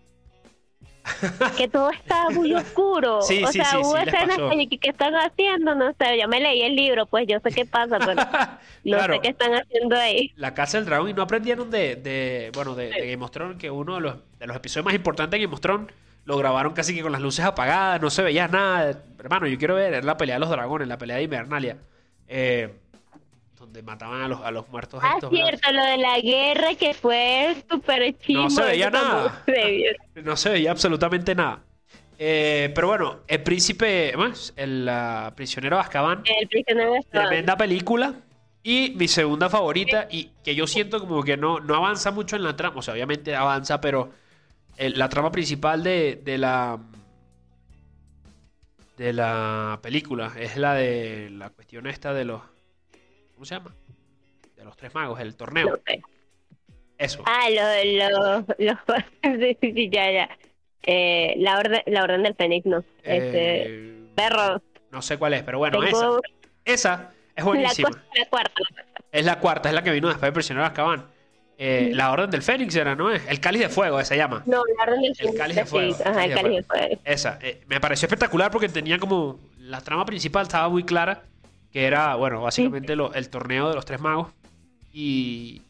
que 1.57 1.67
todo 1.67 1.91
estaba 1.91 2.31
muy 2.31 2.53
oscuro. 2.53 3.21
Sí, 3.21 3.43
o 3.43 3.47
sí, 3.47 3.59
sea, 3.59 3.65
sí, 3.65 3.77
hubo 3.77 3.95
escenas 3.95 4.37
que, 4.37 4.79
que, 4.79 4.89
están 4.89 5.13
haciendo, 5.13 5.75
no 5.75 5.93
sé, 5.93 6.19
yo 6.19 6.27
me 6.27 6.39
leí 6.39 6.63
el 6.63 6.75
libro, 6.75 7.05
pues 7.05 7.27
yo 7.27 7.39
sé 7.41 7.51
qué 7.51 7.65
pasa, 7.65 7.99
pero 7.99 8.15
no 8.83 9.03
sé 9.03 9.19
qué 9.21 9.29
están 9.29 9.53
haciendo 9.53 9.95
ahí. 9.95 10.33
La 10.35 10.55
Casa 10.55 10.77
del 10.77 10.87
Dragón, 10.87 11.09
y 11.09 11.13
no 11.13 11.21
aprendieron 11.21 11.69
de, 11.69 11.95
de 11.95 12.51
bueno, 12.55 12.73
de, 12.73 12.89
Game 12.89 13.23
of 13.23 13.29
Thrones, 13.29 13.57
que 13.57 13.69
uno 13.69 13.95
de 13.95 14.01
los, 14.01 14.15
de 14.39 14.47
los 14.47 14.57
episodios 14.57 14.85
más 14.85 14.95
importantes 14.95 15.37
de 15.37 15.45
Game 15.45 15.53
of 15.53 15.61
Thrones 15.61 15.93
lo 16.25 16.37
grabaron 16.37 16.73
casi 16.73 16.95
que 16.95 17.03
con 17.03 17.11
las 17.11 17.21
luces 17.21 17.45
apagadas, 17.45 18.01
no 18.01 18.09
se 18.09 18.23
veía 18.23 18.47
nada. 18.47 19.03
Hermano, 19.19 19.45
yo 19.45 19.59
quiero 19.59 19.75
ver 19.75 20.03
la 20.03 20.17
pelea 20.17 20.37
de 20.37 20.39
los 20.39 20.49
dragones, 20.49 20.87
la 20.87 20.97
pelea 20.97 21.17
de 21.17 21.23
Invernalia. 21.23 21.77
Eh, 22.27 22.73
donde 23.65 23.81
mataban 23.81 24.21
a 24.21 24.27
los, 24.27 24.41
a 24.41 24.51
los 24.51 24.69
muertos. 24.69 25.01
Ah, 25.03 25.17
cierto, 25.19 25.71
lo 25.71 25.83
de 25.83 25.97
la 25.97 26.19
guerra 26.19 26.75
que 26.75 26.93
fue 26.93 27.55
súper 27.69 28.15
chido. 28.19 28.43
No 28.43 28.49
se 28.49 28.63
veía 28.63 28.91
nada. 28.91 29.43
no 30.23 30.37
se 30.37 30.49
veía 30.49 30.71
absolutamente 30.71 31.33
nada. 31.33 31.63
Eh, 32.17 32.71
pero 32.75 32.87
bueno, 32.87 33.21
El 33.27 33.41
Príncipe, 33.41 34.13
el 34.55 34.89
Prisionero 35.35 35.77
de 35.77 35.81
Azkaban. 35.81 36.23
El 36.39 36.47
Prisionero 36.47 36.93
de 36.93 36.99
Azkaban. 36.99 37.27
Tremenda 37.27 37.57
película. 37.57 38.13
Y 38.61 38.93
mi 38.95 39.07
segunda 39.07 39.49
favorita, 39.49 40.07
y 40.09 40.31
que 40.43 40.55
yo 40.55 40.65
siento 40.65 40.99
como 40.99 41.23
que 41.23 41.37
no, 41.37 41.59
no 41.59 41.75
avanza 41.75 42.11
mucho 42.11 42.35
en 42.35 42.43
la 42.43 42.55
trama, 42.55 42.77
o 42.77 42.81
sea, 42.81 42.95
obviamente 42.95 43.35
avanza, 43.35 43.79
pero 43.79 44.09
la 44.77 45.07
trama 45.07 45.31
principal 45.31 45.83
de, 45.83 46.19
de 46.23 46.37
la 46.39 46.79
de 48.97 49.13
la 49.13 49.79
película 49.83 50.31
es 50.39 50.57
la 50.57 50.73
de 50.73 51.29
la 51.29 51.49
cuestión 51.49 51.85
esta 51.85 52.13
de 52.13 52.25
los 52.25 52.41
¿cómo 53.35 53.45
se 53.45 53.55
llama? 53.55 53.75
de 54.55 54.63
los 54.63 54.75
tres 54.77 54.93
magos, 54.93 55.19
el 55.19 55.35
torneo. 55.35 55.79
Eso. 56.97 57.23
Ah, 57.25 57.49
los 57.49 58.09
lo, 58.09 58.45
lo, 58.57 58.77
sí, 59.61 59.89
ya, 59.91 60.11
ya. 60.11 60.29
Eh, 60.83 61.33
la 61.37 61.57
orden 61.57 61.81
la 61.87 62.03
orden 62.03 62.23
del 62.23 62.35
Fénix, 62.35 62.65
no. 62.65 62.79
Este, 63.03 63.63
eh, 63.63 64.07
perro. 64.15 64.61
No 64.91 65.01
sé 65.01 65.17
cuál 65.17 65.33
es, 65.33 65.43
pero 65.43 65.57
bueno, 65.57 65.83
esa, 65.83 66.19
esa 66.63 67.11
es 67.35 67.43
buenísima. 67.43 67.89
La, 67.89 68.25
cuarta. 68.29 68.53
Es 69.11 69.25
la 69.25 69.39
cuarta, 69.39 69.69
es 69.69 69.75
la 69.75 69.83
que 69.83 69.91
vino 69.91 70.07
después 70.07 70.29
de 70.29 70.33
Prisionero 70.33 70.65
Azkaban. 70.65 71.05
Eh, 71.57 71.91
la 71.93 72.11
Orden 72.11 72.29
del 72.29 72.41
Fénix 72.41 72.75
era, 72.75 72.95
¿no? 72.95 73.11
El 73.11 73.39
Cáliz 73.39 73.61
de 73.61 73.69
Fuego, 73.69 74.01
se 74.03 74.15
llama. 74.15 74.43
No, 74.45 74.61
la 74.77 74.83
Orden 74.83 75.01
del 75.01 75.15
Fénix. 75.15 75.33
El 75.33 75.37
Cáliz 75.37 75.55
de 75.55 75.65
Fuego. 75.65 75.95
Ajá, 76.05 76.25
el 76.25 76.33
Cáliz 76.33 76.55
de 76.57 76.63
Fuego. 76.63 77.01
Esa. 77.03 77.39
Me 77.67 77.81
pareció 77.81 78.05
espectacular 78.05 78.51
porque 78.51 78.69
tenía 78.69 78.99
como. 78.99 79.39
La 79.57 79.81
trama 79.81 80.05
principal 80.05 80.43
estaba 80.43 80.69
muy 80.69 80.83
clara. 80.83 81.23
Que 81.75 81.87
era, 81.87 82.15
bueno, 82.15 82.41
básicamente 82.41 82.93
el 82.93 83.29
torneo 83.29 83.67
de 83.67 83.75
los 83.75 83.83
tres 83.83 83.99
magos. 83.99 84.29
Y. 84.93 85.61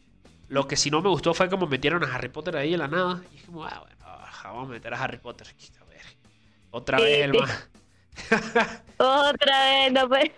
Lo 0.46 0.68
que 0.68 0.76
sí 0.76 0.88
no 0.88 1.02
me 1.02 1.08
gustó 1.08 1.34
fue 1.34 1.50
como 1.50 1.66
metieron 1.66 2.04
a 2.04 2.14
Harry 2.14 2.28
Potter 2.28 2.56
ahí 2.56 2.74
en 2.74 2.78
la 2.78 2.86
nada. 2.86 3.22
Y 3.32 3.32
dije, 3.32 3.46
ah, 3.64 3.80
bueno, 3.80 3.96
vamos 4.44 4.68
a 4.68 4.72
meter 4.72 4.94
a 4.94 5.02
Harry 5.02 5.18
Potter. 5.18 5.48
A 5.80 5.84
ver. 5.86 6.02
Otra 6.70 7.00
vez 7.00 7.24
el 7.24 7.32
más. 7.32 7.68
Otra 8.98 9.64
vez, 9.64 9.92
no 9.94 10.08
pues. 10.08 10.30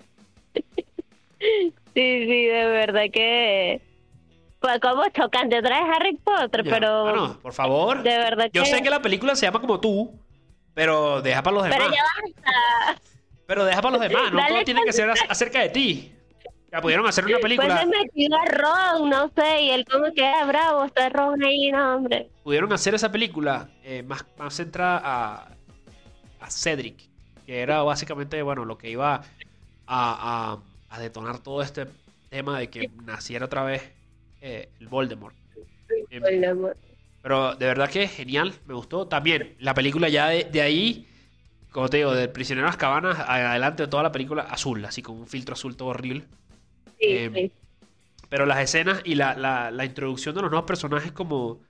sí, 0.54 1.74
sí, 1.92 2.44
de 2.46 2.66
verdad 2.66 3.04
que. 3.12 3.82
Pues 4.60 4.80
como 4.80 5.06
chocante 5.10 5.58
otra 5.58 5.82
vez 5.82 5.96
Harry 5.96 6.16
Potter, 6.16 6.64
pero. 6.64 7.02
Bueno, 7.02 7.38
por 7.42 7.52
favor. 7.52 8.02
De 8.02 8.16
verdad 8.16 8.48
Yo 8.54 8.64
sé 8.64 8.82
que 8.82 8.88
la 8.88 9.02
película 9.02 9.36
se 9.36 9.44
llama 9.44 9.60
como 9.60 9.78
tú, 9.80 10.18
pero 10.72 11.20
deja 11.20 11.42
para 11.42 11.56
los 11.56 11.64
demás. 11.64 11.78
Pero 11.78 11.92
ya 11.92 12.04
basta. 12.22 13.02
Pero 13.48 13.64
deja 13.64 13.82
para 13.82 13.98
los 13.98 14.08
demás, 14.08 14.32
no 14.32 14.46
todo 14.46 14.62
tiene 14.62 14.84
que 14.84 14.92
ser 14.92 15.10
acerca 15.10 15.60
de 15.60 15.70
ti. 15.70 16.12
Ya 16.70 16.80
pudieron 16.80 17.04
hacer 17.06 17.24
una 17.24 17.38
película. 17.38 17.82
Pues 17.82 17.86
metió 17.88 18.36
a 18.36 18.44
Ron, 18.44 19.10
no 19.10 19.32
sé, 19.34 19.62
y 19.62 19.70
él 19.70 19.84
como 19.90 20.12
que 20.12 20.22
era 20.22 20.44
bravo, 20.44 20.84
está 20.84 21.08
Ron 21.08 21.42
ahí, 21.42 21.72
no, 21.72 21.96
hombre. 21.96 22.28
Pudieron 22.44 22.72
hacer 22.72 22.94
esa 22.94 23.10
película 23.10 23.68
eh, 23.82 24.04
más, 24.04 24.24
más 24.38 24.54
centrada 24.54 25.00
a, 25.02 25.48
a 26.40 26.50
Cedric, 26.50 27.00
que 27.44 27.60
era 27.60 27.82
básicamente, 27.82 28.40
bueno, 28.42 28.64
lo 28.64 28.78
que 28.78 28.90
iba 28.90 29.22
a 29.88 30.58
a 30.90 31.00
detonar 31.00 31.38
todo 31.38 31.62
este 31.62 31.86
tema 32.30 32.58
de 32.58 32.68
que 32.68 32.90
naciera 33.04 33.46
otra 33.46 33.62
vez 33.62 33.82
eh, 34.40 34.68
el 34.80 34.88
Voldemort. 34.88 35.34
Em, 36.10 36.22
pero 37.22 37.54
de 37.54 37.66
verdad 37.66 37.90
que 37.90 38.06
genial, 38.08 38.54
me 38.66 38.74
gustó. 38.74 39.06
También 39.06 39.54
la 39.58 39.74
película 39.74 40.08
ya 40.08 40.28
de, 40.28 40.62
ahí, 40.62 41.06
como 41.70 41.88
te 41.88 41.98
digo, 41.98 42.14
del 42.14 42.30
prisionero 42.30 42.66
de 42.66 42.70
las 42.70 42.76
cabanas, 42.76 43.18
adelante 43.20 43.84
de 43.84 43.88
toda 43.88 44.02
la 44.02 44.12
película 44.12 44.42
azul, 44.42 44.84
así 44.84 45.02
con 45.02 45.16
un 45.16 45.26
filtro 45.26 45.54
azul 45.54 45.76
todo 45.76 45.88
horrible. 45.88 46.24
Em, 46.98 47.50
pero 48.28 48.46
las 48.46 48.58
escenas 48.58 49.00
y 49.04 49.14
la, 49.14 49.34
la, 49.70 49.84
introducción 49.84 50.34
de 50.34 50.42
los 50.42 50.50
nuevos 50.50 50.66
personajes 50.66 51.12
como 51.12 51.60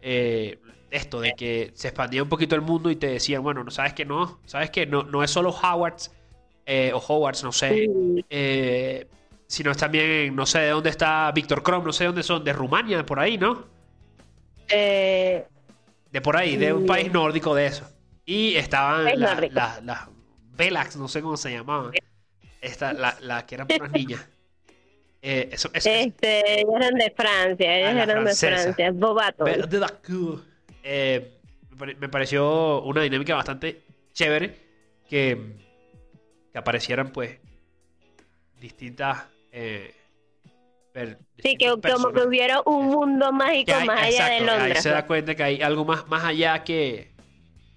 eh, 0.00 0.58
esto, 0.90 1.20
de 1.20 1.34
que 1.36 1.70
se 1.74 1.88
expandía 1.88 2.22
un 2.22 2.28
poquito 2.28 2.54
el 2.54 2.62
mundo 2.62 2.90
y 2.90 2.96
te 2.96 3.06
decían, 3.06 3.42
bueno, 3.42 3.62
no 3.62 3.70
sabes 3.70 3.94
que 3.94 4.04
no, 4.04 4.40
sabes 4.44 4.70
que 4.70 4.86
no, 4.86 5.04
no 5.04 5.22
es 5.22 5.30
solo 5.30 5.50
Howards 5.50 6.10
eh, 6.66 6.92
o 6.94 6.98
Hogwarts, 6.98 7.44
no 7.44 7.52
sé. 7.52 7.88
Eh, 8.28 9.06
sino 9.46 9.72
es 9.72 9.76
también, 9.76 10.34
no 10.36 10.46
sé 10.46 10.60
de 10.60 10.68
dónde 10.70 10.90
está 10.90 11.30
Víctor 11.32 11.62
Krom, 11.62 11.84
no 11.84 11.92
sé 11.92 12.04
de 12.04 12.08
dónde 12.08 12.22
son, 12.22 12.44
de 12.44 12.52
Rumania, 12.52 13.04
por 13.04 13.18
ahí, 13.18 13.36
¿no? 13.36 13.64
Eh, 14.68 15.44
de 16.12 16.20
por 16.20 16.36
ahí, 16.36 16.56
de 16.56 16.72
un 16.72 16.86
país 16.86 17.12
nórdico 17.12 17.54
de 17.54 17.66
eso. 17.66 17.84
Y 18.30 18.54
estaban 18.56 19.04
las 19.18 19.82
la, 19.82 20.08
Velax, 20.56 20.96
no 20.96 21.08
sé 21.08 21.20
cómo 21.20 21.36
se 21.36 21.50
llamaban. 21.50 21.92
Esta, 22.60 22.92
la, 22.92 23.16
la 23.22 23.44
que 23.44 23.56
eran 23.56 23.66
unas 23.78 23.90
niñas. 23.90 24.28
Eh, 25.22 25.48
eso, 25.52 25.68
este, 25.74 26.14
eran 26.60 26.94
de 26.94 27.12
Francia, 27.16 27.76
ellos 27.76 28.00
ah, 28.00 28.02
eran 28.04 28.24
de 28.24 28.34
Francia, 28.34 28.90
Bobato. 28.92 29.44
Eh, 30.82 31.38
me 31.98 32.08
pareció 32.08 32.82
una 32.82 33.02
dinámica 33.02 33.34
bastante 33.34 33.82
chévere 34.12 34.54
que 35.08 35.58
que 36.52 36.58
aparecieran 36.58 37.10
pues 37.10 37.38
distintas... 38.60 39.24
Eh, 39.52 39.94
sí, 41.42 41.56
que 41.56 41.68
como 41.68 42.12
que 42.12 42.22
hubiera 42.22 42.60
un 42.62 42.86
mundo 42.86 43.32
mágico 43.32 43.72
más 43.86 44.02
allá 44.02 44.26
de 44.26 44.40
Londres. 44.40 44.76
Ahí 44.76 44.82
se 44.82 44.90
da 44.90 45.06
cuenta 45.06 45.34
que 45.34 45.42
hay 45.42 45.62
algo 45.62 45.84
más, 45.84 46.06
más 46.08 46.24
allá 46.24 46.64
que, 46.64 47.09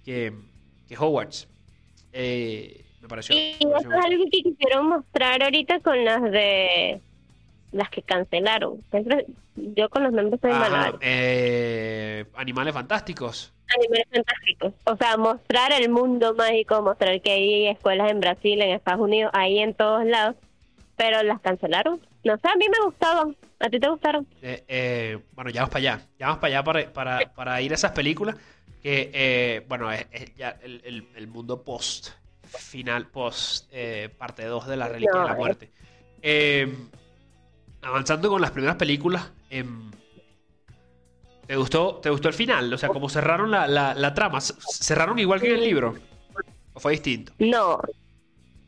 que, 0.04 0.32
que 0.88 0.96
Hogwarts. 0.96 1.48
Eh, 2.12 2.84
me 3.00 3.08
pareció. 3.08 3.34
Y 3.36 3.56
eso 3.60 3.78
es 3.78 4.04
algo 4.04 4.24
que 4.30 4.42
quisieron 4.42 4.88
mostrar 4.88 5.42
ahorita 5.42 5.80
con 5.80 6.04
las 6.04 6.22
de 6.22 7.00
las 7.72 7.90
que 7.90 8.02
cancelaron. 8.02 8.82
Yo 9.56 9.90
con 9.90 10.04
los 10.04 10.12
nombres 10.12 10.34
estoy 10.34 10.52
mal. 10.52 10.96
Eh, 11.00 12.24
animales 12.34 12.72
fantásticos. 12.72 13.52
Animales 13.76 14.06
fantásticos. 14.12 14.72
O 14.84 14.96
sea, 14.96 15.16
mostrar 15.16 15.72
el 15.72 15.90
mundo 15.90 16.34
mágico, 16.34 16.80
mostrar 16.82 17.20
que 17.20 17.32
hay 17.32 17.66
escuelas 17.66 18.10
en 18.10 18.20
Brasil, 18.20 18.60
en 18.62 18.70
Estados 18.70 19.00
Unidos, 19.00 19.30
ahí 19.34 19.58
en 19.58 19.74
todos 19.74 20.04
lados. 20.06 20.36
Pero 20.96 21.22
las 21.24 21.40
cancelaron. 21.40 22.00
No 22.22 22.36
sé, 22.36 22.48
a 22.48 22.56
mí 22.56 22.66
me 22.70 22.84
gustaban. 22.86 23.36
¿A 23.58 23.68
ti 23.68 23.80
te 23.80 23.88
gustaron? 23.88 24.26
Eh, 24.40 24.64
eh, 24.68 25.18
bueno, 25.32 25.50
ya 25.50 25.62
vamos 25.62 25.72
para 25.72 25.78
allá. 25.80 26.06
Ya 26.18 26.26
vamos 26.26 26.40
para 26.40 26.54
allá 26.54 26.64
para, 26.64 26.92
para, 26.92 27.34
para 27.34 27.60
ir 27.60 27.72
a 27.72 27.74
esas 27.74 27.92
películas. 27.92 28.36
Que, 28.84 29.10
eh, 29.12 29.64
bueno, 29.66 29.90
es, 29.90 30.06
ya 30.36 30.60
el, 30.62 31.08
el, 31.16 31.26
mundo 31.26 31.64
post 31.64 32.10
final, 32.44 33.08
post 33.08 33.72
parte 34.16 34.44
2 34.44 34.68
de 34.68 34.76
la 34.76 34.88
religión 34.88 35.22
de 35.22 35.28
la 35.28 35.34
muerte. 35.34 35.70
avanzando 37.82 38.28
con 38.28 38.40
las 38.40 38.52
primeras 38.52 38.76
películas. 38.76 39.32
Em, 39.50 39.90
¿Te 41.46 41.56
gustó, 41.56 41.96
¿Te 41.96 42.10
gustó 42.10 42.28
el 42.28 42.34
final? 42.34 42.72
O 42.72 42.78
sea, 42.78 42.88
como 42.88 43.08
cerraron 43.08 43.50
la, 43.50 43.66
la, 43.66 44.14
trama. 44.14 44.40
¿Cerraron 44.40 45.18
igual 45.18 45.40
que 45.40 45.48
en 45.48 45.54
el 45.54 45.64
libro? 45.64 45.94
¿O 46.72 46.80
fue 46.80 46.92
distinto? 46.92 47.32
No. 47.38 47.80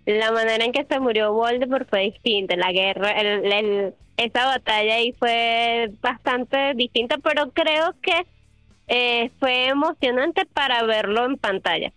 La 0.05 0.31
manera 0.31 0.65
en 0.65 0.73
que 0.73 0.85
se 0.85 1.01
murió 1.01 1.33
Voldemort 1.33 1.89
fue 1.89 2.03
distinta. 2.03 2.55
La 2.57 2.73
guerra, 2.73 3.11
el, 3.13 3.95
esa 4.17 4.47
batalla 4.47 4.95
ahí 4.95 5.13
fue 5.13 5.91
bastante 6.01 6.75
distinta, 6.75 7.19
pero 7.19 7.51
creo 7.51 7.95
que 8.01 8.27
eh, 8.89 9.31
fue 9.39 9.69
emocionante 9.69 10.47
para 10.47 10.83
verlo 10.85 11.25
en 11.25 11.37
pantalla. 11.37 11.93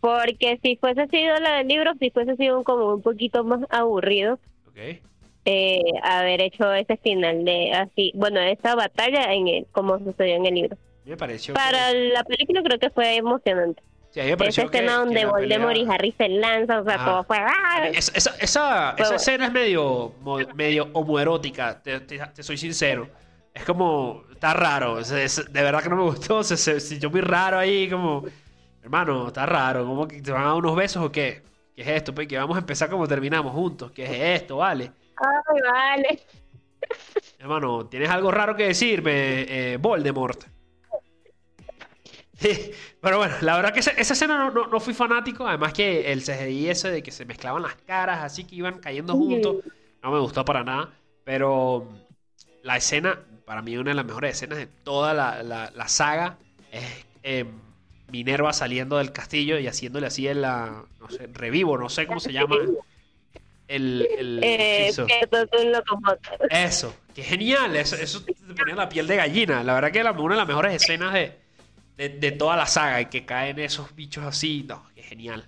Porque 0.00 0.58
si 0.62 0.76
fuese 0.76 1.06
sido 1.08 1.38
la 1.40 1.56
del 1.56 1.68
libro, 1.68 1.92
si 2.00 2.10
fuese 2.10 2.36
sido 2.36 2.64
como 2.64 2.94
un 2.94 3.02
poquito 3.02 3.44
más 3.44 3.60
aburrido. 3.70 4.38
Okay 4.70 5.00
eh, 5.44 5.82
haber 6.02 6.42
hecho 6.42 6.72
ese 6.72 6.96
final 6.98 7.44
de 7.44 7.72
así, 7.72 8.12
bueno, 8.14 8.40
esa 8.40 8.74
batalla 8.74 9.32
en 9.32 9.48
el, 9.48 9.66
como 9.72 9.98
sucedió 9.98 10.36
en 10.36 10.46
el 10.46 10.54
libro. 10.54 10.76
Me 11.04 11.16
pareció 11.16 11.54
Para 11.54 11.92
la 11.92 12.22
película 12.24 12.62
creo 12.62 12.78
que 12.78 12.90
fue 12.90 13.16
emocionante. 13.16 13.82
Sí, 14.10 14.20
esa 14.20 14.62
escena 14.62 14.94
donde 14.94 15.24
Voldemort 15.24 15.76
y 15.76 15.86
Harry 15.88 16.12
se 16.18 16.28
lanzan, 16.28 16.80
o 16.80 16.84
sea, 16.84 17.04
todo 17.04 17.24
fue... 17.24 17.38
¡ah! 17.38 17.88
Esa, 17.92 18.12
esa, 18.16 18.36
esa, 18.40 18.94
esa 18.98 19.14
escena 19.14 19.46
es 19.46 19.52
medio, 19.52 20.12
medio 20.56 20.88
homoerótica, 20.92 21.80
te, 21.80 22.00
te, 22.00 22.42
soy 22.42 22.56
sincero. 22.56 23.08
Es 23.60 23.66
como, 23.66 24.24
está 24.32 24.54
raro, 24.54 25.02
de 25.02 25.28
verdad 25.52 25.82
que 25.82 25.90
no 25.90 25.96
me 25.96 26.02
gustó, 26.04 26.42
se, 26.42 26.56
se 26.56 26.80
sintió 26.80 27.10
muy 27.10 27.20
raro 27.20 27.58
ahí, 27.58 27.90
como, 27.90 28.24
hermano, 28.82 29.28
está 29.28 29.44
raro, 29.44 29.84
como 29.84 30.08
que 30.08 30.22
te 30.22 30.32
van 30.32 30.44
a 30.44 30.46
dar 30.46 30.54
unos 30.54 30.74
besos 30.74 31.04
o 31.04 31.12
qué? 31.12 31.42
¿Qué 31.76 31.82
es 31.82 31.88
esto? 31.88 32.14
Pues 32.14 32.26
que 32.26 32.38
vamos 32.38 32.56
a 32.56 32.60
empezar 32.60 32.88
como 32.88 33.06
terminamos 33.06 33.52
juntos, 33.52 33.92
¿qué 33.92 34.04
es 34.04 34.40
esto? 34.40 34.56
Vale. 34.56 34.92
Ay, 35.16 35.60
vale. 35.70 36.20
Hermano, 37.38 37.84
¿tienes 37.84 38.08
algo 38.08 38.30
raro 38.30 38.56
que 38.56 38.68
decirme, 38.68 39.42
eh, 39.42 39.76
Voldemort? 39.76 40.42
Pero 43.02 43.18
bueno, 43.18 43.34
la 43.42 43.56
verdad 43.56 43.74
que 43.74 43.80
esa, 43.80 43.90
escena 43.90 44.50
no, 44.50 44.80
fui 44.80 44.94
fanático. 44.94 45.46
Además 45.46 45.74
que 45.74 46.10
el 46.10 46.22
CGI 46.22 46.70
ese 46.70 46.90
de 46.90 47.02
que 47.02 47.10
se 47.10 47.26
mezclaban 47.26 47.60
las 47.60 47.74
caras 47.74 48.20
así 48.24 48.44
que 48.44 48.54
iban 48.54 48.78
cayendo 48.78 49.12
juntos, 49.12 49.56
no 50.02 50.10
me 50.10 50.18
gustó 50.18 50.46
para 50.46 50.64
nada. 50.64 50.88
Pero 51.24 51.86
la 52.62 52.76
escena, 52.76 53.18
para 53.50 53.62
mí 53.62 53.76
una 53.76 53.90
de 53.90 53.96
las 53.96 54.04
mejores 54.04 54.36
escenas 54.36 54.58
de 54.58 54.68
toda 54.68 55.12
la, 55.12 55.88
saga, 55.88 56.38
es 56.70 56.84
eh, 57.24 57.44
Minerva 58.12 58.52
saliendo 58.52 58.98
del 58.98 59.10
castillo 59.10 59.58
y 59.58 59.66
haciéndole 59.66 60.06
así 60.06 60.28
en 60.28 60.42
la, 60.42 60.84
no 61.00 61.10
sé, 61.10 61.26
revivo, 61.32 61.76
no 61.76 61.88
sé 61.88 62.06
cómo 62.06 62.20
se 62.20 62.32
llama 62.32 62.58
el, 63.66 64.06
el 64.16 64.40
eh, 64.44 64.86
Eso, 66.48 66.94
qué 67.12 67.24
genial, 67.24 67.74
eso, 67.74 67.96
eso 67.96 68.22
te 68.22 68.34
ponía 68.54 68.76
la 68.76 68.88
piel 68.88 69.08
de 69.08 69.16
gallina. 69.16 69.64
La 69.64 69.74
verdad 69.74 69.90
que 69.90 69.98
era 69.98 70.12
una 70.12 70.34
de 70.36 70.38
las 70.38 70.46
mejores 70.46 70.80
escenas 70.80 71.12
de, 71.12 71.36
de, 72.08 72.30
toda 72.30 72.56
la 72.56 72.66
saga 72.66 73.00
y 73.00 73.06
que 73.06 73.24
caen 73.24 73.58
esos 73.58 73.96
bichos 73.96 74.24
así, 74.24 74.64
no, 74.68 74.86
qué 74.94 75.02
genial. 75.02 75.44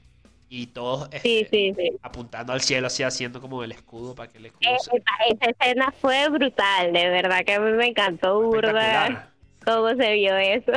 Y 0.55 0.67
todos 0.67 1.09
este, 1.13 1.99
apuntando 2.03 2.53
al 2.53 2.61
cielo, 2.61 2.89
así 2.89 3.03
haciendo 3.03 3.41
como 3.41 3.65
el 3.65 3.73
escudo 3.73 4.15
para 4.15 4.31
que 4.31 4.37
el 4.37 4.47
escudo. 4.47 4.69
Esa, 4.71 5.51
escena 5.51 5.91
fue 5.99 6.29
brutal, 6.29 6.93
de 6.93 7.09
verdad 7.09 7.43
que 7.47 7.55
a 7.55 7.61
mí 7.61 7.73
me 7.73 7.87
encantó, 7.87 8.43
burda. 8.43 9.33
¿Cómo 9.65 9.89
se 9.97 10.13
vio 10.13 10.37
eso? 10.37 10.73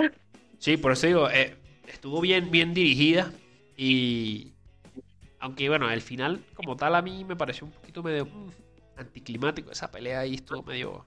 Sí, 0.60 0.78
por 0.78 0.94
eso 0.94 1.08
digo, 1.08 1.30
eh, 1.30 1.58
estuvo 1.90 2.22
bien, 2.22 2.52
bien 2.52 2.74
dirigida 2.74 3.34
y. 3.76 4.54
Aunque 5.40 5.68
bueno, 5.68 5.92
el 5.92 6.02
final, 6.02 6.40
como 6.54 6.78
tal, 6.78 6.96
a 6.96 7.02
mí 7.02 7.26
me 7.26 7.36
pareció 7.36 7.68
un 7.68 7.74
poquito 7.74 8.02
medio 8.02 8.28
mm, 8.28 8.50
anticlimático. 8.96 9.72
Esa 9.72 9.92
pelea 9.92 10.22
ahí 10.22 10.36
estuvo 10.36 10.64
medio. 10.64 11.06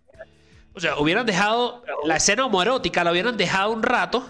O 0.74 0.80
sea, 0.80 0.98
hubieran 0.98 1.24
dejado 1.24 1.82
la 2.04 2.16
escena 2.16 2.44
homoerótica, 2.44 3.02
la 3.02 3.12
hubieran 3.12 3.38
dejado 3.38 3.72
un 3.72 3.82
rato 3.82 4.26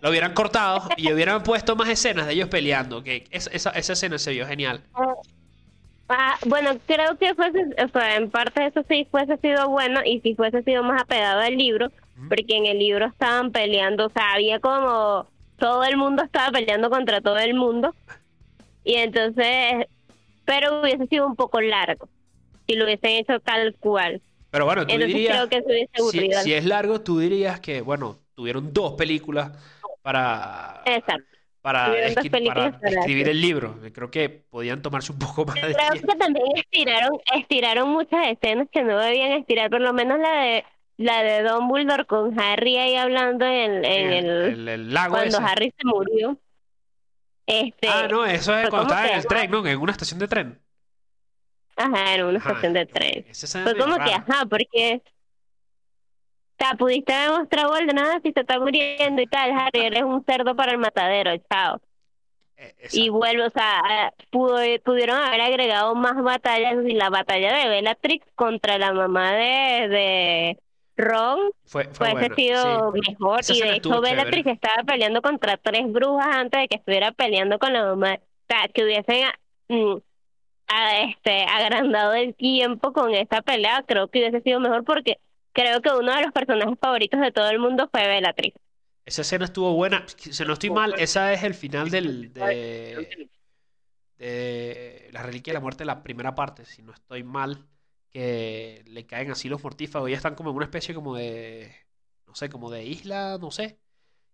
lo 0.00 0.10
hubieran 0.10 0.32
cortado 0.34 0.88
y 0.96 1.12
hubieran 1.12 1.42
puesto 1.42 1.76
más 1.76 1.88
escenas 1.88 2.26
de 2.26 2.34
ellos 2.34 2.48
peleando. 2.48 3.02
Que 3.02 3.26
esa, 3.30 3.70
esa, 3.70 3.92
escena 3.92 4.18
se 4.18 4.32
vio 4.32 4.46
genial. 4.46 4.82
Ah, 6.08 6.36
bueno, 6.46 6.76
creo 6.86 7.16
que 7.18 7.34
fuese, 7.34 7.66
o 7.84 7.88
sea, 7.88 8.16
en 8.16 8.30
parte 8.30 8.66
eso 8.66 8.84
sí 8.88 9.06
fuese 9.10 9.36
sido 9.36 9.68
bueno 9.68 10.00
y 10.04 10.20
si 10.20 10.34
fuese 10.34 10.62
sido 10.62 10.82
más 10.82 11.02
apegado 11.02 11.40
al 11.40 11.56
libro, 11.56 11.88
porque 12.28 12.56
en 12.56 12.66
el 12.66 12.78
libro 12.78 13.06
estaban 13.06 13.52
peleando, 13.52 14.06
o 14.06 14.10
sea, 14.10 14.32
había 14.32 14.58
como 14.58 15.28
todo 15.56 15.84
el 15.84 15.96
mundo 15.96 16.24
estaba 16.24 16.50
peleando 16.50 16.90
contra 16.90 17.20
todo 17.20 17.38
el 17.38 17.54
mundo 17.54 17.94
y 18.82 18.96
entonces, 18.96 19.86
pero 20.44 20.80
hubiese 20.80 21.06
sido 21.06 21.26
un 21.26 21.36
poco 21.36 21.60
largo 21.60 22.08
si 22.66 22.74
lo 22.74 22.86
hubiesen 22.86 23.10
hecho 23.10 23.38
tal 23.40 23.76
cual. 23.78 24.20
Pero 24.50 24.64
bueno, 24.64 24.84
tú 24.86 24.96
dirías, 24.96 25.48
si, 26.10 26.30
si 26.42 26.54
es 26.54 26.64
largo, 26.64 27.00
tú 27.02 27.20
dirías 27.20 27.60
que, 27.60 27.82
bueno, 27.82 28.16
tuvieron 28.34 28.72
dos 28.72 28.94
películas 28.94 29.52
para, 30.02 30.82
para, 31.60 31.96
escribir 31.98 33.28
el 33.28 33.40
libro. 33.40 33.78
Creo 33.92 34.10
que 34.10 34.28
podían 34.28 34.82
tomarse 34.82 35.12
un 35.12 35.18
poco 35.18 35.44
más 35.44 35.54
de 35.56 35.74
Creo 35.74 35.92
que 35.92 36.16
también 36.16 36.46
estiraron, 36.56 37.18
estiraron 37.34 37.88
muchas 37.90 38.28
escenas 38.28 38.68
que 38.72 38.82
no 38.82 38.98
debían 38.98 39.32
estirar, 39.32 39.70
por 39.70 39.80
lo 39.80 39.92
menos 39.92 40.18
la 40.18 40.42
de 40.42 40.64
la 41.00 41.22
de 41.22 41.42
Don 41.42 41.66
Bulldor 41.66 42.06
con 42.06 42.38
Harry 42.38 42.76
ahí 42.76 42.94
hablando 42.94 43.46
en, 43.46 43.84
el, 43.84 44.92
lago 44.92 45.14
cuando 45.14 45.38
Harry 45.38 45.72
se 45.76 45.86
murió. 45.86 46.38
Este, 47.46 47.88
ah, 47.88 48.06
no, 48.08 48.26
eso 48.26 48.56
es 48.56 48.68
cuando 48.68 48.92
estaba 48.92 49.08
en 49.08 49.18
el 49.18 49.26
tren, 49.26 49.50
¿no? 49.50 49.66
En 49.66 49.78
una 49.78 49.92
estación 49.92 50.20
de 50.20 50.28
tren. 50.28 50.60
Ajá, 51.74 52.14
en 52.14 52.24
una 52.24 52.38
estación 52.38 52.74
de 52.74 52.84
tren. 52.84 53.24
Fue 53.32 53.76
como 53.78 53.96
que, 53.96 54.12
ajá, 54.12 54.44
porque 54.48 55.02
sea, 56.64 56.74
pudiste 56.76 57.12
demostrar 57.12 57.68
de 57.86 57.92
nada 57.94 58.20
si 58.22 58.32
se 58.32 58.40
está 58.40 58.58
muriendo 58.58 59.22
y 59.22 59.26
tal, 59.26 59.50
Harry, 59.52 59.80
eres 59.80 60.02
un 60.02 60.24
cerdo 60.24 60.54
para 60.54 60.72
el 60.72 60.78
matadero, 60.78 61.32
chao. 61.50 61.80
Eh, 62.56 62.74
y 62.92 63.08
vuelvo, 63.08 63.46
o 63.46 63.50
sea, 63.50 64.12
pudo, 64.30 64.58
pudieron 64.84 65.16
haber 65.16 65.40
agregado 65.40 65.94
más 65.94 66.22
batallas 66.22 66.76
y 66.86 66.92
la 66.92 67.08
batalla 67.08 67.56
de 67.56 67.68
Bellatrix 67.68 68.26
contra 68.34 68.76
la 68.78 68.92
mamá 68.92 69.32
de, 69.32 69.88
de 69.88 70.58
Ron 70.96 71.52
fue, 71.64 71.88
fue 71.92 72.34
sido 72.36 72.92
mejor. 72.92 73.40
y 73.48 73.60
de 73.60 73.76
hecho 73.76 74.00
Bellatrix 74.00 74.46
estaba 74.46 74.82
peleando 74.84 75.22
contra 75.22 75.56
tres 75.56 75.90
brujas 75.90 76.28
antes 76.30 76.60
de 76.60 76.68
que 76.68 76.76
estuviera 76.76 77.12
peleando 77.12 77.58
con 77.58 77.72
la 77.72 77.84
mamá. 77.84 78.14
O 78.14 78.46
sea, 78.46 78.68
que 78.68 78.84
hubiesen 78.84 79.28
mm, 79.68 79.96
este, 81.08 81.44
agrandado 81.44 82.12
el 82.12 82.34
tiempo 82.34 82.92
con 82.92 83.14
esta 83.14 83.40
pelea, 83.40 83.82
creo 83.86 84.08
que 84.08 84.18
hubiese 84.18 84.42
sido 84.42 84.60
mejor 84.60 84.84
porque 84.84 85.18
creo 85.52 85.80
que 85.80 85.90
uno 85.90 86.14
de 86.14 86.22
los 86.22 86.32
personajes 86.32 86.78
favoritos 86.80 87.20
de 87.20 87.32
todo 87.32 87.48
el 87.50 87.58
mundo 87.58 87.88
fue 87.90 88.06
Bellatrix. 88.06 88.56
Esa 89.04 89.22
escena 89.22 89.46
estuvo 89.46 89.72
buena. 89.74 90.04
Si 90.06 90.44
no 90.44 90.52
estoy 90.52 90.70
mal, 90.70 90.94
esa 90.98 91.32
es 91.32 91.42
el 91.42 91.54
final 91.54 91.90
del, 91.90 92.32
de, 92.32 93.28
La 95.12 95.22
Reliquia 95.22 95.52
de 95.52 95.54
la 95.54 95.60
Muerte, 95.60 95.84
la 95.84 96.02
primera 96.02 96.34
parte. 96.34 96.64
Si 96.64 96.82
no 96.82 96.92
estoy 96.92 97.24
mal, 97.24 97.66
que 98.10 98.84
le 98.86 99.06
caen 99.06 99.30
así 99.30 99.48
los 99.48 99.62
mortífagos 99.62 100.10
y 100.10 100.12
están 100.12 100.34
como 100.34 100.50
en 100.50 100.56
una 100.56 100.66
especie 100.66 100.94
como 100.94 101.16
de. 101.16 101.74
No 102.26 102.34
sé, 102.34 102.48
como 102.48 102.70
de 102.70 102.84
isla, 102.84 103.38
no 103.40 103.50
sé. 103.50 103.80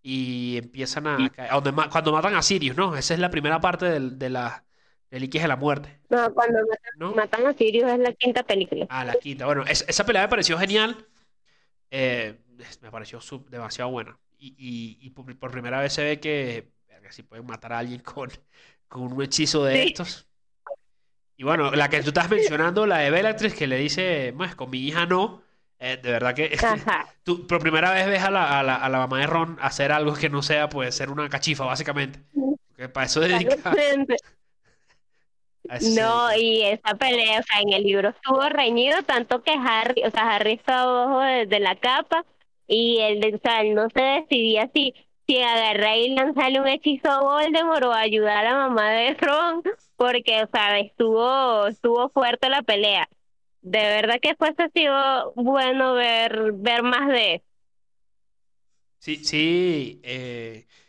Y 0.03 0.59
empiezan 0.59 1.07
a 1.07 1.31
caer. 1.31 1.51
Cuando 1.91 2.13
matan 2.13 2.35
a 2.35 2.43
Sirius, 2.43 2.77
¿no? 2.77 2.97
Esa 2.97 3.15
es 3.15 3.21
la 3.21 3.31
primera 3.31 3.61
parte 3.61 3.87
de, 3.87 4.11
de 4.11 4.29
la 4.29 4.66
Reliquias 5.11 5.43
de 5.45 5.49
la 5.49 5.57
Muerte. 5.57 5.99
No, 6.09 6.33
cuando 6.35 6.59
matan, 7.15 7.47
a 7.47 7.55
Sirius 7.55 7.91
es 7.91 7.99
la 7.99 8.13
quinta 8.13 8.43
película. 8.43 8.87
Ah, 8.89 9.05
la 9.05 9.15
quinta. 9.15 9.47
Bueno, 9.47 9.65
esa 9.67 10.05
pelea 10.05 10.23
me 10.23 10.29
pareció 10.29 10.59
genial. 10.59 11.07
Eh, 11.91 12.35
me 12.81 12.91
pareció 12.91 13.21
demasiado 13.49 13.91
buena. 13.91 14.19
Y, 14.39 15.11
por, 15.11 15.51
primera 15.51 15.81
vez 15.81 15.93
se 15.93 16.05
ve 16.05 16.21
que, 16.21 16.73
si 17.11 17.23
pueden 17.23 17.47
matar 17.47 17.73
a 17.73 17.79
alguien 17.79 18.01
con, 18.01 18.31
con 18.89 19.13
un 19.13 19.23
hechizo 19.23 19.65
de 19.65 19.85
estos. 19.85 20.27
Y 21.37 21.45
bueno, 21.45 21.71
la 21.71 21.89
que 21.89 22.03
tú 22.03 22.09
estás 22.09 22.31
mencionando, 22.31 22.87
la 22.87 22.99
de 22.99 23.11
Bellatrix, 23.11 23.55
que 23.55 23.67
le 23.67 23.77
dice, 23.77 24.33
pues 24.37 24.55
con 24.55 24.71
mi 24.71 24.79
hija 24.79 25.07
no. 25.07 25.43
Eh, 25.79 25.99
de 26.03 26.11
verdad 26.11 26.35
que 26.35 26.57
tú 27.23 27.47
por 27.47 27.59
primera 27.59 27.93
vez 27.93 28.07
ves 28.07 28.23
a 28.23 28.31
la, 28.31 28.59
a, 28.59 28.63
la, 28.63 28.77
a 28.77 28.89
la, 28.89 28.99
mamá 28.99 29.19
de 29.19 29.27
Ron 29.27 29.59
hacer 29.61 29.93
algo 29.93 30.15
que 30.15 30.31
no 30.31 30.43
sea, 30.43 30.71
pues, 30.71 30.95
ser 30.95 31.11
una 31.11 31.29
cachifa, 31.29 31.67
básicamente. 31.67 32.21
Que 32.77 32.89
para 32.89 33.07
eso 33.07 33.21
dedica. 33.21 33.57
No, 35.97 36.37
y 36.37 36.63
esa 36.63 36.95
pelea, 36.95 37.41
o 37.41 37.43
sea, 37.43 37.61
en 37.61 37.73
el 37.73 37.83
libro 37.83 38.11
estuvo 38.11 38.41
reñido 38.49 39.03
tanto 39.03 39.43
que 39.43 39.53
Harry, 39.53 40.03
o 40.05 40.11
sea, 40.11 40.35
Harry 40.35 40.53
estaba 40.53 41.05
abajo 41.05 41.21
de, 41.47 41.61
la 41.61 41.77
capa 41.77 42.25
y 42.67 42.99
él, 43.01 43.35
o 43.35 43.39
sea, 43.39 43.63
no 43.65 43.89
se 43.91 44.03
decidía 44.03 44.71
si, 44.75 44.95
si 45.27 45.39
agarrar 45.39 45.97
y 45.99 46.15
lanzarle 46.15 46.61
un 46.61 46.69
hechizo 46.69 47.11
a 47.11 47.21
Voldemort 47.21 47.85
o 47.85 47.93
ayudar 47.93 48.47
a 48.47 48.51
la 48.51 48.69
mamá 48.69 48.91
de 48.91 49.15
Ron, 49.21 49.63
porque, 49.97 50.43
o 50.43 50.49
sea, 50.49 50.79
estuvo, 50.79 51.67
estuvo 51.67 52.09
fuerte 52.11 52.49
la 52.49 52.63
pelea. 52.63 53.09
De 53.63 53.81
verdad 53.81 54.21
que 54.21 54.37
fuese 54.37 54.69
sido 54.73 55.33
bueno 55.35 55.95
ver, 55.95 56.53
ver 56.53 56.83
más 56.83 57.09
de 57.09 57.43
Sí, 59.07 59.17
sí, 59.25 60.01
eh, 60.03 60.67
sí, 60.67 60.86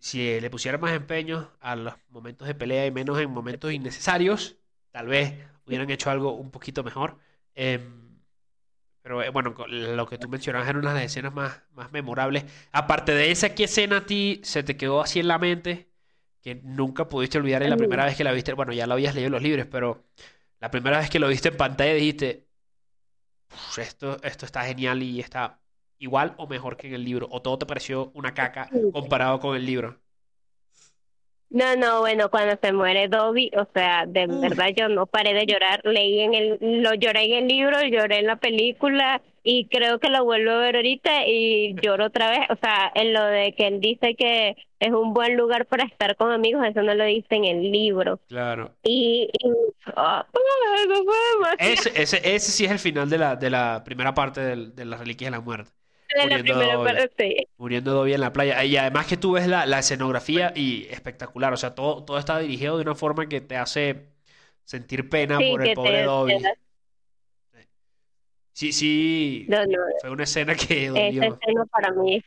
si 0.00 0.40
le 0.40 0.50
pusiera 0.50 0.78
más 0.78 0.92
empeño 0.92 1.52
a 1.60 1.76
los 1.76 1.94
momentos 2.08 2.48
de 2.48 2.54
pelea 2.54 2.86
y 2.86 2.90
menos 2.90 3.20
en 3.20 3.30
momentos 3.30 3.70
innecesarios, 3.70 4.56
tal 4.90 5.06
vez 5.06 5.34
hubieran 5.66 5.90
hecho 5.90 6.10
algo 6.10 6.32
un 6.32 6.50
poquito 6.50 6.82
mejor. 6.82 7.18
Em, 7.54 8.18
pero 9.02 9.22
eh, 9.22 9.28
bueno, 9.28 9.54
lo 9.68 10.06
que 10.06 10.18
tú 10.18 10.28
mencionabas 10.28 10.68
eran 10.68 10.80
una 10.80 10.94
de 10.94 11.00
las 11.02 11.12
escenas 11.12 11.34
más, 11.34 11.62
más 11.72 11.92
memorables. 11.92 12.44
Aparte 12.72 13.12
de 13.12 13.30
esa, 13.30 13.54
¿qué 13.54 13.64
escena 13.64 13.98
a 13.98 14.06
ti 14.06 14.40
se 14.42 14.62
te 14.62 14.76
quedó 14.76 15.02
así 15.02 15.20
en 15.20 15.28
la 15.28 15.38
mente? 15.38 15.90
Que 16.42 16.54
nunca 16.56 17.08
pudiste 17.08 17.36
olvidar 17.38 17.62
en 17.62 17.70
la 17.70 17.76
primera 17.76 18.06
vez 18.06 18.16
que 18.16 18.24
la 18.24 18.32
viste. 18.32 18.54
Bueno, 18.54 18.72
ya 18.72 18.86
lo 18.86 18.94
habías 18.94 19.14
leído 19.14 19.26
en 19.26 19.32
los 19.32 19.42
libros, 19.42 19.66
pero 19.70 20.06
la 20.60 20.70
primera 20.70 20.98
vez 20.98 21.10
que 21.10 21.18
lo 21.18 21.28
viste 21.28 21.48
en 21.48 21.56
pantalla 21.58 21.92
dijiste, 21.94 22.48
esto, 23.76 24.16
esto 24.22 24.46
está 24.46 24.64
genial 24.64 25.02
y 25.02 25.20
está 25.20 25.59
igual 26.00 26.34
o 26.38 26.48
mejor 26.48 26.76
que 26.76 26.88
en 26.88 26.94
el 26.94 27.04
libro? 27.04 27.28
¿O 27.30 27.40
todo 27.40 27.58
te 27.58 27.66
pareció 27.66 28.10
una 28.14 28.34
caca 28.34 28.68
comparado 28.92 29.38
con 29.38 29.54
el 29.54 29.64
libro? 29.64 30.00
No, 31.50 31.74
no, 31.74 31.98
bueno, 31.98 32.30
cuando 32.30 32.56
se 32.62 32.72
muere 32.72 33.08
Dobby, 33.08 33.50
o 33.56 33.66
sea, 33.74 34.06
de 34.06 34.28
verdad 34.28 34.68
yo 34.68 34.88
no 34.88 35.06
paré 35.06 35.34
de 35.34 35.46
llorar, 35.46 35.80
leí 35.84 36.20
en 36.20 36.32
el, 36.32 36.58
lo 36.80 36.94
lloré 36.94 37.24
en 37.24 37.32
el 37.42 37.48
libro, 37.48 37.82
lloré 37.82 38.20
en 38.20 38.26
la 38.26 38.36
película 38.36 39.20
y 39.42 39.66
creo 39.66 39.98
que 39.98 40.10
lo 40.10 40.24
vuelvo 40.24 40.52
a 40.52 40.58
ver 40.58 40.76
ahorita 40.76 41.26
y 41.26 41.74
lloro 41.82 42.06
otra 42.06 42.30
vez, 42.30 42.42
o 42.50 42.54
sea, 42.54 42.92
en 42.94 43.12
lo 43.12 43.24
de 43.24 43.52
que 43.56 43.66
él 43.66 43.80
dice 43.80 44.14
que 44.14 44.56
es 44.78 44.92
un 44.92 45.12
buen 45.12 45.36
lugar 45.36 45.66
para 45.66 45.84
estar 45.84 46.14
con 46.14 46.30
amigos, 46.30 46.64
eso 46.64 46.82
no 46.82 46.94
lo 46.94 47.04
dice 47.04 47.34
en 47.34 47.44
el 47.44 47.72
libro. 47.72 48.20
Claro. 48.28 48.70
Y, 48.84 49.28
ah, 49.96 50.24
ese, 51.58 52.00
ese, 52.00 52.20
ese 52.22 52.52
sí 52.52 52.64
es 52.64 52.70
el 52.70 52.78
final 52.78 53.10
de 53.10 53.18
la, 53.18 53.34
de 53.34 53.50
la 53.50 53.82
primera 53.84 54.14
parte 54.14 54.40
de, 54.40 54.70
de 54.70 54.84
las 54.84 55.00
reliquias 55.00 55.32
de 55.32 55.36
la 55.36 55.42
muerte 55.42 55.72
muriendo, 57.56 57.92
Dobby, 57.92 58.12
en 58.14 58.20
la 58.20 58.32
playa. 58.32 58.64
Y 58.64 58.76
además 58.76 59.06
que 59.06 59.16
tú 59.16 59.32
ves 59.32 59.46
la, 59.46 59.78
escenografía 59.78 60.52
y 60.54 60.86
espectacular. 60.90 61.52
O 61.52 61.56
sea, 61.56 61.74
todo, 61.74 62.04
todo 62.04 62.18
está 62.18 62.38
dirigido 62.38 62.76
de 62.76 62.82
una 62.82 62.94
forma 62.94 63.28
que 63.28 63.40
te 63.40 63.56
hace 63.56 64.08
sentir 64.64 65.08
pena 65.08 65.38
por 65.38 65.66
el 65.66 65.74
pobre 65.74 66.02
Dobby. 66.02 66.38
Sí, 68.52 68.72
sí. 68.72 69.48
Fue 70.00 70.10
una 70.10 70.24
escena 70.24 70.54
que 70.54 70.88
dolió. 70.88 71.22
Esa 71.22 71.34
escena 71.34 71.64
para 71.66 71.92
mí. 71.92 72.22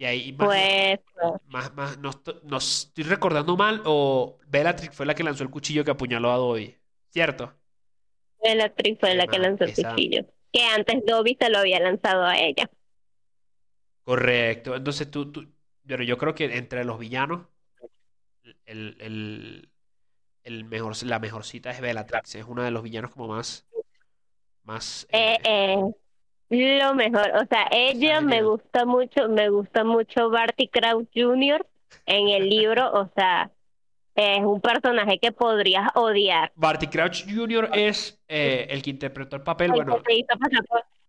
Y 0.00 0.04
ahí 0.04 0.32
más, 0.32 0.46
pues, 0.46 1.00
más, 1.48 1.74
más, 1.74 1.98
no, 1.98 2.56
estoy 2.56 3.02
recordando 3.02 3.56
mal 3.56 3.82
o 3.84 4.38
Bellatrix 4.46 4.94
fue 4.94 5.04
la 5.04 5.14
que 5.14 5.24
lanzó 5.24 5.42
el 5.42 5.50
cuchillo 5.50 5.84
que 5.84 5.90
apuñaló 5.90 6.30
a 6.30 6.36
Dobby, 6.36 6.76
¿cierto? 7.10 7.52
Bellatrix 8.40 9.00
fue 9.00 9.16
la 9.16 9.26
que 9.26 9.40
lanzó 9.40 9.64
el 9.64 9.74
cuchillo 9.74 10.24
que 10.52 10.62
antes 10.64 11.04
Dobby 11.06 11.36
se 11.40 11.50
lo 11.50 11.58
había 11.58 11.80
lanzado 11.80 12.24
a 12.24 12.38
ella. 12.38 12.70
Correcto. 14.04 14.74
Entonces 14.74 15.10
tú, 15.10 15.30
tú 15.30 15.46
pero 15.88 16.04
yo 16.04 16.18
creo 16.18 16.34
que 16.34 16.44
entre 16.56 16.84
los 16.84 16.98
villanos, 16.98 17.46
el, 18.66 18.96
el, 19.00 19.70
el 20.44 20.64
mejor, 20.64 20.94
la 21.04 21.18
mejor 21.18 21.44
cita 21.44 21.70
es 21.70 21.80
Bellatrix. 21.80 22.34
Es 22.34 22.44
uno 22.46 22.62
de 22.62 22.70
los 22.70 22.82
villanos 22.82 23.10
como 23.10 23.28
más. 23.28 23.66
más 24.64 25.08
eh, 25.10 25.38
eh, 25.44 25.76
lo 26.50 26.94
mejor. 26.94 27.30
O 27.36 27.46
sea, 27.46 27.68
ella 27.70 28.20
me 28.20 28.42
gusta 28.42 28.84
mucho, 28.84 29.28
me 29.30 29.48
gusta 29.48 29.82
mucho 29.82 30.28
Barty 30.28 30.68
Crouch 30.68 31.08
Jr. 31.14 31.66
en 32.04 32.28
el 32.28 32.50
libro. 32.50 32.92
O 32.92 33.10
sea, 33.16 33.50
es 34.18 34.44
un 34.44 34.60
personaje 34.60 35.20
que 35.20 35.30
podrías 35.30 35.90
odiar. 35.94 36.50
Barty 36.56 36.88
Crouch 36.88 37.24
Jr. 37.32 37.70
es 37.72 38.20
eh, 38.26 38.66
el 38.68 38.82
que 38.82 38.90
interpretó 38.90 39.36
el 39.36 39.42
papel. 39.42 39.70
bueno, 39.70 40.02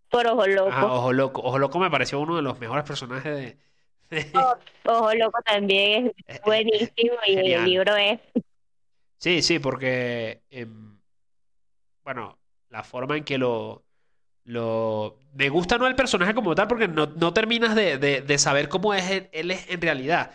por, 0.09 0.27
Ojo 0.27 0.47
Loco. 0.47 0.71
Ah, 0.71 0.85
Ojo 0.85 1.13
Loco. 1.13 1.41
Ojo 1.41 1.57
Loco 1.57 1.79
me 1.79 1.89
pareció 1.89 2.19
uno 2.19 2.35
de 2.35 2.43
los 2.43 2.59
mejores 2.59 2.83
personajes 2.83 3.35
de. 3.35 3.57
Ojo 4.85 5.13
Loco 5.15 5.39
también 5.43 6.13
es 6.27 6.41
buenísimo 6.45 7.15
y 7.25 7.35
el 7.35 7.65
libro 7.65 7.95
es 7.95 8.19
Sí, 9.17 9.41
sí, 9.41 9.59
porque, 9.59 10.43
em, 10.49 10.97
bueno, 12.03 12.37
la 12.69 12.83
forma 12.83 13.17
en 13.17 13.23
que 13.25 13.37
lo, 13.37 13.83
lo... 14.45 15.17
Me 15.33 15.49
gusta 15.49 15.77
no 15.77 15.87
el 15.87 15.95
personaje 15.95 16.33
como 16.33 16.55
tal 16.55 16.67
porque 16.67 16.87
no, 16.87 17.07
no 17.07 17.33
terminas 17.33 17.75
de, 17.75 17.97
de, 17.97 18.37
saber 18.37 18.69
cómo 18.69 18.93
es 18.93 19.09
él, 19.09 19.51
es 19.51 19.69
en 19.69 19.81
realidad. 19.81 20.31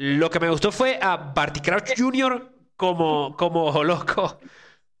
Lo 0.00 0.30
que 0.30 0.38
me 0.38 0.48
gustó 0.48 0.70
fue 0.70 0.96
a 1.02 1.16
Barty 1.16 1.60
Crouch 1.60 1.98
Jr. 1.98 2.52
como, 2.76 3.36
como 3.36 3.82
loco. 3.82 4.38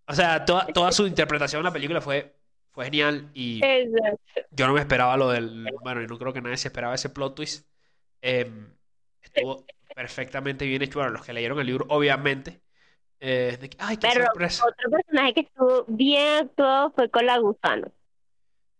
O 0.08 0.12
sea, 0.12 0.44
toda, 0.44 0.66
toda 0.66 0.90
su 0.90 1.06
interpretación 1.06 1.60
en 1.60 1.66
la 1.66 1.72
película 1.72 2.00
fue, 2.00 2.34
fue 2.72 2.86
genial 2.86 3.30
y 3.32 3.60
yo 4.50 4.66
no 4.66 4.72
me 4.72 4.80
esperaba 4.80 5.16
lo 5.16 5.28
del... 5.28 5.68
Bueno, 5.84 6.02
y 6.02 6.08
no 6.08 6.18
creo 6.18 6.32
que 6.32 6.40
nadie 6.40 6.56
se 6.56 6.66
esperaba 6.66 6.96
ese 6.96 7.10
plot 7.10 7.36
twist. 7.36 7.68
Em, 8.20 8.74
estuvo 9.22 9.64
perfectamente 9.94 10.64
bien 10.66 10.82
hecho. 10.82 10.98
Bueno, 10.98 11.12
los 11.12 11.24
que 11.24 11.32
leyeron 11.32 11.60
el 11.60 11.66
libro, 11.66 11.86
obviamente 11.90 12.60
eh, 13.20 13.56
ay, 13.78 13.98
qué 13.98 14.08
Pero 14.12 14.26
sorpresa. 14.26 14.64
otro 14.66 14.90
personaje 14.90 15.34
que 15.34 15.40
estuvo 15.42 15.84
bien 15.86 16.44
actuado 16.44 16.90
fue 16.90 17.08
con 17.08 17.24
la 17.24 17.38
gusano. 17.38 17.92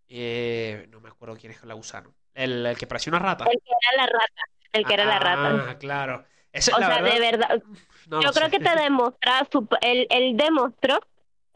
Eh, 0.09 0.85
no 0.89 0.99
me 0.99 1.07
acuerdo 1.07 1.37
quién 1.37 1.53
es 1.53 1.59
con 1.59 1.69
la 1.69 1.75
gusano. 1.75 2.13
El, 2.33 2.65
el, 2.65 2.77
que 2.77 2.87
parecía 2.87 3.11
una 3.11 3.19
rata. 3.19 3.45
El 3.45 3.57
que 3.57 3.71
era 3.93 4.03
la 4.03 4.11
rata. 4.11 4.58
El 4.73 4.85
que 4.85 4.93
era 4.93 5.05
la 5.05 5.19
rata. 5.19 5.65
Ah, 5.69 5.77
claro. 5.77 6.25
o 6.53 6.61
sea, 6.61 7.01
de 7.01 7.19
verdad. 7.19 7.61
yo 8.07 8.31
creo 8.31 8.49
que 8.49 8.59
te 8.59 8.75
demostraba, 8.81 9.47
él, 9.81 10.07
él 10.09 10.37
demostró 10.37 10.99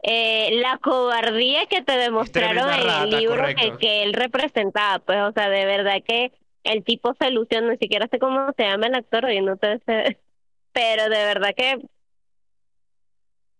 eh, 0.02 0.60
la 0.60 0.78
cobardía 0.78 1.66
que 1.66 1.82
te 1.82 1.96
demostraron 1.96 2.70
en 2.72 2.88
el 2.88 3.10
libro 3.10 3.46
que, 3.54 3.76
que, 3.78 4.02
él 4.02 4.12
representaba. 4.12 4.98
Pues, 4.98 5.18
o 5.22 5.32
sea, 5.32 5.48
de 5.48 5.64
verdad 5.64 6.02
que 6.06 6.32
el 6.64 6.84
tipo 6.84 7.14
se 7.18 7.28
ilusionó, 7.28 7.70
ni 7.70 7.78
siquiera 7.78 8.08
sé 8.10 8.18
cómo 8.18 8.52
se 8.56 8.64
llama 8.64 8.86
el 8.86 8.94
actor, 8.94 9.30
y 9.30 9.40
no 9.40 9.56
te 9.56 9.78
sé. 9.86 10.18
Pero 10.72 11.04
de 11.04 11.24
verdad 11.24 11.54
que 11.56 11.80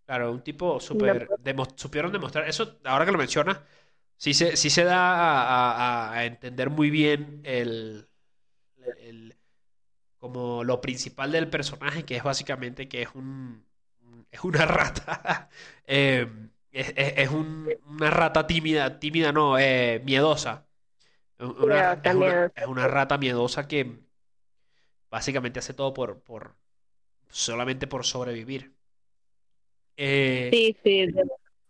Claro, 0.05 0.31
un 0.31 0.41
tipo 0.41 0.79
súper... 0.79 1.27
supieron 1.75 2.11
demostrar... 2.11 2.47
Eso, 2.47 2.77
ahora 2.83 3.05
que 3.05 3.11
lo 3.11 3.17
mencionas, 3.17 3.59
sí 4.17 4.33
se, 4.33 4.55
sí 4.55 4.69
se 4.69 4.83
da 4.83 6.11
a, 6.13 6.25
entender 6.25 6.69
muy 6.69 6.91
bien 6.91 7.41
el, 7.43 8.07
como 10.25 10.63
lo 10.63 10.81
principal 10.81 11.31
del 11.31 11.47
personaje, 11.47 12.03
que 12.03 12.15
es 12.15 12.23
básicamente 12.23 12.87
que 12.87 13.03
es 13.03 13.09
un... 13.13 13.63
Es 14.31 14.43
una 14.43 14.65
rata. 14.65 15.49
Em, 15.85 16.49
es, 16.71 17.29
una 17.29 18.09
rata 18.09 18.47
tímida, 18.47 18.99
tímida 18.99 19.31
no, 19.31 19.59
eh, 19.59 20.01
miedosa. 20.03 20.65
Una, 21.37 22.01
es, 22.03 22.65
una, 22.65 22.87
rata 22.87 23.19
miedosa 23.19 23.67
que 23.67 23.99
básicamente 25.11 25.59
hace 25.59 25.75
todo 25.75 25.93
por, 25.93 26.21
por 26.21 26.55
solamente 27.29 27.85
por 27.85 28.03
sobrevivir. 28.03 28.73
Eh, 29.95 30.49
sí, 30.51 30.75
sí, 30.83 31.07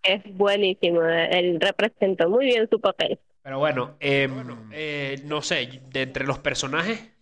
es 0.01 0.37
buenísimo. 0.37 1.01
Él 1.03 1.59
representó 1.59 2.29
muy 2.29 2.45
bien 2.45 2.69
su 2.69 2.79
papel. 2.79 3.19
Pero 3.41 3.59
bueno, 3.59 3.97
em, 3.99 4.71
eh, 4.71 5.21
no 5.25 5.41
sé, 5.41 5.81
de 5.89 6.03
entre 6.03 6.25
los 6.25 6.39
personajes, 6.39 7.14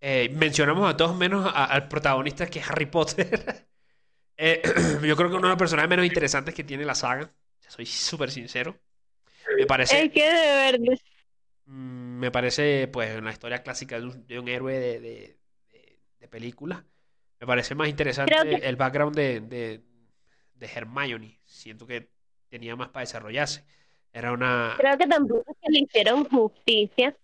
eh, 0.00 0.28
mencionamos 0.34 0.88
a 0.88 0.96
todos 0.96 1.16
menos 1.16 1.50
al 1.54 1.88
protagonista 1.88 2.46
que 2.46 2.60
es 2.60 2.70
Harry 2.70 2.86
Potter. 2.86 3.66
yo 5.02 5.16
creo 5.16 5.30
que 5.30 5.36
uno 5.36 5.48
de 5.48 5.48
los 5.48 5.58
personajes 5.58 5.90
menos 5.90 6.06
interesantes 6.06 6.54
que 6.54 6.64
tiene 6.64 6.84
la 6.84 6.94
saga. 6.94 7.30
Soy 7.66 7.86
súper 7.86 8.30
sincero. 8.30 8.78
Me 9.56 9.66
parece. 9.66 10.04
Es 10.04 10.12
que 10.12 10.22
de 10.22 10.72
verdad. 10.72 10.98
Mm, 11.66 12.18
me 12.18 12.30
parece, 12.30 12.88
pues, 12.88 13.16
una 13.18 13.32
historia 13.32 13.62
clásica 13.62 14.00
de 14.00 14.38
un, 14.38 14.48
héroe 14.48 14.78
de, 14.78 15.00
de, 16.20 16.28
película. 16.28 16.84
Me 17.40 17.46
parece 17.46 17.74
más 17.74 17.88
interesante 17.88 18.36
el 18.68 18.76
background 18.76 19.16
de, 19.16 19.40
de 19.40 20.66
Hermione. 20.66 21.40
Siento 21.44 21.86
que 21.86 22.10
tenía 22.48 22.76
más 22.76 22.88
para 22.88 23.02
desarrollarse. 23.04 23.64
Era 24.12 24.32
una... 24.32 24.74
Creo 24.78 24.98
que 24.98 25.06
tampoco 25.06 25.56
se 25.62 25.70
le 25.70 25.80
hicieron 25.80 26.24
justicia 26.24 27.14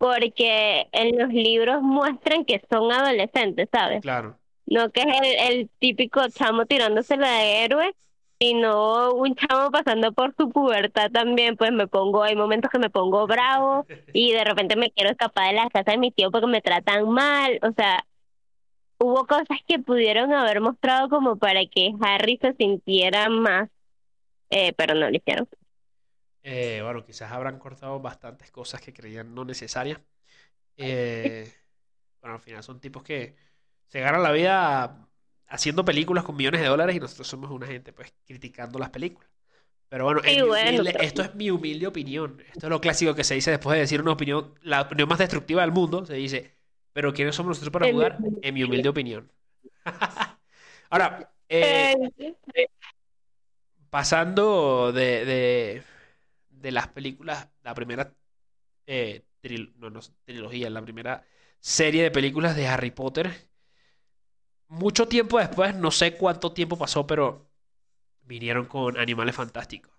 porque 0.00 0.88
en 0.92 1.18
los 1.18 1.28
libros 1.28 1.82
muestran 1.82 2.46
que 2.46 2.62
son 2.70 2.90
adolescentes, 2.90 3.68
¿sabes? 3.70 4.00
Claro. 4.00 4.38
No 4.64 4.90
que 4.90 5.02
es 5.02 5.50
el, 5.50 5.68
típico 5.78 6.22
chamo 6.30 6.64
tirándose 6.64 7.18
la 7.18 7.30
de 7.30 7.64
héroe, 7.64 7.94
sino 8.40 9.12
un 9.12 9.34
chamo 9.34 9.70
pasando 9.70 10.12
por 10.12 10.34
su 10.36 10.48
pubertad 10.48 11.10
también, 11.10 11.54
pues 11.58 11.72
me 11.72 11.86
pongo, 11.86 12.22
hay 12.22 12.34
momentos 12.34 12.70
que 12.70 12.78
me 12.78 12.88
pongo 12.88 13.26
bravo 13.26 13.84
y 14.14 14.32
de 14.32 14.42
repente 14.42 14.74
me 14.74 14.90
quiero 14.90 15.10
escapar 15.10 15.48
de 15.48 15.56
la 15.56 15.68
casa 15.68 15.90
de 15.90 15.98
mi 15.98 16.10
tío 16.10 16.30
porque 16.30 16.46
me 16.46 16.62
tratan 16.62 17.10
mal, 17.10 17.58
o 17.62 17.70
sea, 17.72 18.06
hubo 18.96 19.26
cosas 19.26 19.58
que 19.68 19.80
pudieron 19.80 20.32
haber 20.32 20.62
mostrado 20.62 21.10
como 21.10 21.36
para 21.36 21.60
que 21.66 21.92
Harry 22.00 22.38
se 22.40 22.54
sintiera 22.54 23.28
más, 23.28 23.68
eh, 24.48 24.72
pero 24.78 24.94
no 24.94 25.10
lo 25.10 25.14
hicieron. 25.14 25.46
Eh, 26.42 26.80
bueno, 26.82 27.04
quizás 27.04 27.30
habrán 27.32 27.58
cortado 27.58 28.00
bastantes 28.00 28.50
cosas 28.50 28.80
que 28.80 28.92
creían 28.92 29.34
no 29.34 29.44
necesarias. 29.44 30.00
Eh, 30.76 31.52
bueno, 32.20 32.36
al 32.36 32.40
final 32.40 32.62
son 32.62 32.80
tipos 32.80 33.02
que 33.02 33.36
se 33.86 34.00
ganan 34.00 34.22
la 34.22 34.32
vida 34.32 35.08
haciendo 35.48 35.84
películas 35.84 36.24
con 36.24 36.36
millones 36.36 36.60
de 36.60 36.68
dólares 36.68 36.96
y 36.96 37.00
nosotros 37.00 37.28
somos 37.28 37.50
una 37.50 37.66
gente 37.66 37.92
pues 37.92 38.12
criticando 38.26 38.78
las 38.78 38.90
películas. 38.90 39.28
Pero 39.88 40.04
bueno, 40.04 40.20
esto 40.24 41.22
es 41.22 41.34
mi 41.34 41.50
humilde 41.50 41.88
opinión. 41.88 42.40
Esto 42.52 42.66
es 42.66 42.70
lo 42.70 42.80
clásico 42.80 43.14
que 43.14 43.24
se 43.24 43.34
dice 43.34 43.50
después 43.50 43.74
de 43.74 43.80
decir 43.80 44.00
una 44.00 44.12
opinión, 44.12 44.54
la 44.62 44.82
opinión 44.82 45.08
más 45.08 45.18
destructiva 45.18 45.62
del 45.62 45.72
mundo. 45.72 46.06
Se 46.06 46.14
dice, 46.14 46.54
pero 46.92 47.12
¿quiénes 47.12 47.34
somos 47.34 47.50
nosotros 47.50 47.72
para 47.72 47.90
jugar? 47.90 48.18
En 48.40 48.54
mi 48.54 48.62
humilde 48.62 48.88
opinión. 48.88 49.30
Ahora, 50.90 51.32
eh, 51.48 51.96
pasando 53.90 54.92
de, 54.92 55.24
de, 55.24 55.82
las 56.62 56.88
películas, 56.88 57.48
la 57.62 57.74
primera 57.74 58.12
eh, 58.86 59.24
trilogía, 59.40 60.70
la 60.70 60.82
primera 60.82 61.24
serie 61.58 62.02
de 62.02 62.10
películas 62.10 62.56
de 62.56 62.68
Harry 62.68 62.90
Potter, 62.90 63.48
mucho 64.68 65.08
tiempo 65.08 65.38
después, 65.38 65.74
no 65.74 65.90
sé 65.90 66.16
cuánto 66.16 66.52
tiempo 66.52 66.78
pasó, 66.78 67.06
pero 67.06 67.50
vinieron 68.22 68.66
con 68.66 68.98
Animales 68.98 69.34
Fantásticos. 69.34 69.92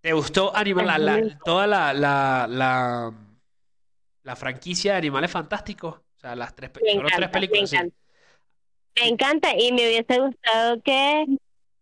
¿Te 0.00 0.12
gustó 0.12 0.54
Animal, 0.54 1.38
toda 1.44 1.66
la, 1.66 1.92
la 1.92 3.14
la 4.26 4.34
franquicia 4.34 4.92
de 4.92 4.98
Animales 4.98 5.30
Fantásticos. 5.30 5.94
O 5.94 6.20
sea, 6.20 6.34
las 6.34 6.54
tres, 6.54 6.72
tres 6.72 7.28
películas. 7.28 7.72
Me 8.96 9.08
encanta, 9.08 9.54
y 9.56 9.72
me 9.72 9.86
hubiese 9.86 10.18
gustado 10.20 10.82
que. 10.82 11.26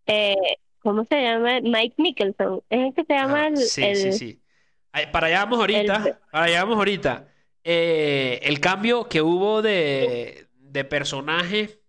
Eh, 0.07 0.37
¿Cómo 0.85 1.05
se 1.07 1.23
llama? 1.23 1.61
Mike 1.63 1.95
Nicholson. 1.97 2.63
¿Es 2.69 2.79
el 2.79 2.95
que 2.95 3.05
se 3.05 3.15
llama 3.15 3.49
el, 3.49 3.57
Sí, 3.57 3.97
sí, 3.97 4.13
sí. 4.13 4.41
Para 5.11 5.29
allá 5.29 5.39
vamos 5.45 5.59
ahorita. 5.59 6.21
Para 6.31 6.45
allá 6.45 6.63
vamos 6.63 6.77
ahorita. 6.77 7.29
Eh, 7.65 8.39
el 8.43 8.61
cambio 8.61 9.09
que 9.09 9.23
hubo 9.23 9.63
de, 9.63 10.47
de 10.59 10.85
personaje 10.85 11.81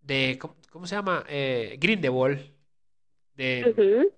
de. 0.00 0.38
¿Cómo, 0.70 0.86
se 0.86 0.96
llama? 0.96 1.24
Eh, 1.28 1.76
Grindelwald. 1.80 2.40
De, 3.36 4.10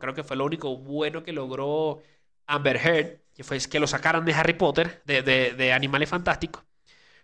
Creo 0.00 0.14
que 0.14 0.24
fue 0.24 0.36
lo 0.36 0.46
único 0.46 0.78
bueno 0.78 1.22
que 1.22 1.32
logró 1.32 2.02
Amber 2.46 2.76
Heard 2.76 3.20
que 3.34 3.44
fue 3.44 3.58
que 3.58 3.78
lo 3.78 3.86
sacaran 3.86 4.24
de 4.24 4.32
Harry 4.32 4.54
Potter, 4.54 5.02
de, 5.04 5.20
de, 5.20 5.52
de 5.52 5.72
Animales 5.74 6.08
Fantásticos. 6.08 6.64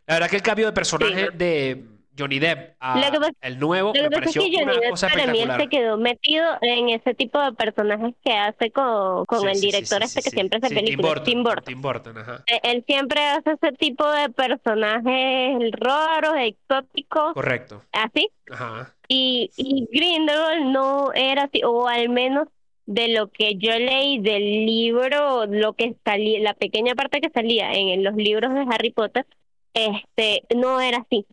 La 0.06 0.14
verdad 0.14 0.28
que 0.28 0.36
el 0.36 0.42
cambio 0.42 0.66
de 0.66 0.72
personaje 0.72 1.30
de 1.30 1.86
Johnny 2.18 2.38
Depp 2.38 2.76
a 2.80 3.00
el 3.40 3.58
nuevo 3.58 3.92
me 3.92 4.10
pareció 4.10 4.42
una 4.44 4.90
cosa 4.90 5.08
para 5.08 5.26
mí 5.32 5.40
él 5.40 5.50
se 5.56 5.68
quedó 5.68 5.96
metido 5.96 6.44
en 6.60 6.90
ese 6.90 7.14
tipo 7.14 7.40
de 7.40 7.52
personajes 7.52 8.14
que 8.24 8.32
hace 8.32 8.70
con, 8.70 9.24
con 9.24 9.48
el 9.48 9.60
director 9.60 10.02
este 10.02 10.22
que 10.22 10.30
siempre 10.30 10.58
hace 10.62 10.74
películas 10.74 11.24
Tim 11.24 11.42
Burton, 11.42 11.64
Tim 11.64 11.82
Burton. 11.82 12.18
ajá. 12.18 12.44
Eh, 12.46 12.60
él 12.64 12.84
siempre 12.86 13.20
hace 13.20 13.52
ese 13.52 13.72
tipo 13.72 14.10
de 14.10 14.28
personajes 14.30 15.70
raros 15.72 16.34
exóticos 16.38 17.34
correcto 17.34 17.82
así 17.92 18.28
ajá 18.50 18.94
y, 19.08 19.50
y 19.56 19.88
Grindelwald 19.92 20.66
no 20.66 21.12
era 21.14 21.44
así 21.44 21.62
o 21.64 21.88
al 21.88 22.08
menos 22.08 22.48
de 22.86 23.08
lo 23.08 23.30
que 23.30 23.56
yo 23.56 23.70
leí 23.78 24.18
del 24.18 24.66
libro, 24.66 25.46
lo 25.46 25.74
que 25.74 25.96
salía, 26.04 26.40
la 26.40 26.54
pequeña 26.54 26.94
parte 26.94 27.20
que 27.20 27.30
salía 27.30 27.72
en 27.72 28.02
los 28.02 28.14
libros 28.16 28.52
de 28.54 28.66
Harry 28.70 28.90
Potter, 28.90 29.26
este, 29.74 30.42
no 30.54 30.80
era 30.80 30.98
así. 30.98 31.26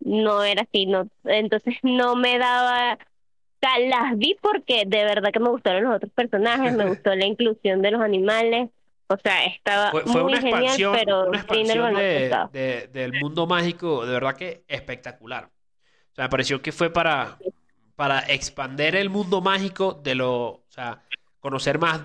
No 0.00 0.42
era 0.42 0.62
así, 0.62 0.86
no, 0.86 1.08
entonces 1.24 1.74
no 1.82 2.16
me 2.16 2.38
daba, 2.38 2.98
las 3.88 4.16
vi 4.16 4.36
porque 4.40 4.84
de 4.86 5.04
verdad 5.04 5.32
que 5.32 5.40
me 5.40 5.50
gustaron 5.50 5.84
los 5.84 5.96
otros 5.96 6.12
personajes, 6.12 6.74
me 6.74 6.86
gustó 6.88 7.14
la 7.14 7.26
inclusión 7.26 7.82
de 7.82 7.90
los 7.90 8.00
animales, 8.00 8.70
o 9.08 9.16
sea, 9.16 9.44
estaba 9.46 9.90
fue, 9.90 10.04
muy 10.04 10.32
una 10.32 10.40
genial, 10.40 10.76
pero 10.92 11.28
una 11.28 11.38
expansión 11.38 11.94
de, 12.52 12.88
del 12.92 13.12
mundo 13.20 13.46
mágico, 13.46 14.04
de 14.04 14.12
verdad 14.12 14.36
que 14.36 14.64
espectacular. 14.66 15.44
O 15.44 16.14
sea, 16.16 16.24
me 16.24 16.30
pareció 16.30 16.60
que 16.60 16.72
fue 16.72 16.90
para, 16.90 17.38
para 17.94 18.20
expander 18.20 18.96
el 18.96 19.10
mundo 19.10 19.40
mágico 19.40 20.00
de 20.02 20.16
lo, 20.16 20.46
o 20.46 20.64
sea, 20.68 21.02
conocer 21.40 21.78
más 21.78 22.00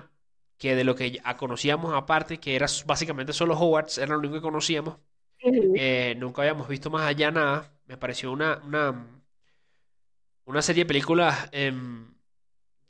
que 0.58 0.76
de 0.76 0.84
lo 0.84 0.94
que 0.94 1.10
ya 1.10 1.36
conocíamos 1.36 1.92
aparte, 1.92 2.38
que 2.38 2.54
era 2.54 2.66
básicamente 2.86 3.32
solo 3.32 3.58
Hogwarts, 3.58 3.98
era 3.98 4.12
lo 4.12 4.20
único 4.20 4.34
que 4.34 4.40
conocíamos. 4.40 4.96
Eh, 5.40 6.14
nunca 6.18 6.42
habíamos 6.42 6.68
visto 6.68 6.88
más 6.88 7.04
allá 7.04 7.32
nada. 7.32 7.71
Me 7.92 7.98
pareció 7.98 8.32
una, 8.32 8.58
una, 8.64 9.06
una 10.46 10.62
serie 10.62 10.84
de 10.84 10.88
películas 10.88 11.50
em, 11.52 12.14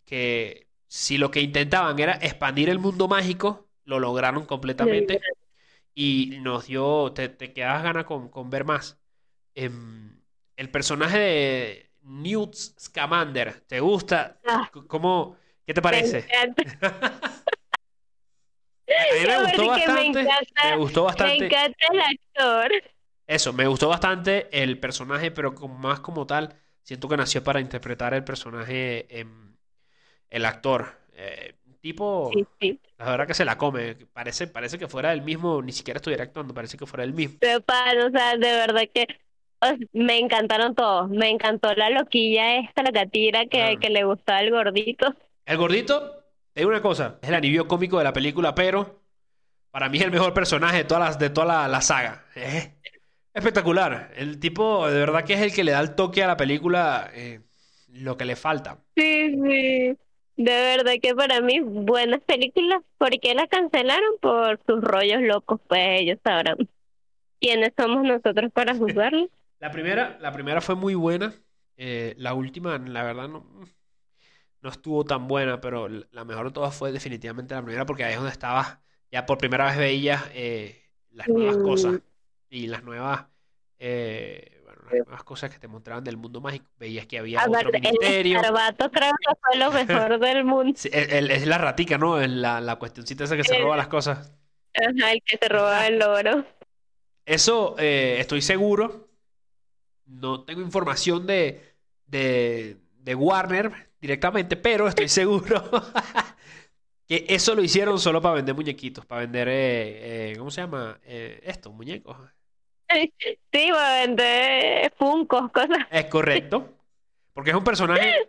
que 0.05 0.69
si 0.87 1.19
lo 1.19 1.29
que 1.33 1.41
intentaban 1.41 1.99
era 1.99 2.13
expandir 2.23 2.71
el 2.71 2.79
mundo 2.79 3.09
mágico, 3.09 3.67
lo 3.85 3.99
lograron 3.99 4.47
completamente 4.47 5.21
y 5.93 6.39
nos 6.41 6.69
dio, 6.69 7.11
te, 7.13 7.29
te 7.29 7.53
quedas 7.53 7.83
ganas 7.83 8.05
con, 8.05 8.29
con, 8.29 8.49
ver 8.49 8.65
más. 8.65 8.97
Em, 9.57 10.21
el 10.57 10.71
personaje 10.71 11.19
de 11.19 11.91
Newt 12.03 12.55
Scamander, 12.55 13.59
¿te 13.63 13.81
gusta? 13.81 14.39
Ah. 14.47 14.71
¿Cómo, 14.87 15.37
¿Qué 15.67 15.75
te 15.75 15.83
parece? 15.83 16.29
A 18.87 19.15
mí 19.15 19.27
me 19.27 19.43
gustó 19.43 19.67
bastante. 19.67 20.29
Me, 20.65 20.77
gustó 20.77 21.05
bastante. 21.05 21.39
Me 21.41 21.47
encanta 21.47 21.87
el 21.91 22.01
actor. 22.01 22.92
Eso, 23.33 23.55
me 23.55 23.67
gustó 23.67 23.89
bastante 23.89 24.49
el 24.53 24.79
personaje, 24.79 25.31
pero 25.31 25.53
más 25.53 26.01
como 26.01 26.27
tal, 26.27 26.55
siento 26.83 27.09
que 27.09 27.17
nació 27.17 27.43
para 27.43 27.61
interpretar 27.61 28.13
el 28.13 28.25
personaje, 28.25 29.07
el 30.29 30.45
actor. 30.45 30.99
Eh, 31.15 31.55
tipo, 31.81 32.31
la 32.99 33.11
verdad 33.11 33.27
que 33.27 33.33
se 33.33 33.47
la 33.47 33.57
come. 33.57 33.97
Parece, 34.13 34.49
parece 34.49 34.79
que 34.79 34.87
fuera 34.87 35.15
el 35.15 35.23
mismo, 35.23 35.63
ni 35.63 35.73
siquiera 35.73 35.97
estuviera 35.97 36.25
actuando, 36.25 36.53
parece 36.53 36.77
que 36.77 36.85
fuera 36.85 37.05
el 37.05 37.15
mismo. 37.15 37.39
Pero 37.41 38.07
o 38.07 38.11
sea, 38.11 38.37
de 38.37 38.53
verdad 38.53 38.83
que 38.93 39.07
me 39.95 40.19
encantaron 40.19 40.75
todos. 40.75 41.09
Me 41.09 41.31
encantó 41.31 41.73
la 41.75 41.89
loquilla 41.89 42.59
esta, 42.59 42.83
la 42.83 42.93
catira 42.93 43.47
que, 43.47 43.63
ah. 43.63 43.77
que 43.81 43.89
le 43.89 44.05
gustaba 44.05 44.41
el 44.41 44.51
gordito. 44.51 45.15
El 45.47 45.57
gordito, 45.57 46.23
es 46.55 46.67
una 46.67 46.83
cosa, 46.83 47.19
es 47.23 47.31
el 47.31 47.35
anillo 47.35 47.67
cómico 47.67 47.97
de 47.97 48.05
la 48.05 48.13
película, 48.13 48.55
pero 48.55 49.01
para 49.73 49.89
mí 49.89 49.99
es 49.99 50.05
el 50.05 50.11
mejor 50.11 50.35
personaje 50.35 50.77
de 50.77 50.85
toda 50.85 51.01
la, 51.01 51.15
de 51.15 51.31
toda 51.31 51.67
la, 51.67 51.81
saga. 51.81 52.27
Es 52.35 52.71
espectacular. 53.35 54.13
El 54.17 54.39
tipo, 54.39 54.89
de 54.89 54.99
verdad 54.99 55.25
que 55.25 55.35
es 55.35 55.41
el 55.41 55.55
que 55.55 55.65
le 55.65 55.73
da 55.73 55.81
el 55.81 55.95
toque 55.95 56.23
a 56.23 56.27
la 56.27 56.37
película 56.37 57.11
eh, 57.15 57.41
lo 57.89 58.17
que 58.17 58.25
le 58.25 58.37
falta. 58.37 58.79
Sí, 58.97 59.31
sí. 59.31 59.97
De 60.37 60.51
verdad 60.51 60.93
que 61.01 61.15
para 61.15 61.41
mí, 61.41 61.61
buenas 61.61 62.21
películas. 62.23 62.83
¿Por 62.99 63.11
qué 63.21 63.35
las 63.35 63.49
cancelaron? 63.49 64.19
Por 64.21 64.61
sus 64.67 64.83
rollos 64.83 65.23
locos, 65.23 65.61
pues 65.69 66.01
ellos 66.01 66.19
sabrán. 66.25 66.57
¿Quiénes 67.41 67.73
somos 67.77 68.05
nosotros 68.05 68.51
para 68.53 68.75
juzgarlos? 68.75 69.29
la, 69.59 69.71
primera, 69.71 70.19
la 70.21 70.33
primera 70.33 70.61
fue 70.61 70.75
muy 70.75 70.95
buena. 70.95 71.35
Eh, 71.77 72.15
la 72.19 72.35
última, 72.35 72.79
la 72.79 73.03
verdad, 73.03 73.29
no 73.29 73.45
no 74.63 74.71
estuvo 74.71 75.05
tan 75.05 75.27
buena, 75.27 75.61
pero 75.61 75.89
la 75.89 76.25
mejor 76.25 76.47
de 76.47 76.53
todas 76.53 76.75
fue 76.75 76.93
definitivamente 76.93 77.55
la 77.55 77.63
primera, 77.63 77.85
porque 77.85 78.05
ahí 78.05 78.13
es 78.13 78.19
donde 78.19 78.31
estabas, 78.31 78.79
ya 79.11 79.27
por 79.27 79.39
primera 79.39 79.67
vez 79.67 79.77
veías 79.77 80.23
eh, 80.35 80.81
las 81.11 81.29
nuevas 81.29 81.57
cosas 81.59 82.01
y 82.53 82.67
las 82.67 82.85
nuevas, 82.85 83.25
eh, 83.79 84.61
bueno, 84.65 84.83
las 84.85 85.07
nuevas 85.07 85.25
cosas 85.25 85.51
que 85.51 85.59
te 85.59 85.69
mostraban 85.69 86.05
del 86.05 86.19
mundo 86.19 86.41
mágico. 86.41 86.67
Veías 86.79 87.07
que 87.07 87.19
había 87.19 87.45
otro 87.45 87.71
ministerio. 87.73 88.41
El 88.41 88.91
creo 88.91 89.13
que 89.21 89.35
fue 89.41 89.59
lo 89.59 89.73
mejor 89.73 90.19
del 90.21 90.45
mundo. 90.45 90.79
es 90.85 91.47
la 91.47 91.59
ratica, 91.59 91.97
¿no? 91.97 92.21
Es 92.21 92.29
la, 92.29 92.61
la 92.61 92.77
cuestioncita 92.77 93.25
esa 93.25 93.37
que 93.37 93.45
se 93.45 93.59
roba 93.59 93.77
las 93.77 93.89
cosas. 93.89 94.33
Ajá, 94.75 95.13
el 95.13 95.23
que 95.25 95.39
se 95.39 95.49
roba 95.49 95.87
el 95.87 96.03
oro. 96.03 96.45
Eso 97.25 97.77
eh, 97.79 98.17
estoy 98.19 98.43
seguro. 98.43 99.09
No 100.05 100.45
tengo 100.45 100.61
información 100.61 101.27
de, 101.27 101.77
de, 102.07 102.77
de 102.99 103.15
Warner, 103.15 103.93
directamente, 104.01 104.57
pero 104.57 104.89
estoy 104.89 105.09
seguro 105.09 105.63
que 107.07 107.25
eso 107.29 107.55
lo 107.55 107.63
hicieron 107.63 107.99
solo 107.99 108.21
para 108.21 108.37
vender 108.37 108.55
muñequitos, 108.55 109.07
para 109.07 109.23
vender, 109.23 109.49
eh, 109.49 110.33
eh, 110.33 110.37
¿cómo 110.37 110.51
se 110.51 110.61
llama? 110.61 110.99
Eh, 111.05 111.41
esto, 111.45 111.73
muñecos. 111.73 112.17
Sí, 113.53 113.71
vender 113.71 114.93
funcos, 114.97 115.51
cosas. 115.51 115.79
Es 115.91 116.07
correcto. 116.07 116.73
Porque 117.33 117.51
es 117.51 117.57
un 117.57 117.65
personaje. 117.65 118.29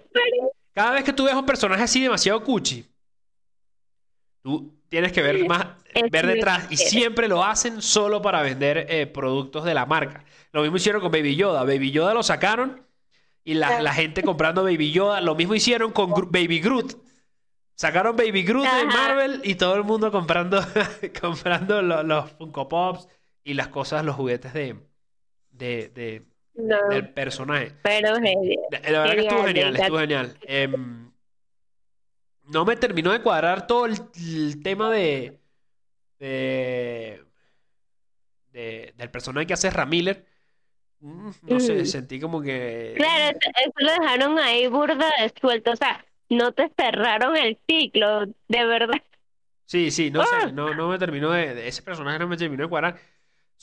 Cada 0.73 0.91
vez 0.91 1.03
que 1.03 1.13
tú 1.13 1.25
ves 1.25 1.35
un 1.35 1.45
personaje 1.45 1.83
así 1.83 2.01
demasiado 2.01 2.43
cuchi, 2.43 2.85
tú 4.41 4.73
tienes 4.89 5.11
que 5.11 5.21
ver 5.21 5.45
más, 5.47 5.67
ver 6.09 6.27
detrás. 6.27 6.67
Y 6.71 6.77
siempre 6.77 7.27
lo 7.27 7.43
hacen 7.43 7.81
solo 7.81 8.21
para 8.21 8.41
vender 8.41 9.11
productos 9.11 9.63
de 9.65 9.73
la 9.73 9.85
marca. 9.85 10.23
Lo 10.51 10.61
mismo 10.61 10.77
hicieron 10.77 11.01
con 11.01 11.11
Baby 11.11 11.35
Yoda. 11.35 11.63
Baby 11.63 11.91
Yoda 11.91 12.13
lo 12.13 12.23
sacaron 12.23 12.85
y 13.43 13.55
la, 13.55 13.93
gente 13.93 14.23
comprando 14.23 14.63
Baby 14.63 14.91
Yoda. 14.91 15.19
Lo 15.19 15.35
mismo 15.35 15.55
hicieron 15.55 15.91
con 15.91 16.11
Baby 16.31 16.59
Groot. 16.59 16.95
Sacaron 17.75 18.15
Baby 18.15 18.43
Groot 18.43 18.67
de 18.67 18.85
Marvel 18.85 19.41
y 19.43 19.55
todo 19.55 19.75
el 19.75 19.83
mundo 19.83 20.11
comprando, 20.11 20.63
comprando 21.21 21.81
los, 21.81 22.31
Funko 22.33 22.69
Pops 22.69 23.07
y 23.43 23.53
las 23.53 23.67
cosas, 23.69 24.05
los 24.05 24.15
juguetes 24.15 24.53
de, 24.53 24.75
de, 25.51 26.23
del 26.53 27.09
personaje. 27.13 27.73
Pero 27.81 28.15
genial. 28.15 28.59
La 28.71 29.01
verdad 29.01 29.13
que 29.15 29.21
estuvo 29.21 29.43
genial, 29.43 29.75
estuvo 29.75 29.99
genial. 29.99 30.37
Em, 30.41 31.11
no 32.45 32.65
me 32.65 32.75
terminó 32.75 33.11
de 33.11 33.21
cuadrar 33.21 33.67
todo 33.67 33.85
el, 33.85 34.61
tema 34.61 34.91
de, 34.91 35.39
de, 36.19 37.23
del 38.51 39.09
personaje 39.09 39.47
que 39.47 39.53
hace 39.53 39.69
Ramiller 39.69 40.25
Mm, 41.03 41.31
no 41.41 41.59
sé, 41.59 41.85
sentí 41.85 42.17
como 42.17 42.41
que... 42.41 42.93
Claro, 42.95 43.37
eso 43.37 43.73
lo 43.75 43.91
dejaron 43.91 44.39
ahí 44.39 44.67
burda 44.67 45.11
de 45.19 45.33
suelto, 45.39 45.71
o 45.71 45.75
sea, 45.75 46.05
no 46.29 46.53
te 46.53 46.71
cerraron 46.79 47.35
el 47.35 47.59
ciclo, 47.67 48.25
de 48.47 48.65
verdad. 48.65 49.01
Sí, 49.65 49.91
sí, 49.91 50.11
no 50.11 50.23
sé, 50.23 50.33
¡Ah! 50.33 50.51
no, 50.53 50.73
no 50.73 50.87
me 50.87 50.97
terminó 50.97 51.31
de, 51.31 51.67
Ese 51.67 51.81
personaje 51.81 52.19
no 52.19 52.27
me 52.29 52.37
terminó 52.37 52.63
de 52.63 52.69
cuadrar. 52.69 52.95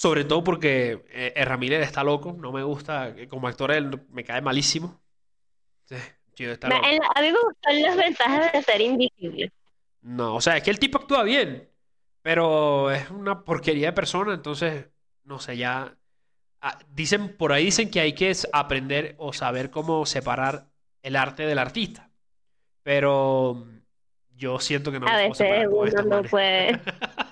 Sobre 0.01 0.25
todo 0.25 0.43
porque 0.43 1.05
eh, 1.11 1.35
está 1.83 2.03
loco, 2.03 2.33
no 2.33 2.53
me 2.53 2.63
gusta, 2.63 3.15
como 3.29 3.49
actor 3.49 3.71
él 3.73 4.01
me 4.11 4.25
cae 4.25 4.41
malísimo. 4.41 5.01
Sí, 5.85 5.97
está 6.39 6.69
loco. 6.69 6.87
A 7.15 7.21
mí 7.21 7.33
me 7.33 7.39
gustan 7.39 7.83
las 7.83 7.97
ventajas 7.97 8.53
de 8.53 8.63
ser 8.63 8.81
invisible. 8.81 9.53
No, 10.03 10.37
o 10.37 10.41
sea, 10.41 10.57
es 10.57 10.63
que 10.63 10.71
el 10.71 10.79
tipo 10.79 10.99
actúa 10.99 11.23
bien, 11.23 11.69
pero 12.23 12.91
es 12.91 13.11
una 13.11 13.45
porquería 13.45 13.89
de 13.89 13.93
persona, 13.93 14.33
entonces, 14.33 14.87
no 15.25 15.39
sé, 15.39 15.59
ya 15.59 15.95
Ah, 16.63 16.79
dicen, 16.91 17.37
por 17.37 17.53
ahí 17.53 17.67
dicen 17.67 17.91
que 17.91 18.01
hay 18.01 18.13
que 18.13 18.35
aprender 18.53 19.15
o 19.19 19.33
saber 19.33 19.71
cómo 19.71 20.05
separar 20.05 20.67
el 21.03 21.17
arte 21.17 21.47
del 21.47 21.59
artista. 21.59 22.11
Pero 22.83 23.67
yo 24.37 24.59
siento 24.59 24.93
que 24.93 25.01
no 25.01 25.09
A 25.09 25.17
veces 25.17 25.67
uno 25.71 26.03
no 26.03 26.23
puede. 26.25 26.79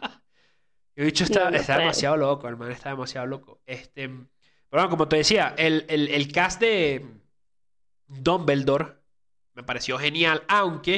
He 0.99 1.05
dicho, 1.05 1.23
está, 1.23 1.51
está 1.51 1.79
demasiado 1.79 2.17
loco, 2.17 2.49
el 2.49 2.57
man 2.57 2.73
está 2.73 2.91
demasiado 2.91 3.25
loco. 3.25 3.61
Este, 3.67 4.09
pero 4.09 4.27
bueno, 4.83 4.91
como 4.91 5.07
te 5.07 5.15
decía, 5.15 5.55
el, 5.57 5.87
el, 5.89 6.33
cast 6.33 6.61
de 6.61 7.07
Dumbledore 8.09 8.95
me 9.55 9.63
pareció 9.63 9.97
genial, 9.97 10.43
aunque 10.49 10.95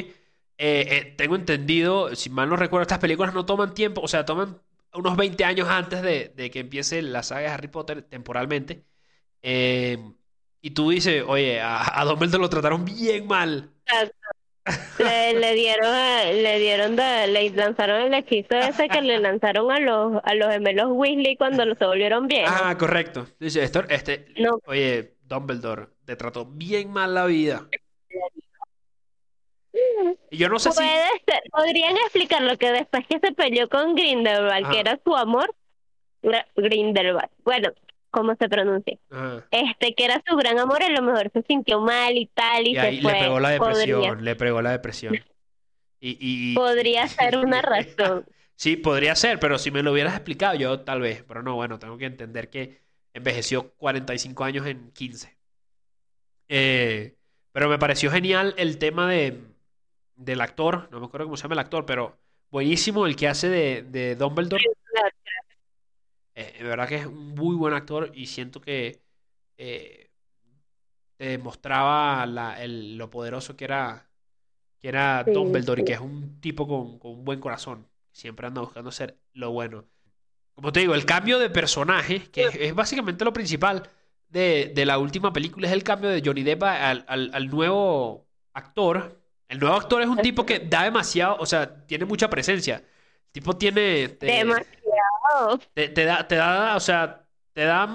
eh, 0.57 0.87
eh, 0.89 1.13
tengo 1.15 1.35
entendido, 1.35 2.15
si 2.15 2.31
mal 2.31 2.49
no 2.49 2.55
recuerdo, 2.55 2.81
estas 2.81 2.97
películas 2.97 3.35
no 3.35 3.45
toman 3.45 3.75
tiempo, 3.75 4.01
o 4.01 4.07
sea, 4.07 4.25
toman 4.25 4.59
unos 4.91 5.15
20 5.15 5.45
años 5.45 5.69
antes 5.69 6.01
de, 6.01 6.49
que 6.51 6.59
empiece 6.59 7.03
la 7.03 7.21
saga 7.21 7.41
de 7.41 7.47
Harry 7.49 7.67
Potter 7.67 8.01
temporalmente. 8.01 8.83
Eh, 9.43 9.99
y 10.61 10.71
tú 10.71 10.89
dices, 10.89 11.23
oye, 11.27 11.61
a, 11.61 12.01
a 12.01 12.05
Dumbledore 12.05 12.41
lo 12.41 12.49
trataron 12.49 12.85
bien 12.85 13.27
mal. 13.27 13.71
Le, 14.99 15.53
dieron, 15.55 15.91
le 16.43 16.59
dieron, 16.59 16.95
le 16.95 17.49
lanzaron 17.49 18.01
el 18.01 18.13
hechizo 18.13 18.55
ese 18.55 18.87
que 18.87 19.01
le 19.01 19.17
lanzaron 19.17 19.71
a 19.71 19.79
los, 19.79 20.21
a 20.23 20.35
los 20.35 20.51
gemelos 20.51 20.89
Weasley 20.91 21.35
cuando 21.35 21.63
se 21.73 21.85
volvieron 21.85 22.27
bien. 22.27 22.45
Ah, 22.47 22.77
correcto. 22.77 23.27
Dice, 23.39 23.63
esto, 23.63 23.83
este, 23.89 24.27
oye, 24.65 25.15
Dumbledore, 25.23 25.87
te 26.05 26.15
trató 26.15 26.45
bien 26.45 26.91
mal 26.91 27.15
la 27.15 27.25
vida. 27.25 27.67
Yo 30.29 30.49
no 30.49 30.59
sé 30.59 30.71
si... 30.71 30.83
Podrían 31.51 31.97
explicar 31.97 32.41
lo 32.43 32.57
que 32.57 32.71
después 32.71 33.07
que 33.07 33.19
se 33.19 33.31
peleó 33.31 33.67
con 33.67 33.95
Grindelwald, 33.95 34.69
que 34.69 34.79
era 34.79 34.99
su 35.03 35.15
amor, 35.15 35.55
Grindelwald, 36.55 37.31
bueno, 37.43 37.71
¿cómo 38.11 38.35
se 38.35 38.47
pronuncia? 38.47 38.97
Este, 39.49 39.95
que 39.95 40.05
era 40.05 40.21
su 40.27 40.35
gran 40.35 40.59
amor, 40.59 40.83
a 40.83 40.89
lo 40.89 41.01
mejor 41.01 41.31
se 41.33 41.41
sintió 41.43 41.79
mal 41.81 42.15
y 42.15 42.27
tal, 42.27 42.67
y, 42.67 42.75
se 42.75 43.01
fue. 43.01 43.13
Le 43.13 43.19
pegó 43.19 43.39
la 43.39 43.49
depresión, 43.49 44.23
le 44.23 44.35
pegó 44.35 44.61
la 44.61 44.71
depresión. 44.71 45.15
Y, 45.99 46.17
y... 46.19 46.55
Podría 46.55 47.07
ser 47.07 47.37
una 47.37 47.61
razón. 47.61 48.25
sí, 48.55 48.75
podría 48.75 49.15
ser, 49.15 49.39
pero 49.39 49.57
si 49.57 49.71
me 49.71 49.81
lo 49.81 49.91
hubieras 49.91 50.13
explicado 50.13 50.55
yo, 50.55 50.81
tal 50.81 51.01
vez. 51.01 51.23
Pero 51.27 51.41
no, 51.41 51.55
bueno, 51.55 51.79
tengo 51.79 51.97
que 51.97 52.05
entender 52.05 52.49
que 52.49 52.79
envejeció 53.13 53.71
45 53.77 54.43
años 54.43 54.67
en 54.67 54.91
15. 54.91 55.35
Eh, 56.49 57.15
pero 57.51 57.69
me 57.69 57.79
pareció 57.79 58.11
genial 58.11 58.53
el 58.57 58.77
tema 58.77 59.09
de, 59.09 59.39
del 60.15 60.41
actor, 60.41 60.89
no 60.91 60.99
me 60.99 61.05
acuerdo 61.05 61.27
cómo 61.27 61.37
se 61.37 61.43
llama 61.43 61.55
el 61.55 61.59
actor, 61.59 61.85
pero 61.85 62.17
buenísimo 62.49 63.05
el 63.05 63.15
que 63.15 63.27
hace 63.27 63.49
de, 63.49 63.83
de 63.83 64.15
Dumbledore. 64.15 64.63
Eh, 66.35 66.55
de 66.59 66.63
verdad 66.63 66.87
que 66.87 66.95
es 66.95 67.05
un 67.05 67.35
muy 67.35 67.55
buen 67.55 67.73
actor 67.73 68.11
y 68.13 68.27
siento 68.27 68.61
que 68.61 69.01
eh, 69.57 70.09
demostraba 71.17 72.25
lo 72.25 73.09
poderoso 73.09 73.55
que 73.55 73.65
era, 73.65 74.09
que 74.79 74.87
era 74.87 75.23
Dumbledore 75.23 75.81
y 75.81 75.85
que 75.85 75.93
es 75.93 75.99
un 75.99 76.39
tipo 76.39 76.67
con, 76.67 76.99
un 77.01 77.25
buen 77.25 77.39
corazón. 77.39 77.87
Siempre 78.11 78.47
anda 78.47 78.61
buscando 78.61 78.91
ser 78.91 79.17
lo 79.33 79.51
bueno. 79.51 79.85
Como 80.53 80.71
te 80.71 80.81
digo, 80.81 80.95
el 80.95 81.05
cambio 81.05 81.39
de 81.39 81.49
personaje, 81.49 82.23
que 82.31 82.49
es, 82.59 82.75
básicamente 82.75 83.23
lo 83.23 83.33
principal 83.33 83.89
de, 84.29 84.73
la 84.85 84.97
última 84.97 85.31
película, 85.31 85.67
es 85.67 85.73
el 85.73 85.83
cambio 85.83 86.09
de 86.09 86.21
Johnny 86.23 86.43
Depp 86.43 86.63
al, 86.63 87.05
al 87.07 87.47
nuevo 87.49 88.27
actor. 88.53 89.21
El 89.47 89.59
nuevo 89.59 89.75
actor 89.75 90.01
es 90.01 90.07
un 90.07 90.17
tipo 90.17 90.45
que 90.45 90.59
da 90.59 90.83
demasiado, 90.83 91.37
o 91.39 91.45
sea, 91.45 91.85
tiene 91.85 92.05
mucha 92.05 92.29
presencia. 92.29 92.77
El 92.77 93.31
tipo 93.31 93.55
tiene... 93.57 94.07
demasiado. 94.19 94.80
Te, 95.73 96.05
da, 96.05 96.27
te 96.27 96.35
da, 96.35 96.75
o 96.75 96.79
sea, 96.79 97.25
te 97.53 97.63
da 97.65 97.87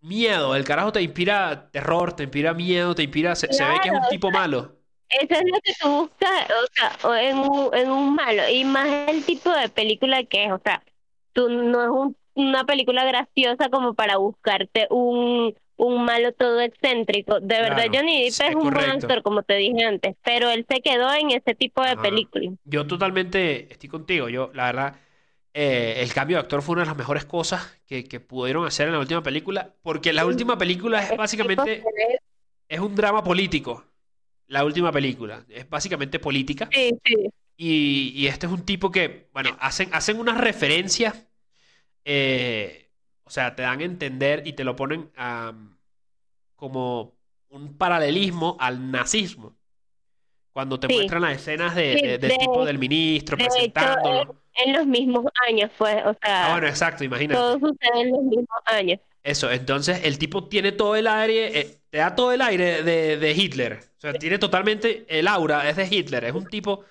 miedo. 0.00 0.54
El 0.54 0.64
carajo 0.64 0.92
te 0.92 1.02
inspira 1.02 1.70
terror, 1.70 2.14
te 2.14 2.24
inspira 2.24 2.54
miedo, 2.54 2.94
te 2.94 3.02
inspira... 3.02 3.34
Se, 3.34 3.46
ve 3.46 3.80
que 3.82 3.88
es 3.88 3.94
un 3.94 4.08
tipo 4.10 4.30
malo. 4.30 4.76
Eso 5.08 5.34
es 5.34 5.42
lo 5.44 5.60
que 5.62 5.72
tú 5.80 5.88
buscas, 5.88 6.48
o 6.50 7.06
sea, 7.06 7.22
en 7.22 7.38
un, 7.38 7.74
en 7.74 7.90
un 7.90 8.14
malo. 8.14 8.42
Y 8.50 8.64
más 8.64 9.08
el 9.08 9.24
tipo 9.24 9.50
de 9.50 9.68
película 9.68 10.24
que 10.24 10.44
es, 10.44 10.52
o 10.52 10.60
sea, 10.64 10.82
tú 11.32 11.48
no 11.48 12.08
es 12.08 12.14
una 12.34 12.64
película 12.64 13.04
graciosa 13.04 13.68
como 13.68 13.94
para 13.94 14.16
buscarte 14.16 14.88
un 14.90 15.54
un 15.76 16.04
malo 16.04 16.32
todo 16.32 16.60
excéntrico. 16.60 17.40
De 17.40 17.60
verdad, 17.60 17.86
Johnny 17.92 18.24
Depp 18.24 18.48
es, 18.48 18.54
un 18.54 18.70
buen 18.70 18.90
actor, 18.90 19.22
como 19.22 19.42
te 19.42 19.54
dije 19.54 19.84
antes, 19.84 20.16
pero 20.24 20.50
él 20.50 20.64
se 20.68 20.80
quedó 20.80 21.12
en 21.14 21.30
ese 21.30 21.54
tipo 21.54 21.82
de 21.82 21.96
películas. 21.96 22.54
Yo 22.64 22.86
totalmente 22.86 23.72
estoy 23.72 23.88
contigo. 23.88 24.28
Yo, 24.28 24.50
la 24.54 24.66
verdad, 24.66 24.96
eh, 25.54 26.02
el 26.02 26.12
cambio 26.12 26.36
de 26.36 26.42
actor 26.42 26.60
fue 26.62 26.74
una 26.74 26.82
de 26.82 26.88
las 26.88 26.96
mejores 26.96 27.24
cosas 27.24 27.80
que, 27.86 28.04
que 28.04 28.20
pudieron 28.20 28.66
hacer 28.66 28.88
en 28.88 28.94
la 28.94 28.98
última 28.98 29.22
película, 29.22 29.72
porque 29.82 30.12
la 30.12 30.26
última 30.26 30.58
película 30.58 31.02
es 31.02 31.16
básicamente 31.16 31.82
es 32.68 32.80
un 32.80 32.94
drama 32.94 33.22
político. 33.22 33.84
La 34.48 34.64
última 34.64 34.92
película 34.92 35.44
es 35.48 35.68
básicamente 35.70 36.18
política. 36.18 36.68
Sí, 36.72 36.98
sí. 37.04 37.30
Y, 37.56 38.12
y 38.16 38.26
este 38.26 38.46
es 38.46 38.52
un 38.52 38.64
tipo 38.64 38.90
que, 38.90 39.28
bueno, 39.32 39.56
hacen, 39.60 39.88
hacen 39.94 40.18
unas 40.18 40.38
referencias. 40.38 41.24
Eh, 42.04 42.90
o 43.22 43.30
sea, 43.30 43.54
te 43.54 43.62
dan 43.62 43.80
a 43.80 43.84
entender 43.84 44.46
y 44.46 44.52
te 44.52 44.64
lo 44.64 44.76
ponen 44.76 45.10
como 46.56 47.16
un 47.48 47.78
paralelismo 47.78 48.56
al 48.58 48.90
nazismo. 48.90 49.56
Cuando 50.52 50.78
te 50.78 50.88
muestran 50.88 51.22
las 51.22 51.36
escenas 51.36 51.74
de, 51.74 52.18
del 52.18 52.36
tipo 52.36 52.64
del 52.64 52.78
ministro 52.78 53.36
presentándolo. 53.36 54.43
En 54.54 54.72
los 54.72 54.86
mismos 54.86 55.24
años, 55.48 55.70
pues, 55.76 55.96
o 56.04 56.14
sea. 56.22 56.46
Ah, 56.46 56.52
bueno, 56.52 56.68
exacto, 56.68 57.04
imagínate. 57.04 57.38
Todo 57.38 57.58
sucede 57.58 58.00
en 58.00 58.10
los 58.10 58.22
mismos 58.22 58.60
años. 58.66 59.00
Eso, 59.22 59.50
entonces 59.50 60.00
el 60.04 60.18
tipo 60.18 60.48
tiene 60.48 60.72
todo 60.72 60.96
el 60.96 61.06
aire, 61.06 61.58
eh, 61.58 61.78
te 61.90 61.98
da 61.98 62.14
todo 62.14 62.32
el 62.32 62.42
aire 62.42 62.82
de, 62.82 63.16
de, 63.16 63.32
Hitler. 63.32 63.80
O 63.96 64.00
sea, 64.00 64.12
tiene 64.12 64.38
totalmente 64.38 65.06
el 65.08 65.26
aura, 65.28 65.68
es 65.68 65.76
de 65.76 65.88
Hitler. 65.90 66.24
Es 66.24 66.34
un 66.34 66.46
tipo 66.46 66.84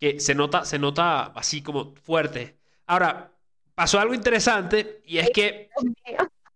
que 0.00 0.18
se 0.18 0.34
nota, 0.34 0.64
se 0.64 0.78
nota 0.78 1.24
así 1.24 1.62
como 1.62 1.94
fuerte. 1.96 2.56
Ahora, 2.86 3.30
pasó 3.74 4.00
algo 4.00 4.14
interesante 4.14 5.02
y 5.04 5.18
es 5.18 5.30
que 5.30 5.68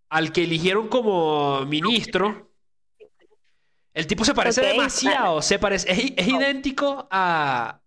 al 0.09 0.31
que 0.31 0.43
eligieron 0.43 0.87
como 0.87 1.65
ministro, 1.65 2.49
el 3.93 4.07
tipo 4.07 4.25
se 4.25 4.33
parece 4.33 4.61
demasiado, 4.61 5.41
se 5.41 5.59
parece, 5.59 5.91
es, 5.91 6.27
idéntico 6.27 7.07
a, 7.11 7.79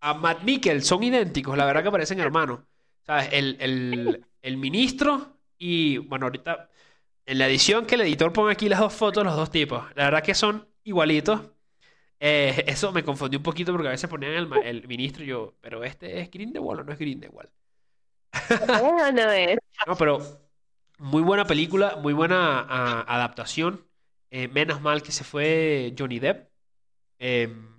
a 0.00 0.14
Matt 0.14 0.42
Mikkel, 0.42 0.82
son 0.82 1.02
idénticos, 1.02 1.56
la 1.56 1.64
verdad 1.64 1.82
que 1.82 1.90
parecen 1.90 2.20
hermanos. 2.20 2.60
¿Sabes? 3.04 3.28
El, 3.32 4.24
el, 4.42 4.56
ministro 4.56 5.38
y, 5.58 5.98
bueno, 5.98 6.26
ahorita 6.26 6.68
en 7.24 7.38
la 7.38 7.46
edición 7.46 7.86
que 7.86 7.94
el 7.94 8.00
editor 8.02 8.32
pone 8.32 8.52
aquí 8.52 8.68
las 8.68 8.80
dos 8.80 8.92
fotos, 8.92 9.24
los 9.24 9.36
dos 9.36 9.50
tipos, 9.50 9.84
la 9.94 10.04
verdad 10.04 10.22
que 10.22 10.34
son 10.34 10.68
igualitos. 10.82 11.40
Eh, 12.18 12.64
eso 12.66 12.92
me 12.92 13.04
confundió 13.04 13.38
un 13.38 13.44
poquito 13.44 13.72
porque 13.72 13.88
a 13.88 13.92
veces 13.92 14.10
ponían 14.10 14.32
el, 14.32 14.48
el 14.64 14.88
ministro 14.88 15.22
y 15.22 15.28
yo, 15.28 15.54
pero 15.60 15.84
este 15.84 16.20
es 16.20 16.30
Grindelwald 16.30 16.80
o 16.80 16.84
no 16.84 16.92
es 16.92 16.98
Grindelwald. 16.98 17.50
no 19.86 19.96
pero 19.96 20.18
muy 20.98 21.22
buena 21.22 21.44
película, 21.44 21.96
muy 21.96 22.12
buena 22.12 22.60
ah, 22.60 23.04
adaptación. 23.08 23.84
Eh, 24.30 24.48
menos 24.48 24.80
mal 24.80 25.02
que 25.02 25.12
se 25.12 25.24
fue 25.24 25.94
Johnny 25.98 26.18
Depp. 26.18 26.50
Em, 27.18 27.75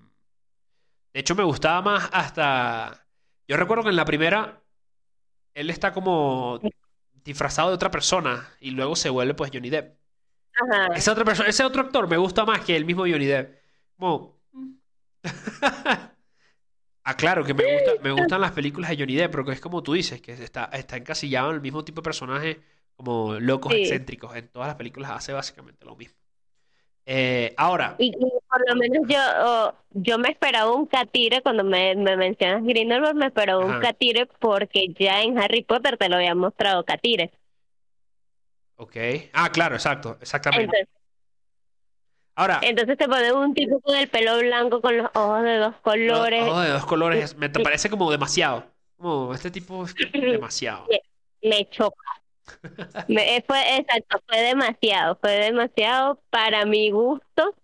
de 1.18 1.22
hecho, 1.22 1.34
me 1.34 1.44
gustaba 1.44 1.82
más 1.82 2.12
hasta. 2.14 3.08
Yo 3.48 3.58
recuerdo 3.58 3.82
que 3.82 3.90
en 3.90 3.96
la 3.96 4.06
primera 4.06 4.62
él 5.56 5.72
está 5.72 5.92
como 5.92 6.60
disfrazado 7.24 7.70
de 7.70 7.74
otra 7.74 7.90
persona 7.90 8.48
y 8.60 8.70
luego 8.70 8.96
se 8.96 9.10
vuelve 9.10 9.34
pues 9.34 9.50
Johnny 9.52 9.72
Depp. 9.72 9.98
Esa 10.94 11.14
otra 11.14 11.26
persona, 11.26 11.50
ese 11.50 11.64
otro 11.64 11.82
actor 11.82 12.08
me 12.08 12.18
gusta 12.18 12.46
más 12.46 12.60
que 12.64 12.76
el 12.76 12.86
mismo 12.86 13.02
Johnny 13.02 13.26
Depp. 13.26 13.60
Como... 13.98 14.40
Ah, 17.04 17.16
claro, 17.16 17.46
que 17.46 17.54
me, 17.54 17.64
gusta, 17.64 17.92
me 18.04 18.12
gustan 18.12 18.42
las 18.42 18.52
películas 18.52 18.90
de 18.90 18.98
Johnny 18.98 19.16
Depp, 19.16 19.32
porque 19.32 19.54
es 19.54 19.62
como 19.62 19.82
tú 19.82 19.94
dices, 19.94 20.22
que 20.22 20.34
está, 20.34 20.66
está 20.66 20.98
encasillado 20.98 21.50
en 21.52 21.56
el 21.56 21.62
mismo 21.62 21.86
tipo 21.86 22.02
de 22.02 22.04
personaje 22.04 22.60
como 22.96 23.40
locos 23.40 23.74
excéntricos. 23.74 24.36
En 24.36 24.50
todas 24.50 24.68
las 24.68 24.76
películas 24.76 25.12
hace 25.12 25.32
básicamente 25.32 25.84
lo 25.86 25.96
mismo. 25.96 26.20
Eh, 27.10 27.54
ahora. 27.56 27.96
Y, 28.00 28.12
por 28.12 28.70
lo 28.70 28.76
menos 28.76 29.08
yo, 29.08 29.74
yo 29.92 30.20
me 30.20 30.30
esperaba 30.30 30.74
un 30.74 30.86
catire 30.88 31.42
cuando 31.42 31.64
me, 31.64 31.96
me 31.96 32.18
mencionas 32.18 32.62
Grindelwald, 32.66 33.16
me 33.16 33.28
esperaba 33.28 33.66
un 33.66 33.80
catire 33.80 34.26
porque 34.26 34.94
ya 35.00 35.22
en 35.22 35.40
Harry 35.40 35.64
Potter 35.64 35.98
te 35.98 36.10
lo 36.10 36.18
había 36.18 36.36
mostrado 36.36 36.84
catire. 36.84 37.32
Ok. 38.76 38.98
Ah, 39.32 39.50
claro, 39.54 39.76
exacto, 39.76 40.18
exactamente. 40.20 40.86
Ahora. 42.36 42.60
Entonces 42.62 42.98
te 42.98 43.08
pone 43.08 43.32
un 43.32 43.54
tipo 43.54 43.80
con 43.80 43.96
el 43.96 44.10
pelo 44.10 44.38
blanco 44.40 44.82
con 44.82 44.98
los 44.98 45.10
ojos 45.14 45.44
de 45.44 45.58
dos 45.60 45.76
colores. 45.78 46.44
ojos 46.44 46.66
de 46.66 46.70
dos 46.72 46.86
colores, 46.86 47.38
me 47.38 47.48
te 47.48 47.62
parece 47.62 47.90
como 47.90 48.12
demasiado. 48.12 48.66
Como 48.98 49.34
este 49.34 49.50
tipo 49.50 49.86
es 49.86 49.96
demasiado. 50.14 50.86
Me, 51.42 51.70
choca. 51.70 52.22
Me, 53.08 53.44
fue, 53.46 53.78
exacto, 53.78 54.22
fue 54.28 54.42
demasiado, 54.42 55.18
fue 55.22 55.32
demasiado 55.32 56.20
para 56.30 56.66
mi 56.66 56.92
gusto. 56.92 57.56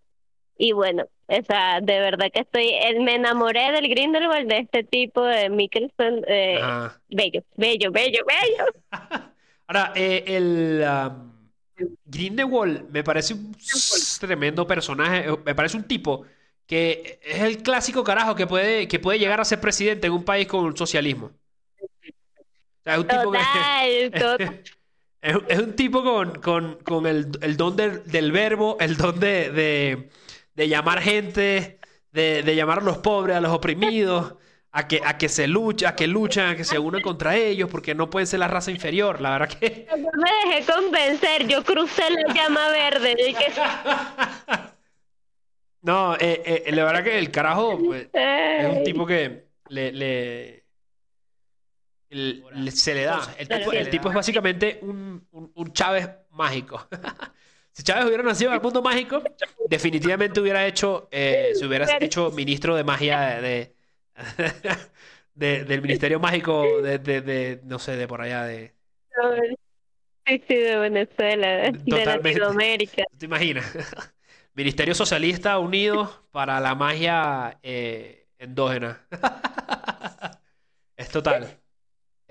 Y 0.58 0.72
bueno, 0.72 1.06
o 1.28 1.44
sea, 1.46 1.82
de 1.82 2.00
verdad 2.00 2.28
que 2.32 2.42
estoy, 2.42 2.70
eh, 2.70 3.00
me 3.00 3.16
enamoré 3.16 3.72
del 3.72 3.90
Grindelwald, 3.90 4.48
de 4.48 4.60
este 4.60 4.84
tipo 4.84 5.24
de 5.24 5.50
Mikkelsen, 5.50 6.24
eh, 6.28 6.60
bello, 7.10 7.44
bello, 7.56 7.92
bello, 7.92 8.24
bello. 8.26 8.66
Ahora, 9.68 9.94
eh, 9.96 10.24
el, 10.28 10.84
Grindelwald 12.06 12.90
me 12.90 13.04
parece 13.04 13.34
un 13.34 13.56
tremendo 14.20 14.68
personaje, 14.68 15.30
eh, 15.30 15.38
me 15.44 15.56
parece 15.56 15.78
un 15.78 15.84
tipo 15.84 16.26
que 16.66 17.20
es 17.24 17.42
el 17.42 17.58
clásico 17.62 18.04
carajo 18.04 18.36
que 18.36 18.48
puede, 18.48 18.88
que 18.88 19.00
puede 19.00 19.20
llegar 19.20 19.42
a 19.42 19.46
ser 19.46 19.60
presidente 19.60 20.08
en 20.08 20.14
un 20.14 20.24
país 20.24 20.48
con 20.48 20.76
socialismo. 20.78 21.32
Es 22.86 22.98
un 22.98 23.08
tipo 23.08 23.34
es, 25.22 25.60
un 25.60 25.76
tipo 25.76 26.04
con, 26.04 27.06
el, 27.06 27.58
don 27.58 27.76
del, 27.76 28.32
verbo, 28.32 28.78
el 28.80 28.98
don 28.98 29.20
de, 29.20 30.10
llamar 30.56 31.02
gente, 31.02 31.80
de, 32.12 32.44
de, 32.44 32.56
llamar 32.56 32.80
a 32.80 32.84
los 32.84 32.98
pobres, 32.98 33.38
a 33.38 33.42
los 33.42 33.52
oprimidos, 33.52 34.36
a 34.72 34.88
que, 34.88 35.02
a 35.06 35.18
que 35.18 35.30
se 35.30 35.48
lucha, 35.48 35.90
a 35.90 35.96
que 35.96 36.08
luchan, 36.08 36.50
a 36.50 36.56
que 36.56 36.64
se 36.64 36.78
unan 36.80 37.02
contra 37.02 37.38
ellos, 37.38 37.70
porque 37.70 37.96
no 37.96 38.10
pueden 38.10 38.28
ser 38.28 38.40
la 38.40 38.48
raza 38.48 38.72
inferior, 38.72 39.22
la 39.22 39.38
verdad 39.38 39.58
que... 39.58 39.88
Yo 39.90 39.98
me 39.98 40.52
dejé 40.52 40.72
convencer, 40.72 41.48
yo 41.48 41.64
crucé 41.64 42.10
la 42.10 42.34
llama 42.34 42.70
verde. 42.70 43.16
No, 45.84 46.16
eh, 46.16 46.64
eh, 46.66 46.72
la 46.72 46.86
verdad 46.86 47.04
que 47.04 47.20
el 47.20 47.30
carajo 47.30 47.78
pues, 47.78 48.08
es 48.14 48.78
un 48.78 48.84
tipo 48.86 49.06
que 49.06 49.50
le, 49.68 49.92
le, 49.92 50.63
se 52.72 52.94
le 52.94 53.04
da. 53.04 53.36
El 53.38 53.90
tipo, 53.90 54.10
es 54.10 54.16
básicamente 54.16 54.80
un, 54.82 55.28
un, 55.32 55.74
Chávez 55.74 56.10
mágico. 56.32 56.88
si 57.72 57.84
Chávez 57.84 58.06
hubiera 58.06 58.24
nacido 58.24 58.52
en 58.52 58.58
el 58.58 58.62
mundo 58.62 58.82
mágico, 58.82 59.22
definitivamente 59.70 60.40
hubiera 60.40 60.66
hecho, 60.66 61.08
eh, 61.12 61.52
se 61.54 61.66
hubiera 61.66 61.88
hecho 62.00 62.32
ministro 62.32 62.76
de 62.76 62.84
magia 62.84 63.42
de 63.42 63.76
del 65.36 65.82
Ministerio 65.82 66.20
Mágico 66.20 66.82
de, 66.82 67.00
de, 67.00 67.60
no 67.64 67.80
sé, 67.80 67.96
de 67.96 68.08
por 68.08 68.22
allá 68.22 68.44
de... 68.44 68.74
Sí, 70.26 70.42
sí, 70.48 70.56
de 70.56 70.78
Venezuela, 70.78 71.72
de 71.72 72.06
Latinoamérica. 72.06 73.04
¿Te 73.18 73.26
imaginas? 73.26 73.66
Ministerio 74.54 74.96
Socialista 74.96 75.58
Unido 75.60 76.28
para 76.32 76.60
la 76.60 76.76
magia 76.76 77.60
eh, 77.64 78.28
endógena. 78.38 79.06
es 80.96 81.10
total. 81.10 81.60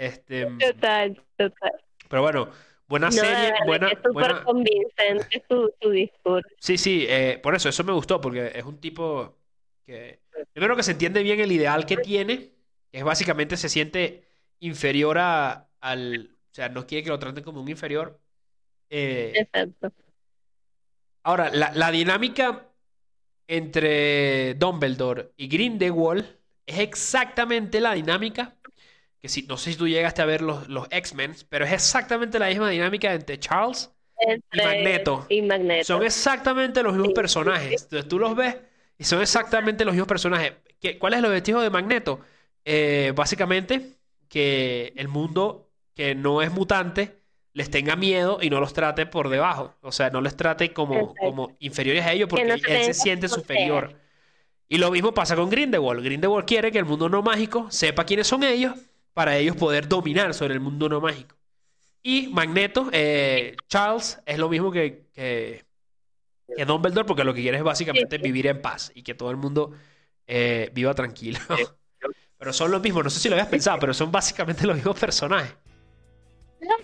Este, 0.03 0.47
total, 0.59 1.23
total. 1.37 1.73
Pero 2.09 2.23
bueno, 2.23 2.49
buena 2.89 3.13
serie, 3.13 3.55
buena... 3.67 3.89
Es 3.89 3.99
súper 4.03 4.43
convincente 4.43 5.45
su, 5.49 5.91
discurso. 5.91 6.49
Sí, 6.59 6.77
sí, 6.77 7.07
eh, 7.09 7.39
por 7.41 7.55
eso, 7.55 7.69
eso 7.69 7.85
me 7.85 7.93
gustó, 7.93 8.21
porque 8.21 8.51
es 8.53 8.65
un 8.65 8.81
tipo 8.81 9.39
que... 9.87 10.19
Primero 10.53 10.75
que 10.75 10.83
se 10.83 10.91
entiende 10.91 11.23
bien 11.23 11.39
el 11.39 11.53
ideal 11.53 11.87
que 11.87 11.99
tiene, 11.99 12.51
que 12.91 12.99
es 12.99 13.05
básicamente 13.05 13.57
se 13.57 13.69
siente 13.69 14.25
inferior 14.59 15.19
a, 15.19 15.69
al... 15.81 16.37
O 16.51 16.55
sea, 16.55 16.69
no 16.69 16.85
quiere 16.85 17.05
que 17.05 17.11
lo 17.11 17.21
traten 17.21 17.45
como 17.45 17.63
un 17.63 17.69
inferior. 17.69 18.19
Eh, 18.91 19.33
Exacto. 19.37 19.93
Ahora, 21.23 21.49
la, 21.51 21.71
la 21.77 21.93
dinámica 21.93 22.67
entre 23.47 24.55
Dumbledore 24.55 25.31
y 25.37 25.47
Grindelwald 25.47 26.27
es 26.67 26.81
exactamente 26.81 27.81
la 27.81 27.93
dinámica 27.93 28.57
que 29.23 29.29
si, 29.29 29.43
no 29.43 29.57
sé 29.57 29.71
si 29.71 29.79
tú 29.79 29.87
llegaste 29.87 30.21
a 30.21 30.25
ver 30.25 30.43
los, 30.43 30.69
los 30.69 30.89
X-Men, 30.91 31.37
pero 31.49 31.65
es 31.65 31.73
exactamente 31.73 32.41
la 32.41 32.49
misma 32.49 32.69
dinámica 32.69 33.15
entre 33.15 33.39
Charles 33.39 33.89
y, 34.53 34.63
Magneto. 34.63 35.29
Son 35.85 36.03
exactamente 36.03 36.83
los 36.83 36.93
mismos 36.93 37.13
personajes. 37.13 37.83
Entonces 37.85 38.09
tú 38.09 38.19
los 38.19 38.35
ves 38.35 38.57
y 38.99 39.05
son 39.05 39.23
exactamente 39.23 39.85
los 39.85 39.95
mismos 39.95 40.09
personajes. 40.09 40.55
¿Qué, 40.81 40.99
¿Cuál 40.99 41.13
es 41.13 41.21
el 41.21 41.27
objetivo 41.27 41.61
de 41.61 41.71
Magneto? 41.71 42.21
Eh, 42.65 43.13
básicamente 43.15 43.93
que 44.29 44.93
el 44.97 45.07
mundo 45.07 45.71
que 45.95 46.17
no 46.17 46.43
es 46.43 46.51
mutante 46.51 47.23
les 47.53 47.71
tenga 47.71 47.95
miedo 47.95 48.39
y 48.43 48.51
no 48.51 48.59
los 48.59 48.73
trate 48.73 49.07
por 49.07 49.29
debajo. 49.29 49.77
O 49.83 49.93
sea, 49.93 50.11
no 50.11 50.21
les 50.21 50.37
trate 50.37 50.73
como, 50.73 51.15
como 51.15 51.57
inferiores 51.61 52.05
a 52.05 52.13
ellos 52.13 52.29
porque 52.29 52.51
él 52.51 52.61
se 52.61 52.95
siente 52.95 53.29
superior. 53.29 53.95
Y 54.69 54.79
lo 54.79 54.91
mismo 54.91 55.15
pasa 55.15 55.37
con 55.37 55.49
Grindelwald. 55.49 56.03
Grindelwald 56.03 56.47
quiere 56.47 56.73
que 56.73 56.79
el 56.79 56.87
mundo 56.87 57.09
no 57.09 57.23
mágico 57.23 57.71
sepa 57.71 58.05
quiénes 58.05 58.27
son 58.27 58.43
ellos 58.43 58.75
para 59.13 59.37
ellos 59.37 59.57
poder 59.57 59.89
dominar 59.89 60.35
sobre 60.35 60.55
el 60.55 60.61
mundo 60.61 60.89
no 60.89 61.01
mágico. 61.01 61.37
Y 62.03 62.29
Magneto, 62.29 62.89
eh, 62.93 63.57
Charles, 63.69 64.21
es 64.27 64.39
lo 64.39 64.49
mismo 64.49 64.73
que, 64.73 65.07
que, 65.13 65.65
que, 66.57 66.65
Dumbledore, 66.65 67.07
porque 67.07 67.23
lo 67.23 67.33
que 67.33 67.43
quiere 67.43 67.59
es 67.59 67.63
básicamente 67.63 68.19
vivir 68.19 68.49
en 68.49 68.61
paz 68.61 68.91
y 68.95 69.03
que 69.03 69.15
todo 69.15 69.31
el 69.31 69.37
mundo 69.37 69.73
eh, 70.27 70.71
viva 70.75 70.95
tranquilo. 70.95 71.39
pero 72.39 72.53
son 72.53 72.73
los 72.73 72.83
mismos, 72.83 73.05
no 73.05 73.11
sé 73.11 73.21
si 73.21 73.29
lo 73.29 73.37
habías 73.37 73.49
pensado, 73.49 73.79
pero 73.79 73.95
son 73.95 74.11
básicamente 74.11 74.67
los 74.67 74.75
mismos 74.75 74.99
personajes. 74.99 75.55
No 76.61 76.75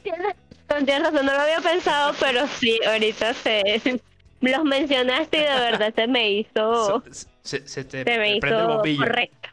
tienes 0.85 1.03
razón, 1.03 1.26
no 1.26 1.33
lo 1.33 1.41
había 1.41 1.61
pensado, 1.61 2.14
pero 2.20 2.47
sí, 2.47 2.79
ahorita 2.87 3.35
se 3.35 3.81
los 4.41 4.64
mencionaste 4.64 5.39
y 5.39 5.43
de 5.43 5.49
verdad 5.49 5.95
se 5.95 6.07
me 6.07 6.31
hizo. 6.31 7.03
Se, 7.43 7.83
te 7.83 8.05
me 8.05 8.37
hizo 8.37 8.83
correcto. 8.99 9.49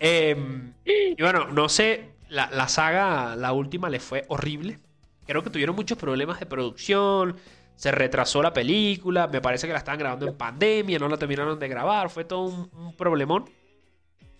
Em, 0.00 0.72
y 0.84 1.22
bueno, 1.22 1.48
no 1.48 1.68
sé, 1.68 2.10
la, 2.30 2.68
saga, 2.68 3.36
la 3.36 3.52
última, 3.52 3.90
le 3.90 4.00
fue 4.00 4.24
horrible. 4.28 4.80
Creo 5.26 5.44
que 5.44 5.50
tuvieron 5.50 5.76
muchos 5.76 5.98
problemas 5.98 6.40
de 6.40 6.46
producción. 6.46 7.36
Se 7.76 7.92
retrasó 7.92 8.42
la 8.42 8.52
película. 8.52 9.28
Me 9.28 9.40
parece 9.40 9.66
que 9.66 9.72
la 9.72 9.78
estaban 9.78 10.00
grabando 10.00 10.26
en 10.26 10.36
pandemia. 10.36 10.98
No 10.98 11.08
la 11.08 11.18
terminaron 11.18 11.58
de 11.58 11.68
grabar. 11.68 12.10
Fue 12.10 12.24
todo 12.24 12.40
un, 12.40 12.96
problemón. 12.96 13.48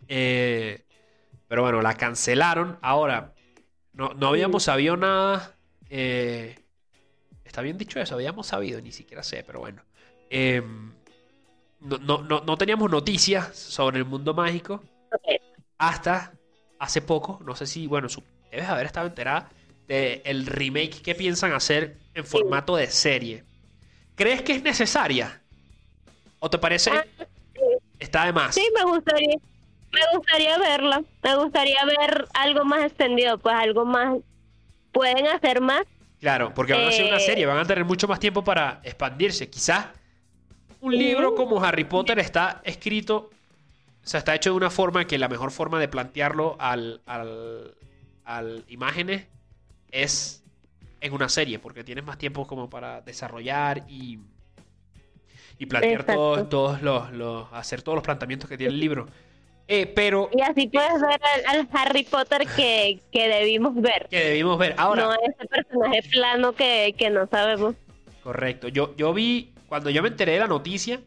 Eh, 0.09 0.85
pero 1.47 1.63
bueno, 1.63 1.81
la 1.83 1.95
cancelaron. 1.95 2.79
Ahora, 2.81 3.35
no, 3.93 4.15
no 4.15 4.29
habíamos 4.29 4.65
sabido 4.65 4.97
nada. 4.97 5.57
Eh, 5.91 6.59
está 7.45 7.61
bien 7.61 7.79
dicho 7.79 8.01
eso. 8.01 8.15
Habíamos 8.15 8.47
sabido, 8.47 8.81
ni 8.81 8.93
siquiera 8.93 9.23
sé, 9.23 9.45
pero 9.47 9.61
bueno. 9.61 9.83
Em, 10.29 10.93
no, 11.81 11.99
no, 11.99 12.41
no, 12.41 12.57
teníamos 12.57 12.91
noticias 12.91 13.57
sobre 13.57 13.99
el 13.99 14.05
mundo 14.05 14.35
mágico 14.35 14.83
hasta 15.81 16.35
hace 16.79 17.01
poco, 17.01 17.41
no 17.45 17.57
sé 17.57 17.67
si, 17.67 17.87
bueno, 17.87 18.07
debes 18.51 18.69
haber 18.69 18.87
estado 18.87 19.07
enterada 19.07 19.49
del 19.89 20.47
remake 20.47 21.01
que 21.03 21.15
piensan 21.15 21.53
hacer 21.53 21.97
en 22.15 22.25
formato 22.25 22.77
de 22.77 22.87
serie. 22.87 23.45
¿Crees 24.15 24.43
que 24.43 24.53
es 24.53 24.63
necesaria? 24.63 25.41
¿O 26.39 26.51
te 26.51 26.59
parece 26.59 26.91
ah, 26.91 27.05
está 27.99 28.27
de 28.27 28.33
más? 28.33 28.55
Sí, 28.55 28.63
me 28.77 28.85
gustaría, 28.85 29.37
me 29.91 30.01
gustaría 30.17 30.59
verla. 30.59 31.03
Me 31.23 31.37
gustaría 31.37 31.85
ver 31.87 32.29
algo 32.35 32.65
más 32.67 32.85
extendido, 32.85 33.39
pues 33.39 33.55
algo 33.55 33.87
más. 33.87 34.19
Pueden 34.93 35.27
hacer 35.29 35.63
más. 35.63 35.83
Claro, 36.21 36.53
porque 36.55 36.75
van 36.75 36.89
a 36.89 36.93
ser 36.93 37.07
una 37.07 37.17
eh, 37.17 37.21
serie, 37.21 37.47
van 37.47 37.59
a 37.59 37.65
tener 37.65 37.87
mucho 37.87 38.07
más 38.07 38.21
tiempo 38.21 38.45
para 38.45 38.81
expandirse. 38.85 39.49
Quizás 39.49 39.87
un 40.83 40.97
libro 40.97 41.35
como 41.35 41.63
Harry 41.63 41.85
Potter 41.85 42.19
está 42.19 42.61
escrito 42.65 43.31
o 44.03 44.07
sea, 44.07 44.19
está 44.19 44.35
hecho 44.35 44.51
de 44.51 44.57
una 44.57 44.71
forma 44.71 45.07
que 45.07 45.19
la 45.19 45.29
mejor 45.29 45.51
forma 45.51 45.79
de 45.79 45.89
plantearlo 45.89 46.57
al, 46.59 47.01
al, 47.07 48.65
imágenes 48.69 49.27
es 49.91 50.43
en 51.01 51.13
una 51.13 51.29
serie, 51.29 51.59
porque 51.59 51.85
tienes 51.85 52.05
más 52.05 52.19
tiempo 52.19 52.47
como 52.47 52.71
para 52.71 53.03
desarrollar 53.03 53.85
y, 53.89 54.19
y 55.59 55.67
plantear 55.67 56.05
todos, 56.05 56.49
todos 56.49 56.83
los, 56.83 57.53
hacer 57.53 57.83
todos 57.83 57.97
los 57.97 58.05
planteamientos 58.05 58.49
que 58.49 58.57
tiene 58.57 58.73
el 58.73 58.81
libro. 58.81 59.07
Eh, 59.73 59.87
pero, 59.87 60.29
y 60.33 60.41
así 60.41 60.67
puedes 60.67 61.01
ver 61.01 61.21
al, 61.47 61.69
Harry 61.73 62.03
Potter 62.03 62.45
que, 62.57 63.01
que, 63.13 63.29
debimos 63.29 63.75
ver. 63.77 64.09
Que 64.11 64.25
debimos 64.25 64.59
ver. 64.59 64.75
Ahora. 64.77 65.05
No 65.05 65.13
ese 65.13 65.47
personaje 65.47 66.03
plano 66.11 66.53
que, 66.55 66.97
que 66.99 67.09
no 67.09 67.29
sabemos. 67.29 67.77
Correcto. 68.25 68.67
Yo, 68.67 68.97
yo 68.97 69.15
vi, 69.15 69.53
cuando 69.69 69.91
yo 69.91 70.03
me 70.03 70.09
enteré 70.09 70.33
de 70.33 70.39
la 70.41 70.49
noticia, 70.49 71.01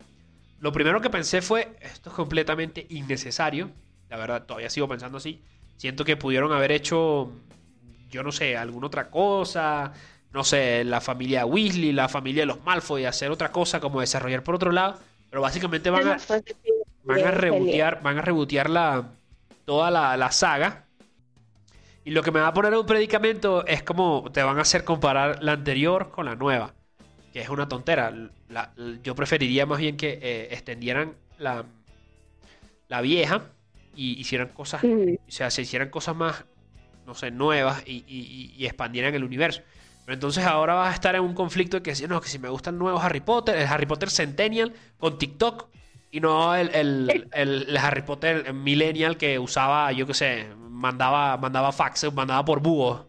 lo 0.63 0.71
primero 0.71 1.01
que 1.01 1.09
pensé 1.09 1.41
fue, 1.41 1.75
esto 1.81 2.09
es 2.09 2.15
completamente 2.15 2.87
innecesario. 2.87 3.69
La 4.07 4.15
verdad, 4.15 4.45
todavía 4.45 4.69
sigo 4.69 4.87
pensando 4.87 5.17
así. 5.17 5.43
Siento 5.75 6.05
que 6.05 6.15
pudieron 6.15 6.53
haber 6.53 6.71
hecho, 6.71 7.33
yo 8.09 8.23
no 8.23 8.31
sé, 8.31 8.55
alguna 8.55 8.87
otra 8.87 9.09
cosa. 9.09 9.91
No 10.31 10.45
sé, 10.45 10.85
la 10.85 11.01
familia 11.01 11.45
Weasley, 11.45 11.91
la 11.91 12.07
familia 12.07 12.43
de 12.43 12.45
los 12.45 12.63
Malfoy, 12.63 13.03
hacer 13.03 13.29
otra 13.29 13.51
cosa 13.51 13.81
como 13.81 13.99
desarrollar 13.99 14.41
por 14.41 14.55
otro 14.55 14.71
lado. 14.71 15.01
Pero 15.29 15.41
básicamente 15.41 15.89
van 15.89 16.07
a, 16.07 16.17
van 17.03 17.25
a 17.25 17.31
rebotear, 17.31 18.01
van 18.01 18.19
a 18.19 18.21
rebotear 18.21 18.69
la, 18.69 19.09
toda 19.65 19.91
la, 19.91 20.15
la 20.15 20.31
saga. 20.31 20.85
Y 22.05 22.11
lo 22.11 22.23
que 22.23 22.31
me 22.31 22.39
va 22.39 22.47
a 22.47 22.53
poner 22.53 22.73
un 22.73 22.85
predicamento 22.85 23.65
es 23.67 23.83
como 23.83 24.31
te 24.31 24.41
van 24.41 24.59
a 24.59 24.61
hacer 24.61 24.85
comparar 24.85 25.43
la 25.43 25.51
anterior 25.51 26.09
con 26.09 26.23
la 26.23 26.35
nueva 26.35 26.73
que 27.33 27.41
es 27.41 27.49
una 27.49 27.67
tontera. 27.67 28.13
yo 29.03 29.15
preferiría 29.15 29.65
más 29.65 29.79
bien 29.79 29.97
que 29.97 30.19
eh, 30.21 30.47
extendieran 30.51 31.15
la, 31.39 31.65
la 32.87 33.01
vieja 33.01 33.49
y 33.95 34.19
hicieran 34.19 34.49
cosas, 34.49 34.83
o 34.83 35.31
sea, 35.31 35.49
se 35.49 35.63
hicieran 35.63 35.89
cosas 35.89 36.15
más, 36.15 36.45
no 37.07 37.15
sé, 37.15 37.31
nuevas 37.31 37.83
y, 37.87 38.03
y, 38.07 38.65
expandieran 38.65 39.13
el 39.15 39.23
universo. 39.23 39.61
Pero 40.05 40.13
entonces 40.13 40.45
ahora 40.45 40.75
vas 40.75 40.91
a 40.91 40.93
estar 40.93 41.15
en 41.15 41.21
un 41.21 41.33
conflicto 41.33 41.79
de 41.79 41.83
que, 41.83 42.07
no, 42.07 42.21
que 42.21 42.29
si 42.29 42.37
me 42.37 42.49
gustan 42.49 42.77
nuevos 42.77 43.03
Harry 43.03 43.21
Potter, 43.21 43.55
el 43.55 43.67
Harry 43.67 43.85
Potter 43.85 44.09
Centennial 44.09 44.73
con 44.99 45.17
TikTok 45.17 45.69
y 46.11 46.19
no 46.19 46.55
el, 46.55 46.69
el, 46.75 47.27
el, 47.31 47.77
Harry 47.77 48.03
Potter 48.03 48.53
Millennial 48.53 49.17
que 49.17 49.39
usaba, 49.39 49.91
yo 49.91 50.05
qué 50.05 50.13
sé, 50.13 50.47
mandaba, 50.57 51.37
mandaba 51.37 51.71
faxes, 51.71 52.13
mandaba 52.13 52.45
por 52.45 52.59
búho. 52.59 53.07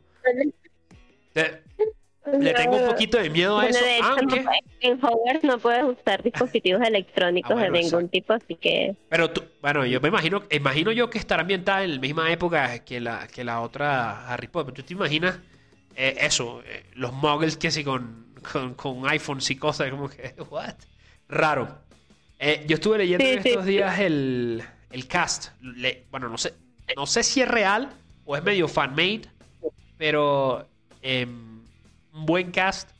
Le 2.27 2.55
tengo 2.55 2.77
un 2.77 2.89
poquito 2.89 3.19
de 3.19 3.29
miedo 3.29 3.59
a 3.59 3.67
eso. 3.69 3.85
aunque... 4.03 4.45
en 4.81 5.05
Hogwarts 5.05 5.45
no 5.45 5.59
puedes 5.59 5.85
usar 5.85 6.23
dispositivos 6.23 6.83
electrónicos 6.83 7.53
ah, 7.57 7.65
de 7.65 7.71
ningún 7.71 8.09
tipo, 8.09 8.33
así 8.33 8.55
que. 8.55 8.97
Pero 9.11 9.31
tú, 9.31 9.45
bueno, 9.61 9.85
yo 9.85 10.01
me 10.01 10.09
imagino, 10.09 10.43
imagino 10.51 10.91
yo 10.93 11.11
que 11.11 11.19
estará 11.19 11.43
ambientada 11.43 11.85
en 11.85 11.97
la 11.97 12.01
misma 12.01 12.33
época 12.33 12.79
que 12.79 13.01
la, 13.01 13.27
que 13.27 13.45
la 13.45 13.61
otra 13.61 14.27
Harry 14.27 14.49
Potter. 14.49 14.73
¿Tú 14.73 14.83
te 14.83 14.95
imaginas 14.95 15.39
eh, 15.97 16.17
eso? 16.21 16.63
Eh, 16.67 16.85
los 16.95 17.13
muggles 17.13 17.59
que 17.59 17.71
sí 17.71 17.85
con, 17.85 18.27
con, 18.77 19.07
iPhones 19.07 19.51
y 19.51 19.57
cosas, 19.57 19.91
como 19.91 20.09
que, 20.09 20.35
¿what? 20.51 20.75
Raro. 21.29 21.79
Eh, 22.39 22.65
yo 22.67 22.77
estuve 22.77 22.99
leyendo 22.99 23.25
estos 23.25 23.67
días 23.67 23.99
el, 23.99 24.63
el 24.91 25.07
cast. 25.07 25.49
bueno, 26.11 26.31
no 26.31 26.39
sé, 26.39 26.55
no 26.97 27.05
sé 27.07 27.23
si 27.23 27.43
es 27.43 27.49
real 27.49 27.91
o 28.25 28.35
es 28.35 28.43
medio 28.43 28.67
fan-made, 28.67 29.23
pero. 29.99 30.67
Un 32.15 32.27
buen 32.27 32.51
cast. 32.51 32.91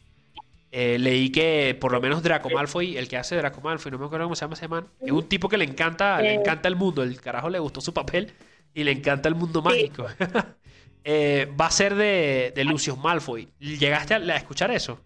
Eh, 0.77 0.99
leí 0.99 1.31
que 1.31 1.77
por 1.81 1.93
lo 1.93 2.01
menos 2.01 2.23
Draco 2.23 2.51
Malfoy, 2.51 2.97
el 2.97 3.07
que 3.07 3.17
hace 3.17 3.37
Draco 3.37 3.61
Malfoy, 3.61 3.93
no 3.93 3.99
me 3.99 4.07
acuerdo 4.07 4.27
cómo 4.27 4.35
se 4.35 4.41
llama 4.41 4.55
ese 4.55 4.67
man, 4.67 4.89
es 5.01 5.13
un 5.13 5.29
tipo 5.29 5.49
que 5.49 5.57
le 5.57 5.65
encanta, 5.65 6.21
le 6.21 6.31
eh. 6.31 6.35
encanta 6.35 6.67
el 6.67 6.75
mundo. 6.75 7.05
El 7.05 7.21
carajo 7.21 7.49
le 7.49 7.61
gustó 7.61 7.81
su 7.81 7.95
papel 7.95 8.33
y 8.75 8.83
le 8.83 8.91
encanta 8.91 9.29
el 9.29 9.37
mundo 9.37 9.63
mágico. 9.63 10.07
Eh, 11.07 11.53
va 11.61 11.67
a 11.67 11.71
ser 11.71 11.95
de, 11.97 12.55
de 12.57 12.65
Lucius 12.65 12.97
Malfoy. 12.97 13.47
¿Llegaste 13.61 14.15
a, 14.15 14.37
escuchar 14.37 14.71
eso? 14.71 14.99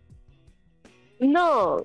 No. 1.18 1.84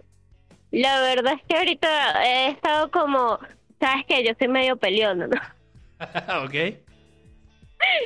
La 0.70 1.02
verdad 1.02 1.34
es 1.34 1.42
que 1.48 1.58
ahorita 1.58 2.24
he 2.24 2.50
estado 2.50 2.92
como, 2.92 3.40
sabes 3.80 4.06
que 4.06 4.24
yo 4.24 4.34
soy 4.38 4.50
medio 4.50 4.78
peleona, 4.78 5.26
¿no? 5.26 5.42
ok. 6.46 6.54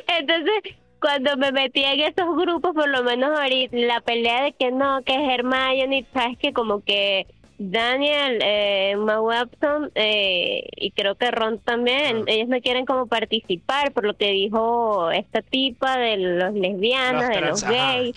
Entonces, 0.08 0.76
cuando 1.00 1.38
me 1.38 1.52
metí 1.52 1.84
en 1.84 2.00
esos 2.02 2.36
grupos, 2.36 2.74
por 2.74 2.90
lo 2.90 3.04
menos 3.04 3.38
ahorita, 3.38 3.76
la 3.78 4.02
pelea 4.02 4.44
de 4.44 4.54
que 4.54 4.72
no, 4.72 5.02
que 5.04 5.14
es 5.14 5.30
Hermione, 5.30 6.06
sabes 6.14 6.38
que 6.38 6.54
como 6.54 6.84
que 6.84 7.28
Daniel, 7.60 8.40
eh, 8.44 8.96
Webson 8.98 9.92
eh, 9.96 10.68
y 10.76 10.92
creo 10.92 11.16
que 11.16 11.32
Ron 11.32 11.60
también, 11.60 12.24
ellos 12.28 12.48
no 12.48 12.62
quieren 12.62 12.86
como 12.86 13.08
participar 13.08 13.92
por 13.94 14.06
lo 14.06 14.16
que 14.16 14.32
dijo 14.32 15.10
esta 15.12 15.42
tipa 15.42 15.98
de 15.98 16.18
los 16.18 16.54
lesbianas, 16.54 17.30
de 17.30 17.42
los 17.42 17.64
gays. 17.64 18.16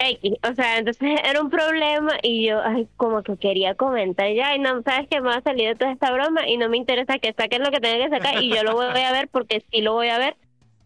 X, 0.00 0.34
o 0.48 0.54
sea, 0.54 0.78
entonces 0.78 1.18
era 1.24 1.40
un 1.40 1.50
problema 1.50 2.12
y 2.22 2.46
yo, 2.46 2.60
ay, 2.62 2.86
como 2.96 3.22
que 3.22 3.36
quería 3.36 3.74
comentar 3.74 4.32
ya, 4.32 4.54
y 4.54 4.58
no, 4.58 4.82
sabes 4.82 5.08
que 5.08 5.20
me 5.20 5.30
ha 5.30 5.40
salido 5.40 5.74
toda 5.74 5.92
esta 5.92 6.12
broma 6.12 6.46
y 6.46 6.56
no 6.56 6.68
me 6.68 6.76
interesa 6.76 7.18
que 7.18 7.32
saquen 7.32 7.62
lo 7.62 7.70
que 7.70 7.80
tengan 7.80 8.10
que 8.10 8.16
sacar 8.16 8.42
y 8.42 8.50
yo 8.54 8.62
lo 8.62 8.74
voy 8.74 8.86
a 8.86 9.12
ver 9.12 9.28
porque 9.28 9.64
sí 9.70 9.80
lo 9.80 9.94
voy 9.94 10.08
a 10.08 10.18
ver. 10.18 10.36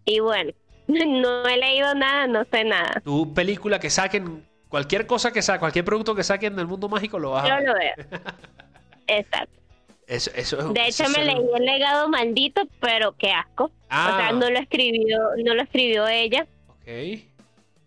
Y 0.05 0.20
bueno, 0.20 0.53
no 0.86 1.46
he 1.46 1.57
leído 1.57 1.94
nada, 1.94 2.26
no 2.26 2.44
sé 2.50 2.64
nada. 2.64 3.00
Tu 3.05 3.32
película 3.32 3.78
que 3.78 3.90
saquen, 3.90 4.44
cualquier 4.68 5.07
cosa 5.07 5.32
que 5.32 5.42
saquen, 5.42 5.61
cualquier 5.61 5.84
producto 5.84 6.14
que 6.14 6.24
saquen 6.24 6.57
del 6.57 6.66
mundo 6.66 6.88
mágico 6.88 7.18
lo 7.18 7.30
vas 7.32 7.50
a 7.50 7.57
ver. 7.57 7.64
Yo 7.64 7.72
lo 7.72 7.78
veo. 7.78 8.22
Exacto. 9.07 9.62
Eso, 10.07 10.30
de 10.72 10.88
hecho, 10.88 11.09
me 11.09 11.24
leí 11.24 11.38
el 11.57 11.64
legado 11.64 12.09
maldito, 12.09 12.62
pero 12.80 13.12
qué 13.16 13.30
asco. 13.30 13.64
O 13.64 13.70
sea, 13.88 14.28
ah. 14.28 14.32
no 14.32 14.50
lo 14.50 14.59
escribió, 14.59 15.18
no 15.42 15.55
lo 15.55 15.62
escribió 15.62 16.07
ella. 16.07 16.46
Ok. 16.68 17.22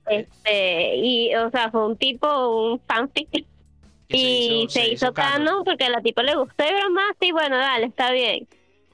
Este, 0.07 0.95
y, 0.97 1.35
o 1.35 1.49
sea, 1.51 1.69
fue 1.69 1.85
un 1.85 1.97
tipo, 1.97 2.71
un 2.71 2.79
fanfic. 2.79 3.45
Y 4.07 4.67
se 4.69 4.87
hizo, 4.89 5.13
cano 5.15 5.63
porque 5.65 5.85
a 5.85 5.89
la 5.89 5.99
tipo 5.99 6.21
le 6.21 6.35
gustó 6.35 6.63
y 6.63 6.73
broma, 6.73 7.01
sí, 7.19 7.31
bueno, 7.31 7.57
dale, 7.57 7.87
está 7.87 8.11
bien. 8.11 8.47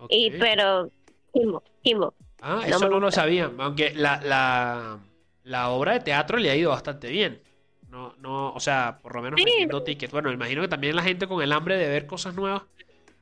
Y, 0.07 0.31
pero, 0.31 0.89
Kimbo, 1.33 1.61
Kimbo. 1.83 2.13
Ah, 2.41 2.61
eso 2.65 2.89
no 2.89 2.99
lo 2.99 3.11
sabía. 3.11 3.51
Aunque 3.59 3.93
la, 3.93 4.19
la, 4.21 4.99
la 5.43 5.69
obra 5.69 5.93
de 5.93 5.99
teatro 5.99 6.37
le 6.37 6.49
ha 6.49 6.55
ido 6.55 6.71
bastante 6.71 7.09
bien. 7.09 7.41
No, 7.89 8.15
no, 8.19 8.53
o 8.53 8.59
sea, 8.59 8.99
por 9.01 9.15
lo 9.15 9.21
menos 9.21 9.35
vendiendo 9.35 9.83
tickets. 9.83 10.11
Bueno, 10.11 10.31
imagino 10.31 10.61
que 10.61 10.67
también 10.67 10.95
la 10.95 11.03
gente 11.03 11.27
con 11.27 11.41
el 11.43 11.51
hambre 11.51 11.77
de 11.77 11.87
ver 11.87 12.07
cosas 12.07 12.33
nuevas. 12.33 12.63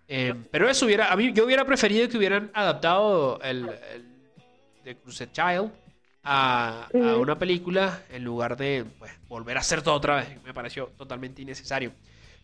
Eh, 0.08 0.34
pero 0.52 0.70
eso 0.70 0.86
hubiera, 0.86 1.12
a 1.12 1.16
mí 1.16 1.34
yo 1.34 1.46
hubiera 1.46 1.66
preferido 1.66 2.08
que 2.08 2.18
hubieran 2.18 2.50
adaptado 2.54 3.40
el, 3.44 3.70
el 3.94 4.06
The 4.84 4.96
Cruised 4.98 5.32
Child 5.32 5.72
a, 6.24 6.88
una 6.94 7.38
película 7.38 8.04
en 8.12 8.24
lugar 8.24 8.58
de 8.58 8.86
pues, 8.98 9.12
volver 9.28 9.58
a 9.58 9.62
hacer 9.62 9.82
todo 9.82 9.96
otra 9.96 10.18
vez. 10.18 10.42
Me 10.44 10.54
pareció 10.54 10.88
totalmente 10.98 11.42
innecesario. 11.42 11.92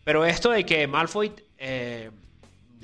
Pero 0.04 0.24
esto 0.24 0.50
de 0.50 0.64
que 0.64 0.86
Malfoy, 0.86 1.32
eh, 1.58 2.10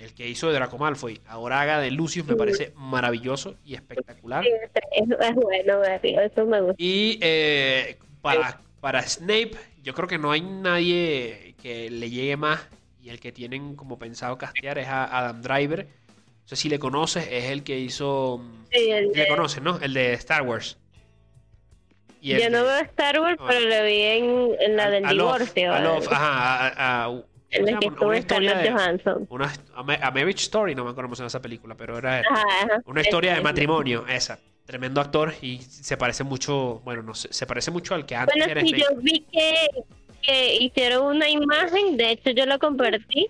el 0.03 0.15
que 0.15 0.29
hizo 0.29 0.49
de 0.49 0.55
Draco 0.55 0.79
Malfoy, 0.79 1.21
ahora 1.27 1.61
haga 1.61 1.79
de 1.79 1.91
Lucius, 1.91 2.27
me 2.27 2.35
parece 2.35 2.73
maravilloso 2.75 3.57
y 3.65 3.75
espectacular. 3.75 4.45
es, 4.45 5.35
bueno, 5.35 5.83
eso 5.83 6.47
me 6.47 6.61
gusta. 6.61 6.75
Y 6.79 7.19
eh, 7.21 7.97
para, 8.21 8.61
para 8.81 9.03
Snape, 9.03 9.53
yo 9.83 9.95
creo 9.95 10.09
que 10.09 10.19
no 10.19 10.33
hay 10.33 10.41
nadie 10.41 11.55
que 11.63 11.89
le 11.91 12.11
llegue 12.11 12.37
más. 12.37 12.61
Y 13.01 13.11
el 13.11 13.19
que 13.19 13.33
tienen 13.33 13.75
como 13.75 13.99
pensado 13.99 14.39
castear 14.39 14.79
es 14.79 14.87
a 14.87 15.19
Adam 15.19 15.43
Driver. 15.43 15.87
No 15.87 16.49
sé 16.49 16.57
si 16.57 16.69
le 16.69 16.79
conoces, 16.79 17.27
es 17.31 17.45
el 17.47 17.65
que 17.65 17.79
hizo. 17.79 18.41
Le 18.71 19.27
conoces, 19.29 19.63
¿no? 19.63 19.79
El 19.81 19.93
de 19.95 20.13
Star 20.15 20.43
Wars. 20.43 20.79
Yo 22.21 22.51
no 22.51 22.63
veo 22.63 22.79
Star 22.79 23.19
Wars, 23.21 23.37
pero 23.45 23.61
lo 23.61 23.85
vi 23.85 24.03
en, 24.03 24.77
la 24.77 24.91
del 24.91 25.09
divorcio. 25.09 25.73
ajá, 25.73 27.05
a, 27.05 27.23
en 27.53 27.67
la 27.67 27.79
que 27.79 27.87
estuvo 27.87 28.15
Scarlett 28.15 28.71
Johansson. 28.71 29.27
Una, 29.31 29.53
a 29.75 29.83
Marriage 30.11 30.43
Story, 30.43 30.75
no 30.75 30.85
me 30.85 30.91
acuerdo 30.91 31.09
cómo 31.09 31.17
se 31.17 31.21
llama 31.21 31.29
esa 31.29 31.43
película, 31.43 31.75
pero 31.77 31.99
era 31.99 32.23
una 32.87 33.01
historia 33.01 33.35
de 33.35 33.41
matrimonio, 33.41 34.05
esa. 34.09 34.39
Tremendo 34.65 35.01
actor 35.01 35.35
y 35.43 35.59
se 35.59 35.97
parece 35.97 36.23
mucho, 36.23 36.81
bueno, 36.85 37.03
no 37.03 37.15
sé, 37.15 37.33
se 37.33 37.47
parece 37.47 37.71
mucho 37.73 37.95
al 37.95 38.07
que 38.07 38.15
antes 38.15 38.47
bueno, 38.47 38.61
sí, 38.61 38.75
yo 38.77 38.97
vi 39.01 39.21
que, 39.33 39.69
que 40.23 40.55
hicieron 40.55 41.17
una 41.17 41.29
imagen, 41.29 41.97
de 41.97 42.13
hecho 42.13 42.31
yo 42.31 42.47
lo 42.47 42.61
compartí, 42.61 43.29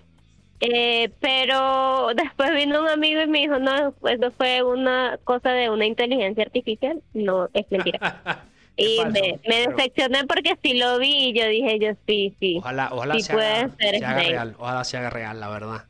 eh, 0.59 1.09
pero 1.19 2.11
después 2.15 2.53
vino 2.53 2.81
un 2.81 2.87
amigo 2.87 3.21
y 3.21 3.27
me 3.27 3.39
dijo, 3.39 3.59
no, 3.59 3.93
eso 4.07 4.31
fue 4.37 4.63
una 4.63 5.19
cosa 5.23 5.51
de 5.51 5.69
una 5.69 5.85
inteligencia 5.85 6.43
artificial. 6.43 7.01
No, 7.13 7.49
es 7.53 7.69
mentira. 7.69 8.45
Y 8.75 8.99
me, 9.05 9.39
decepcioné 9.67 10.25
porque 10.25 10.57
sí 10.63 10.73
lo 10.73 10.97
vi 10.97 11.29
y 11.29 11.33
yo 11.33 11.47
dije, 11.47 11.79
yo 11.79 11.91
sí, 12.07 12.35
sí. 12.39 12.57
Ojalá, 12.57 12.89
ojalá 12.91 13.19
se, 13.19 13.33
haga, 13.33 13.69
real, 14.15 14.55
ojalá 14.57 14.83
se 14.83 14.97
haga 14.97 15.09
real, 15.09 15.39
la 15.39 15.49
verdad. 15.49 15.85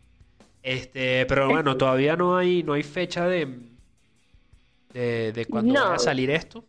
Este, 0.61 1.25
pero 1.25 1.49
bueno, 1.49 1.77
todavía 1.77 2.15
no 2.15 2.37
hay, 2.37 2.63
no 2.63 2.73
hay 2.73 2.83
fecha 2.83 3.27
de, 3.27 3.47
de, 4.93 5.31
de 5.31 5.45
cuándo 5.45 5.73
va 5.73 5.95
a 5.95 5.99
salir 5.99 6.29
esto. 6.29 6.65